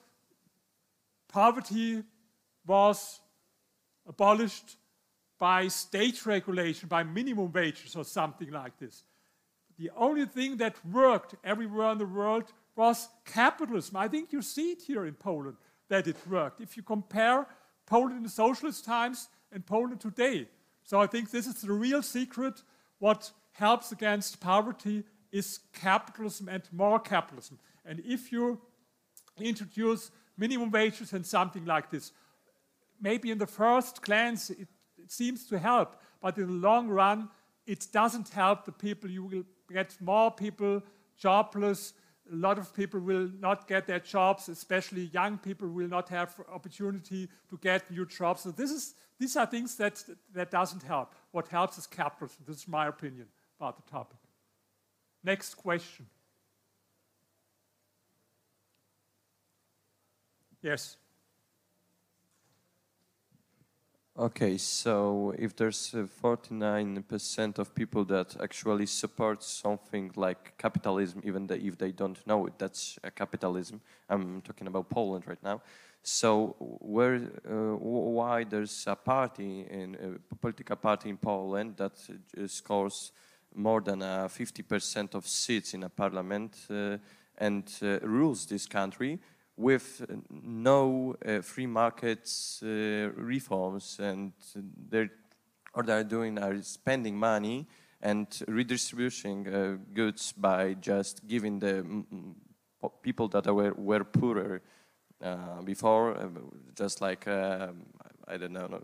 poverty 1.28 2.02
was 2.66 3.20
abolished 4.06 4.76
by 5.38 5.68
state 5.68 6.26
regulation, 6.26 6.88
by 6.88 7.02
minimum 7.02 7.52
wages 7.52 7.94
or 7.94 8.04
something 8.04 8.50
like 8.50 8.76
this. 8.78 9.04
The 9.78 9.90
only 9.96 10.26
thing 10.26 10.56
that 10.56 10.74
worked 10.84 11.36
everywhere 11.44 11.92
in 11.92 11.98
the 11.98 12.06
world 12.06 12.52
was 12.78 13.08
capitalism. 13.24 13.96
I 13.96 14.06
think 14.06 14.32
you 14.32 14.40
see 14.40 14.70
it 14.70 14.82
here 14.82 15.04
in 15.04 15.14
Poland 15.14 15.56
that 15.88 16.06
it 16.06 16.16
worked. 16.30 16.60
If 16.60 16.76
you 16.76 16.84
compare 16.84 17.44
Poland 17.86 18.16
in 18.16 18.22
the 18.22 18.28
socialist 18.28 18.84
times 18.84 19.28
and 19.50 19.66
Poland 19.66 20.00
today. 20.00 20.46
So 20.84 21.00
I 21.00 21.08
think 21.08 21.30
this 21.30 21.48
is 21.48 21.60
the 21.60 21.72
real 21.72 22.02
secret. 22.02 22.62
What 23.00 23.32
helps 23.52 23.90
against 23.90 24.40
poverty 24.40 25.02
is 25.32 25.58
capitalism 25.72 26.48
and 26.48 26.62
more 26.70 27.00
capitalism. 27.00 27.58
And 27.84 28.00
if 28.04 28.30
you 28.30 28.60
introduce 29.40 30.12
minimum 30.36 30.70
wages 30.70 31.12
and 31.12 31.26
something 31.26 31.64
like 31.64 31.90
this, 31.90 32.12
maybe 33.00 33.32
in 33.32 33.38
the 33.38 33.46
first 33.46 34.02
glance 34.02 34.50
it, 34.50 34.68
it 35.02 35.10
seems 35.10 35.48
to 35.48 35.58
help, 35.58 35.96
but 36.22 36.38
in 36.38 36.46
the 36.46 36.68
long 36.68 36.88
run, 36.88 37.28
it 37.66 37.88
doesn't 37.92 38.28
help 38.28 38.64
the 38.64 38.72
people. 38.72 39.10
You 39.10 39.24
will 39.24 39.44
get 39.72 39.96
more 40.00 40.30
people 40.30 40.82
jobless. 41.16 41.94
A 42.30 42.36
lot 42.36 42.58
of 42.58 42.74
people 42.74 43.00
will 43.00 43.30
not 43.40 43.66
get 43.66 43.86
their 43.86 44.00
jobs, 44.00 44.48
especially 44.48 45.10
young 45.12 45.38
people 45.38 45.68
will 45.68 45.88
not 45.88 46.08
have 46.10 46.34
opportunity 46.52 47.28
to 47.48 47.56
get 47.58 47.90
new 47.90 48.04
jobs. 48.04 48.42
So 48.42 48.50
this 48.50 48.70
is, 48.70 48.94
these 49.18 49.36
are 49.36 49.46
things 49.46 49.76
that, 49.76 50.04
that 50.34 50.50
doesn't 50.50 50.82
help. 50.82 51.14
What 51.32 51.48
helps 51.48 51.78
is 51.78 51.86
capitalism. 51.86 52.44
This 52.46 52.58
is 52.58 52.68
my 52.68 52.88
opinion 52.88 53.26
about 53.58 53.76
the 53.76 53.90
topic. 53.90 54.18
Next 55.24 55.54
question. 55.54 56.06
Yes. 60.62 60.96
Okay, 64.20 64.58
so 64.58 65.32
if 65.38 65.54
there's 65.54 65.94
uh, 65.94 66.04
49% 66.20 67.60
of 67.60 67.72
people 67.72 68.04
that 68.06 68.36
actually 68.42 68.86
support 68.86 69.44
something 69.44 70.10
like 70.16 70.58
capitalism, 70.58 71.22
even 71.22 71.48
if 71.48 71.78
they 71.78 71.92
don't 71.92 72.26
know 72.26 72.46
it, 72.46 72.58
that's 72.58 72.98
a 73.04 73.12
capitalism. 73.12 73.80
I'm 74.10 74.40
talking 74.40 74.66
about 74.66 74.88
Poland 74.88 75.28
right 75.28 75.40
now. 75.44 75.62
So 76.02 76.56
where, 76.58 77.30
uh, 77.48 77.76
why 77.76 78.42
there's 78.42 78.88
a 78.88 78.96
party 78.96 79.64
in 79.70 79.94
a 79.94 80.36
political 80.36 80.74
party 80.74 81.10
in 81.10 81.16
Poland 81.16 81.76
that 81.76 81.92
uh, 82.10 82.48
scores 82.48 83.12
more 83.54 83.80
than 83.80 84.02
uh, 84.02 84.26
50% 84.26 85.14
of 85.14 85.28
seats 85.28 85.74
in 85.74 85.84
a 85.84 85.88
parliament 85.88 86.56
uh, 86.68 86.96
and 87.36 87.72
uh, 87.82 88.00
rules 88.00 88.46
this 88.46 88.66
country 88.66 89.20
with 89.58 90.06
no 90.30 91.16
uh, 91.26 91.42
free 91.42 91.66
markets 91.66 92.62
uh, 92.62 93.10
reforms 93.16 93.98
and 94.00 94.32
they're 94.88 95.10
or 95.74 95.82
they're 95.82 96.04
doing 96.04 96.38
are 96.38 96.62
spending 96.62 97.16
money 97.16 97.66
and 98.00 98.26
redistributing 98.48 99.46
uh, 99.48 99.76
goods 99.92 100.32
by 100.32 100.74
just 100.74 101.26
giving 101.26 101.58
the 101.58 101.84
people 103.02 103.28
that 103.28 103.46
were, 103.46 103.74
were 103.74 104.04
poorer 104.04 104.62
uh, 105.22 105.60
before, 105.62 106.16
just 106.74 107.00
like, 107.00 107.26
I 107.28 108.36
don't 108.38 108.52
know, 108.52 108.80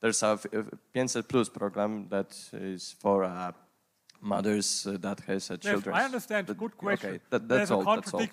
there's 0.00 0.22
a 0.22 0.36
500 0.36 1.28
Plus 1.28 1.48
program 1.48 2.08
that 2.08 2.36
is 2.52 2.94
for 2.98 3.24
uh, 3.24 3.52
mothers 4.20 4.86
that 4.88 5.20
has 5.20 5.50
uh, 5.50 5.56
children. 5.56 5.94
I 5.94 6.04
understand, 6.04 6.46
But- 6.46 6.58
good 6.58 6.76
question. 6.76 7.10
Okay, 7.10 7.20
that, 7.30 7.48
There's 7.48 7.68
that's 7.68 7.70
all. 7.70 7.92
a 7.92 7.96
That's 7.96 8.14
all. 8.14 8.26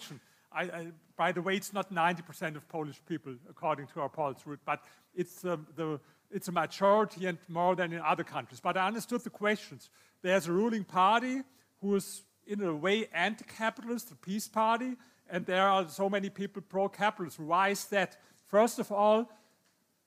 I, 0.55 0.61
I, 0.63 0.87
by 1.15 1.31
the 1.31 1.41
way, 1.41 1.55
it's 1.55 1.73
not 1.73 1.93
90% 1.93 2.55
of 2.55 2.67
Polish 2.69 2.99
people, 3.05 3.35
according 3.49 3.87
to 3.87 4.01
our 4.01 4.09
polls 4.09 4.37
but 4.65 4.81
it's, 5.15 5.45
um, 5.45 5.67
the, 5.75 5.99
it's 6.31 6.47
a 6.47 6.51
majority 6.51 7.25
and 7.25 7.37
more 7.47 7.75
than 7.75 7.93
in 7.93 7.99
other 7.99 8.23
countries. 8.23 8.59
But 8.59 8.77
I 8.77 8.87
understood 8.87 9.21
the 9.21 9.29
questions. 9.29 9.89
There's 10.21 10.47
a 10.47 10.51
ruling 10.51 10.83
party 10.83 11.41
who 11.81 11.95
is, 11.95 12.23
in 12.47 12.61
a 12.63 12.73
way, 12.73 13.07
anti-capitalist, 13.13 14.09
the 14.09 14.15
PiS 14.15 14.47
Party, 14.47 14.95
and 15.29 15.45
there 15.45 15.67
are 15.67 15.87
so 15.87 16.09
many 16.09 16.29
people 16.29 16.61
pro-capitalist. 16.61 17.39
Why 17.39 17.69
is 17.69 17.85
that? 17.85 18.17
First 18.45 18.79
of 18.79 18.91
all, 18.91 19.29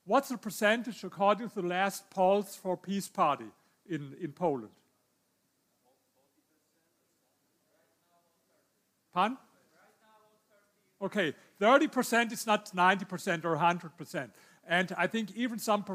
what's 0.05 0.29
the 0.29 0.37
percentage, 0.37 1.03
according 1.03 1.49
to 1.49 1.55
the 1.61 1.67
last 1.67 2.09
polls, 2.09 2.55
for 2.55 2.77
PiS 2.77 3.09
Party 3.09 3.47
in, 3.89 4.15
in 4.21 4.31
Poland? 4.31 4.71
Pardon? 9.13 9.37
Okay, 11.01 11.33
30% 11.61 12.31
is 12.31 12.47
not 12.47 12.71
90% 12.75 13.45
or 13.45 13.55
100%. 13.55 14.29
And 14.67 14.93
I 14.97 15.07
think 15.07 15.35
even 15.35 15.59
some 15.59 15.85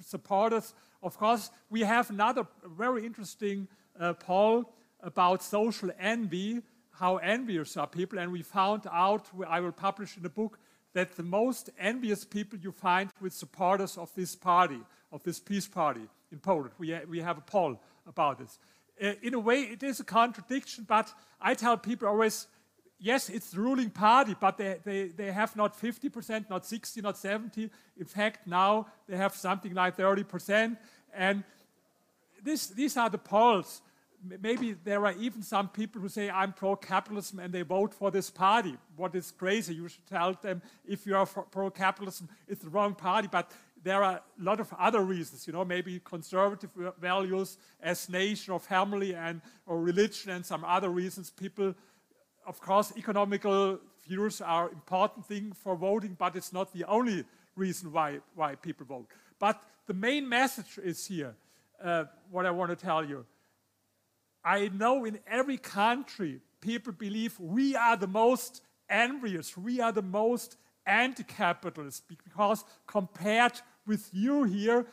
supporters, 0.00 0.74
of 1.02 1.18
course, 1.18 1.50
we 1.68 1.80
have 1.80 2.10
another 2.10 2.46
very 2.64 3.04
interesting 3.04 3.68
uh, 3.98 4.12
poll 4.14 4.72
about 5.00 5.42
social 5.42 5.90
envy, 5.98 6.62
how 6.92 7.16
envious 7.16 7.76
are 7.76 7.86
people. 7.86 8.18
And 8.18 8.30
we 8.30 8.42
found 8.42 8.86
out, 8.90 9.26
I 9.48 9.60
will 9.60 9.72
publish 9.72 10.16
in 10.16 10.22
the 10.22 10.30
book, 10.30 10.58
that 10.94 11.16
the 11.16 11.22
most 11.22 11.70
envious 11.78 12.24
people 12.24 12.58
you 12.58 12.70
find 12.72 13.10
with 13.20 13.32
supporters 13.32 13.96
of 13.96 14.14
this 14.14 14.36
party, 14.36 14.80
of 15.10 15.22
this 15.22 15.40
PiS 15.40 15.66
party 15.66 16.06
in 16.30 16.38
Poland. 16.38 16.72
We, 16.78 16.92
ha- 16.92 17.06
we 17.08 17.20
have 17.20 17.38
a 17.38 17.42
poll 17.42 17.80
about 18.06 18.38
this. 18.38 18.58
Uh, 19.02 19.14
in 19.22 19.34
a 19.34 19.38
way, 19.38 19.62
it 19.62 19.82
is 19.82 20.00
a 20.00 20.04
contradiction, 20.04 20.84
but 20.86 21.12
I 21.40 21.54
tell 21.54 21.76
people 21.76 22.08
always, 22.08 22.46
yes, 23.02 23.28
it's 23.28 23.50
the 23.50 23.60
ruling 23.60 23.90
party, 23.90 24.34
but 24.38 24.56
they, 24.56 24.78
they, 24.84 25.08
they 25.08 25.32
have 25.32 25.54
not 25.56 25.78
50%, 25.78 26.48
not 26.48 26.64
60, 26.64 27.00
not 27.00 27.18
70. 27.18 27.68
In 27.98 28.04
fact, 28.04 28.46
now 28.46 28.86
they 29.08 29.16
have 29.16 29.34
something 29.34 29.74
like 29.74 29.96
30%. 29.96 30.76
And 31.12 31.42
this, 32.42 32.68
these 32.68 32.96
are 32.96 33.10
the 33.10 33.18
polls. 33.18 33.82
Maybe 34.40 34.76
there 34.84 35.04
are 35.04 35.14
even 35.18 35.42
some 35.42 35.68
people 35.68 36.00
who 36.00 36.08
say, 36.08 36.30
I'm 36.30 36.52
pro 36.52 36.76
capitalism, 36.76 37.40
and 37.40 37.52
they 37.52 37.62
vote 37.62 37.92
for 37.92 38.12
this 38.12 38.30
party. 38.30 38.76
What 38.96 39.16
is 39.16 39.32
crazy? 39.32 39.74
You 39.74 39.88
should 39.88 40.06
tell 40.06 40.34
them 40.34 40.62
if 40.86 41.04
you 41.04 41.16
are 41.16 41.26
pro 41.26 41.70
capitalism, 41.70 42.28
it's 42.46 42.62
the 42.62 42.70
wrong 42.70 42.94
party. 42.94 43.28
But 43.30 43.50
there 43.82 44.04
are 44.04 44.14
a 44.14 44.22
lot 44.38 44.60
of 44.60 44.72
other 44.78 45.00
reasons, 45.00 45.48
you 45.48 45.52
know, 45.52 45.64
maybe 45.64 46.00
conservative 46.04 46.70
values 47.00 47.58
as 47.82 48.08
nation 48.08 48.52
or 48.54 48.60
family 48.60 49.12
and 49.12 49.40
or 49.66 49.80
religion 49.80 50.30
and 50.30 50.46
some 50.46 50.64
other 50.64 50.90
reasons. 50.90 51.30
People 51.30 51.74
of 52.46 52.60
course, 52.60 52.92
economical 52.96 53.78
views 54.06 54.40
are 54.40 54.70
important 54.70 55.26
thing 55.26 55.52
for 55.52 55.76
voting, 55.76 56.16
but 56.18 56.36
it's 56.36 56.52
not 56.52 56.72
the 56.72 56.84
only 56.84 57.24
reason 57.56 57.92
why, 57.92 58.18
why 58.34 58.54
people 58.54 58.86
vote. 58.86 59.06
But 59.38 59.62
the 59.86 59.94
main 59.94 60.28
message 60.28 60.78
is 60.82 61.06
here, 61.06 61.34
uh, 61.82 62.04
what 62.30 62.46
I 62.46 62.50
want 62.50 62.70
to 62.70 62.76
tell 62.76 63.04
you. 63.04 63.24
I 64.44 64.68
know 64.68 65.04
in 65.04 65.18
every 65.26 65.56
country, 65.56 66.40
people 66.60 66.92
believe 66.92 67.38
we 67.38 67.76
are 67.76 67.96
the 67.96 68.08
most 68.08 68.62
envious, 68.88 69.56
we 69.56 69.80
are 69.80 69.92
the 69.92 70.02
most 70.02 70.56
anti-capitalist, 70.84 72.04
because 72.08 72.64
compared 72.86 73.60
with 73.86 74.08
you 74.12 74.44
here, 74.44 74.86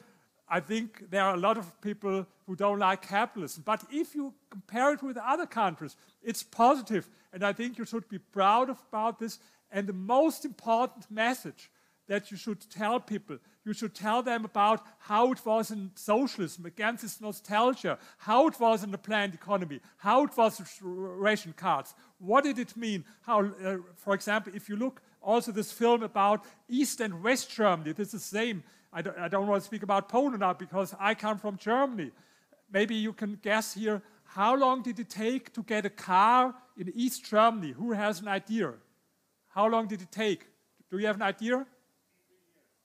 I 0.49 0.59
think 0.59 1.09
there 1.11 1.23
are 1.23 1.35
a 1.35 1.39
lot 1.39 1.57
of 1.57 1.79
people 1.81 2.25
who 2.47 2.55
don't 2.55 2.79
like 2.79 3.07
capitalism. 3.07 3.63
But 3.65 3.83
if 3.91 4.15
you 4.15 4.33
compare 4.49 4.93
it 4.93 5.03
with 5.03 5.17
other 5.17 5.45
countries, 5.45 5.95
it's 6.23 6.41
positive. 6.41 7.07
And 7.31 7.43
I 7.43 7.53
think 7.53 7.77
you 7.77 7.85
should 7.85 8.09
be 8.09 8.17
proud 8.17 8.69
about 8.69 9.19
this. 9.19 9.39
And 9.71 9.85
the 9.85 9.93
most 9.93 10.45
important 10.45 11.09
message 11.11 11.69
that 12.07 12.31
you 12.31 12.37
should 12.37 12.59
tell 12.71 12.99
people, 12.99 13.37
you 13.63 13.71
should 13.71 13.93
tell 13.93 14.23
them 14.23 14.43
about 14.43 14.83
how 14.97 15.31
it 15.31 15.45
was 15.45 15.69
in 15.69 15.91
socialism, 15.93 16.65
against 16.65 17.03
this 17.03 17.21
nostalgia, 17.21 17.99
how 18.17 18.47
it 18.47 18.59
was 18.59 18.83
in 18.83 18.89
the 18.89 18.97
planned 18.97 19.35
economy, 19.35 19.79
how 19.97 20.23
it 20.23 20.35
was 20.35 20.79
ration 20.81 21.53
cards. 21.55 21.93
What 22.17 22.45
did 22.45 22.57
it 22.57 22.75
mean? 22.75 23.05
How, 23.21 23.45
uh, 23.45 23.77
for 23.95 24.15
example, 24.15 24.51
if 24.55 24.67
you 24.67 24.75
look 24.75 25.01
also 25.21 25.51
this 25.51 25.71
film 25.71 26.01
about 26.01 26.45
East 26.67 26.99
and 26.99 27.21
West 27.21 27.51
Germany, 27.51 27.91
this 27.91 28.07
is 28.07 28.13
the 28.13 28.37
same. 28.37 28.63
I 28.91 29.01
don't, 29.01 29.17
I 29.17 29.27
don't 29.27 29.47
want 29.47 29.61
to 29.61 29.65
speak 29.65 29.83
about 29.83 30.09
Poland 30.09 30.39
now 30.39 30.53
because 30.53 30.95
I 30.99 31.13
come 31.13 31.37
from 31.37 31.57
Germany. 31.57 32.11
Maybe 32.71 32.95
you 32.95 33.13
can 33.13 33.39
guess 33.41 33.73
here 33.73 34.01
how 34.23 34.55
long 34.55 34.81
did 34.83 34.99
it 34.99 35.09
take 35.09 35.53
to 35.53 35.63
get 35.63 35.85
a 35.85 35.89
car 35.89 36.53
in 36.77 36.91
East 36.95 37.25
Germany? 37.25 37.71
Who 37.71 37.93
has 37.93 38.21
an 38.21 38.27
idea? 38.27 38.73
How 39.47 39.67
long 39.67 39.87
did 39.87 40.01
it 40.01 40.11
take? 40.11 40.45
Do 40.89 40.99
you 40.99 41.07
have 41.07 41.15
an 41.15 41.23
idea? 41.23 41.65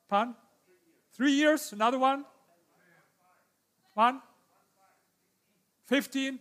Pardon? 0.09 0.35
Three 1.13 1.33
years? 1.33 1.73
Another 1.73 1.99
one? 1.99 2.25
One? 3.95 4.21
15? 5.87 6.39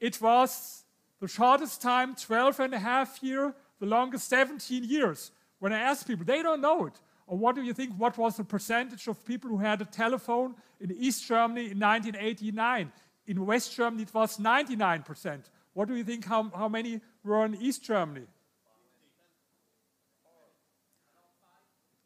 It 0.00 0.20
was 0.20 0.84
the 1.20 1.28
shortest 1.28 1.80
time, 1.80 2.14
12 2.14 2.60
and 2.60 2.74
a 2.74 2.78
half 2.78 3.22
year, 3.22 3.54
the 3.78 3.86
longest 3.86 4.28
17 4.28 4.84
years. 4.84 5.30
When 5.58 5.72
I 5.72 5.78
ask 5.78 6.06
people, 6.06 6.24
they 6.24 6.42
don't 6.42 6.60
know 6.60 6.86
it. 6.86 6.98
Or 7.26 7.38
what 7.38 7.54
do 7.54 7.62
you 7.62 7.72
think? 7.72 7.94
What 7.96 8.18
was 8.18 8.36
the 8.36 8.44
percentage 8.44 9.06
of 9.08 9.24
people 9.24 9.50
who 9.50 9.58
had 9.58 9.80
a 9.80 9.84
telephone 9.84 10.54
in 10.80 10.90
East 10.92 11.26
Germany 11.26 11.70
in 11.70 11.78
1989? 11.78 12.92
In 13.26 13.46
West 13.46 13.74
Germany, 13.74 14.02
it 14.02 14.14
was 14.14 14.38
99%. 14.38 15.44
What 15.74 15.88
do 15.88 15.94
you 15.94 16.04
think? 16.04 16.24
How, 16.24 16.50
how 16.54 16.68
many 16.68 17.00
were 17.24 17.44
in 17.44 17.54
East 17.54 17.84
Germany? 17.84 18.26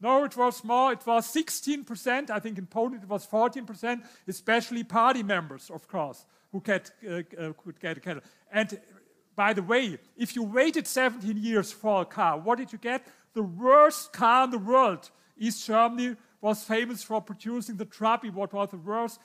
No, 0.00 0.24
it 0.24 0.36
was 0.36 0.62
more. 0.62 0.92
It 0.92 1.06
was 1.06 1.26
16%. 1.34 2.30
I 2.30 2.38
think 2.38 2.58
in 2.58 2.66
Poland 2.66 3.02
it 3.02 3.08
was 3.08 3.26
14%, 3.26 4.02
especially 4.28 4.84
party 4.84 5.22
members, 5.22 5.70
of 5.70 5.88
course, 5.88 6.26
who 6.52 6.60
get, 6.60 6.90
uh, 7.08 7.22
uh, 7.38 7.52
could 7.54 7.80
get 7.80 7.96
a 7.96 8.00
car. 8.00 8.20
And 8.52 8.78
by 9.34 9.52
the 9.52 9.62
way, 9.62 9.98
if 10.16 10.36
you 10.36 10.42
waited 10.42 10.86
17 10.86 11.36
years 11.36 11.72
for 11.72 12.02
a 12.02 12.04
car, 12.04 12.38
what 12.38 12.58
did 12.58 12.72
you 12.72 12.78
get? 12.78 13.06
The 13.37 13.43
worst 13.43 14.14
car 14.14 14.45
in 14.45 14.51
the 14.51 14.59
world. 14.59 15.11
East 15.37 15.66
Germany 15.66 16.16
was 16.41 16.64
famous 16.64 17.03
for 17.03 17.20
producing 17.20 17.76
the 17.76 17.84
Trabi, 17.84 18.32
what 18.32 18.55
was 18.55 18.70
the 18.70 18.78
worst, 18.78 19.20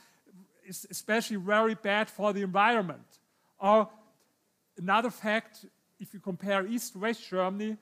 especially 0.67 1.37
very 1.37 1.75
bad 1.75 2.09
for 2.09 2.33
the 2.33 2.41
environment. 2.41 3.19
Or 3.57 3.87
another 4.77 5.11
fact, 5.11 5.65
if 5.97 6.13
you 6.13 6.19
compare 6.19 6.67
East 6.67 6.93
West 6.97 7.25
Germany, 7.29 7.77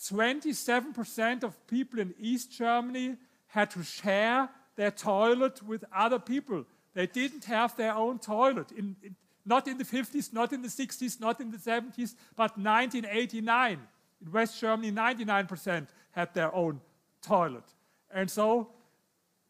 27% 0.00 1.42
of 1.42 1.66
people 1.66 1.98
in 1.98 2.14
East 2.20 2.52
Germany 2.52 3.16
had 3.48 3.72
to 3.72 3.82
share 3.82 4.48
their 4.76 4.92
toilet 4.92 5.64
with 5.64 5.84
other 5.92 6.20
people. 6.20 6.64
They 6.94 7.08
didn't 7.08 7.44
have 7.46 7.76
their 7.76 7.96
own 7.96 8.20
toilet. 8.20 8.70
In, 8.70 8.94
in- 9.02 9.16
not 9.44 9.66
in 9.66 9.78
the 9.78 9.84
50s, 9.84 10.32
not 10.32 10.52
in 10.52 10.62
the 10.62 10.68
60s, 10.68 11.20
not 11.20 11.40
in 11.40 11.50
the 11.50 11.58
70s, 11.58 12.14
but 12.36 12.56
1989. 12.56 13.80
In 14.24 14.32
West 14.32 14.60
Germany, 14.60 14.92
99% 14.92 15.88
had 16.12 16.32
their 16.34 16.54
own 16.54 16.80
toilet. 17.22 17.64
And 18.10 18.30
so 18.30 18.70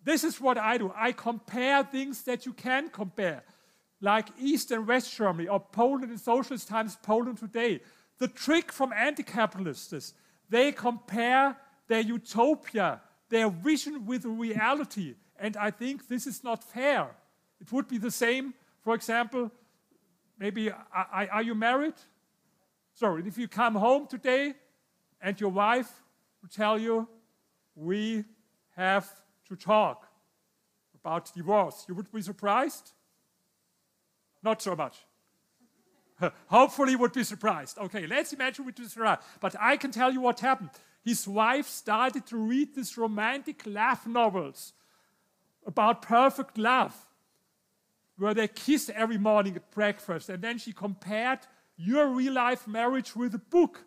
this 0.05 0.25
is 0.25 0.41
what 0.41 0.59
I 0.59 0.79
do. 0.79 0.93
I 0.95 1.13
compare 1.13 1.83
things 1.85 2.23
that 2.23 2.47
you 2.47 2.53
can 2.53 2.89
compare, 2.89 3.43
like 4.01 4.29
East 4.39 4.71
and 4.71 4.87
West 4.87 5.15
Germany, 5.17 5.49
or 5.49 5.61
Poland 5.61 6.11
in 6.11 6.19
socialist 6.19 6.69
times, 6.69 6.97
Poland 7.03 7.39
today. 7.39 7.81
The 8.19 8.29
trick 8.29 8.73
from 8.73 8.93
anti 8.93 9.23
capitalists 9.23 9.93
is 9.93 10.15
they 10.49 10.73
compare 10.73 11.57
their 11.89 12.01
utopia, 12.01 13.01
their 13.29 13.51
vision 13.51 14.07
with 14.07 14.25
reality. 14.25 15.15
And 15.39 15.57
I 15.57 15.71
think 15.71 16.09
this 16.09 16.27
is 16.27 16.43
not 16.43 16.65
fair. 16.65 17.09
It 17.61 17.71
would 17.73 17.89
be 17.89 17.99
the 17.99 18.11
same, 18.11 18.55
for 18.81 18.95
example, 18.95 19.51
maybe 20.39 20.71
are, 20.71 20.77
are- 20.93 21.29
are 21.33 21.43
you 21.43 21.55
married? 21.55 21.95
So 22.97 23.19
if 23.19 23.37
you 23.37 23.47
come 23.47 23.75
home 23.75 24.07
today 24.07 24.55
and 25.21 25.39
your 25.39 25.51
wife 25.51 26.03
will 26.41 26.49
tell 26.49 26.79
you, 26.79 27.07
we 27.75 28.25
have 28.75 29.07
to 29.49 29.55
talk 29.55 30.09
about 30.95 31.31
divorce, 31.35 31.85
you 31.87 31.95
would 31.95 32.11
be 32.11 32.23
surprised? 32.23 32.93
Not 34.43 34.63
so 34.63 34.75
much. 34.75 34.97
Hopefully, 36.47 36.97
would 36.97 37.13
be 37.13 37.23
surprised. 37.23 37.77
Okay, 37.77 38.07
let's 38.07 38.33
imagine 38.33 38.65
we 38.65 38.73
do 38.73 38.87
surprised. 38.87 39.21
But 39.41 39.55
I 39.61 39.77
can 39.77 39.91
tell 39.91 40.11
you 40.11 40.23
what 40.23 40.41
happened. 40.41 40.71
His 41.05 41.29
wife 41.29 41.69
started 41.69 42.27
to 42.29 42.39
read 42.39 42.75
these 42.75 42.97
romantic 42.97 43.63
love 43.67 44.07
novels 44.07 44.73
about 45.67 46.01
perfect 46.01 46.57
love, 46.57 46.97
where 48.17 48.33
they 48.33 48.49
kiss 48.49 48.91
every 48.95 49.19
morning 49.19 49.55
at 49.55 49.71
breakfast, 49.71 50.31
and 50.31 50.43
then 50.43 50.57
she 50.57 50.73
compared 50.73 51.41
your 51.77 52.09
real 52.09 52.33
life 52.33 52.67
marriage 52.67 53.15
with 53.15 53.35
a 53.35 53.39
book. 53.39 53.85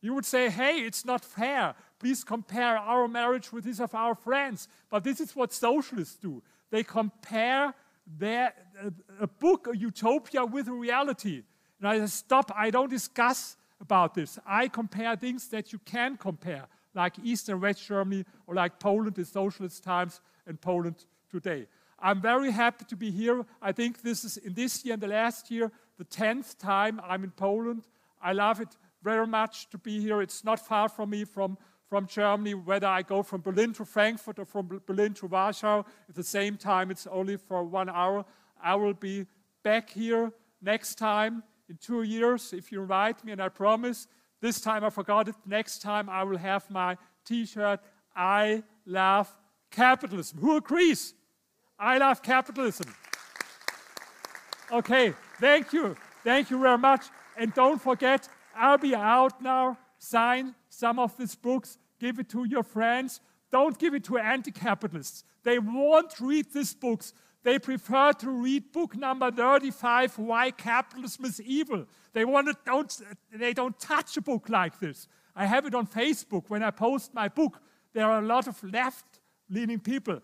You 0.00 0.14
would 0.14 0.26
say, 0.26 0.50
hey, 0.50 0.80
it's 0.80 1.04
not 1.04 1.24
fair. 1.24 1.74
Please 1.98 2.24
compare 2.24 2.76
our 2.76 3.08
marriage 3.08 3.52
with 3.52 3.64
this 3.64 3.80
of 3.80 3.94
our 3.94 4.14
friends. 4.14 4.68
But 4.90 5.04
this 5.04 5.20
is 5.20 5.34
what 5.34 5.52
socialists 5.52 6.16
do. 6.16 6.42
They 6.70 6.82
compare 6.82 7.72
their, 8.06 8.52
a, 8.82 8.92
a 9.22 9.26
book, 9.26 9.66
a 9.72 9.76
utopia, 9.76 10.44
with 10.44 10.68
reality. 10.68 11.42
And 11.80 11.88
I 11.88 12.04
stop, 12.06 12.52
I 12.54 12.70
don't 12.70 12.90
discuss 12.90 13.56
about 13.80 14.14
this. 14.14 14.38
I 14.46 14.68
compare 14.68 15.16
things 15.16 15.48
that 15.48 15.72
you 15.72 15.78
can 15.78 16.16
compare, 16.16 16.66
like 16.94 17.14
East 17.22 17.48
and 17.48 17.62
West 17.62 17.86
Germany, 17.86 18.24
or 18.46 18.54
like 18.54 18.78
Poland 18.78 19.18
in 19.18 19.24
socialist 19.24 19.82
times 19.82 20.20
and 20.46 20.60
Poland 20.60 21.06
today. 21.30 21.66
I'm 21.98 22.20
very 22.20 22.50
happy 22.50 22.84
to 22.86 22.96
be 22.96 23.10
here. 23.10 23.44
I 23.62 23.72
think 23.72 24.02
this 24.02 24.24
is 24.24 24.36
in 24.36 24.52
this 24.52 24.84
year 24.84 24.94
and 24.94 25.02
the 25.02 25.08
last 25.08 25.50
year, 25.50 25.72
the 25.98 26.04
10th 26.04 26.58
time 26.58 27.00
I'm 27.04 27.24
in 27.24 27.30
Poland. 27.30 27.86
I 28.22 28.32
love 28.32 28.60
it 28.60 28.76
very 29.02 29.26
much 29.26 29.68
to 29.70 29.78
be 29.78 30.00
here. 30.00 30.22
It's 30.22 30.44
not 30.44 30.58
far 30.58 30.88
from 30.88 31.10
me 31.10 31.24
from, 31.24 31.58
from 31.88 32.06
Germany, 32.06 32.54
whether 32.54 32.86
I 32.86 33.02
go 33.02 33.22
from 33.22 33.42
Berlin 33.42 33.72
to 33.74 33.84
Frankfurt 33.84 34.38
or 34.38 34.44
from 34.46 34.80
Berlin 34.86 35.14
to 35.14 35.26
Warsaw. 35.26 35.82
At 36.08 36.14
the 36.14 36.24
same 36.24 36.56
time, 36.56 36.90
it's 36.90 37.06
only 37.06 37.36
for 37.36 37.62
one 37.64 37.88
hour. 37.88 38.24
I 38.62 38.74
will 38.76 38.94
be 38.94 39.26
back 39.62 39.90
here 39.90 40.32
next 40.62 40.96
time 40.96 41.42
in 41.68 41.76
two 41.76 42.02
years 42.02 42.52
if 42.52 42.72
you 42.72 42.80
invite 42.82 43.24
me, 43.24 43.32
and 43.32 43.42
I 43.42 43.48
promise 43.48 44.06
this 44.40 44.60
time 44.60 44.84
I 44.84 44.90
forgot 44.90 45.28
it. 45.28 45.34
Next 45.46 45.80
time 45.80 46.08
I 46.08 46.22
will 46.24 46.38
have 46.38 46.70
my 46.70 46.96
t 47.24 47.46
shirt. 47.46 47.80
I 48.16 48.62
love 48.86 49.34
capitalism. 49.70 50.38
Who 50.38 50.56
agrees? 50.56 51.14
I 51.78 51.98
love 51.98 52.22
capitalism. 52.22 52.94
Okay, 54.70 55.14
thank 55.38 55.72
you. 55.72 55.96
Thank 56.22 56.50
you 56.50 56.58
very 56.58 56.78
much. 56.78 57.06
And 57.36 57.52
don't 57.54 57.80
forget, 57.80 58.28
I'll 58.56 58.78
be 58.78 58.94
out 58.94 59.42
now. 59.42 59.78
Sign 59.98 60.54
some 60.68 60.98
of 60.98 61.16
these 61.16 61.34
books, 61.34 61.78
give 61.98 62.18
it 62.18 62.28
to 62.30 62.44
your 62.44 62.62
friends. 62.62 63.20
Don't 63.50 63.78
give 63.78 63.94
it 63.94 64.04
to 64.04 64.18
anti 64.18 64.50
capitalists. 64.50 65.24
They 65.44 65.58
won't 65.58 66.18
read 66.20 66.52
these 66.52 66.74
books. 66.74 67.12
They 67.44 67.58
prefer 67.58 68.12
to 68.12 68.30
read 68.30 68.72
book 68.72 68.96
number 68.96 69.30
35, 69.30 70.18
Why 70.18 70.50
Capitalism 70.50 71.26
is 71.26 71.40
Evil. 71.42 71.86
They, 72.14 72.24
want 72.24 72.48
to, 72.48 72.56
don't, 72.64 73.00
they 73.32 73.52
don't 73.52 73.78
touch 73.78 74.16
a 74.16 74.22
book 74.22 74.48
like 74.48 74.80
this. 74.80 75.08
I 75.36 75.44
have 75.44 75.66
it 75.66 75.74
on 75.74 75.86
Facebook 75.86 76.44
when 76.48 76.62
I 76.62 76.70
post 76.70 77.12
my 77.12 77.28
book. 77.28 77.60
There 77.92 78.10
are 78.10 78.20
a 78.20 78.26
lot 78.26 78.48
of 78.48 78.62
left 78.64 79.04
leaning 79.50 79.78
people. 79.78 80.20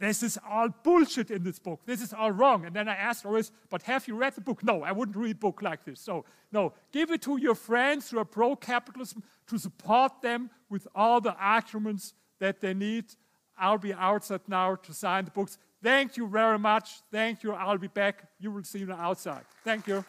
This 0.00 0.22
is 0.22 0.38
all 0.48 0.70
bullshit 0.82 1.30
in 1.30 1.44
this 1.44 1.58
book. 1.58 1.80
This 1.84 2.00
is 2.00 2.14
all 2.14 2.32
wrong. 2.32 2.64
And 2.64 2.74
then 2.74 2.88
I 2.88 2.94
asked 2.94 3.26
always, 3.26 3.52
but 3.68 3.82
have 3.82 4.08
you 4.08 4.16
read 4.16 4.34
the 4.34 4.40
book? 4.40 4.64
No, 4.64 4.82
I 4.82 4.92
wouldn't 4.92 5.16
read 5.16 5.36
a 5.36 5.38
book 5.38 5.60
like 5.60 5.84
this. 5.84 6.00
So, 6.00 6.24
no, 6.50 6.72
give 6.90 7.10
it 7.10 7.20
to 7.22 7.36
your 7.36 7.54
friends 7.54 8.10
who 8.10 8.18
are 8.18 8.24
pro 8.24 8.56
capitalism 8.56 9.22
to 9.48 9.58
support 9.58 10.22
them 10.22 10.48
with 10.70 10.88
all 10.94 11.20
the 11.20 11.34
arguments 11.34 12.14
that 12.38 12.62
they 12.62 12.72
need. 12.72 13.04
I'll 13.58 13.76
be 13.76 13.92
outside 13.92 14.40
now 14.48 14.76
to 14.76 14.94
sign 14.94 15.26
the 15.26 15.32
books. 15.32 15.58
Thank 15.82 16.16
you 16.16 16.26
very 16.26 16.58
much. 16.58 17.02
Thank 17.12 17.42
you. 17.42 17.52
I'll 17.52 17.76
be 17.76 17.88
back. 17.88 18.24
You 18.38 18.52
will 18.52 18.64
see 18.64 18.84
me 18.86 18.94
outside. 18.94 19.44
Thank 19.64 19.86
you. 19.86 20.02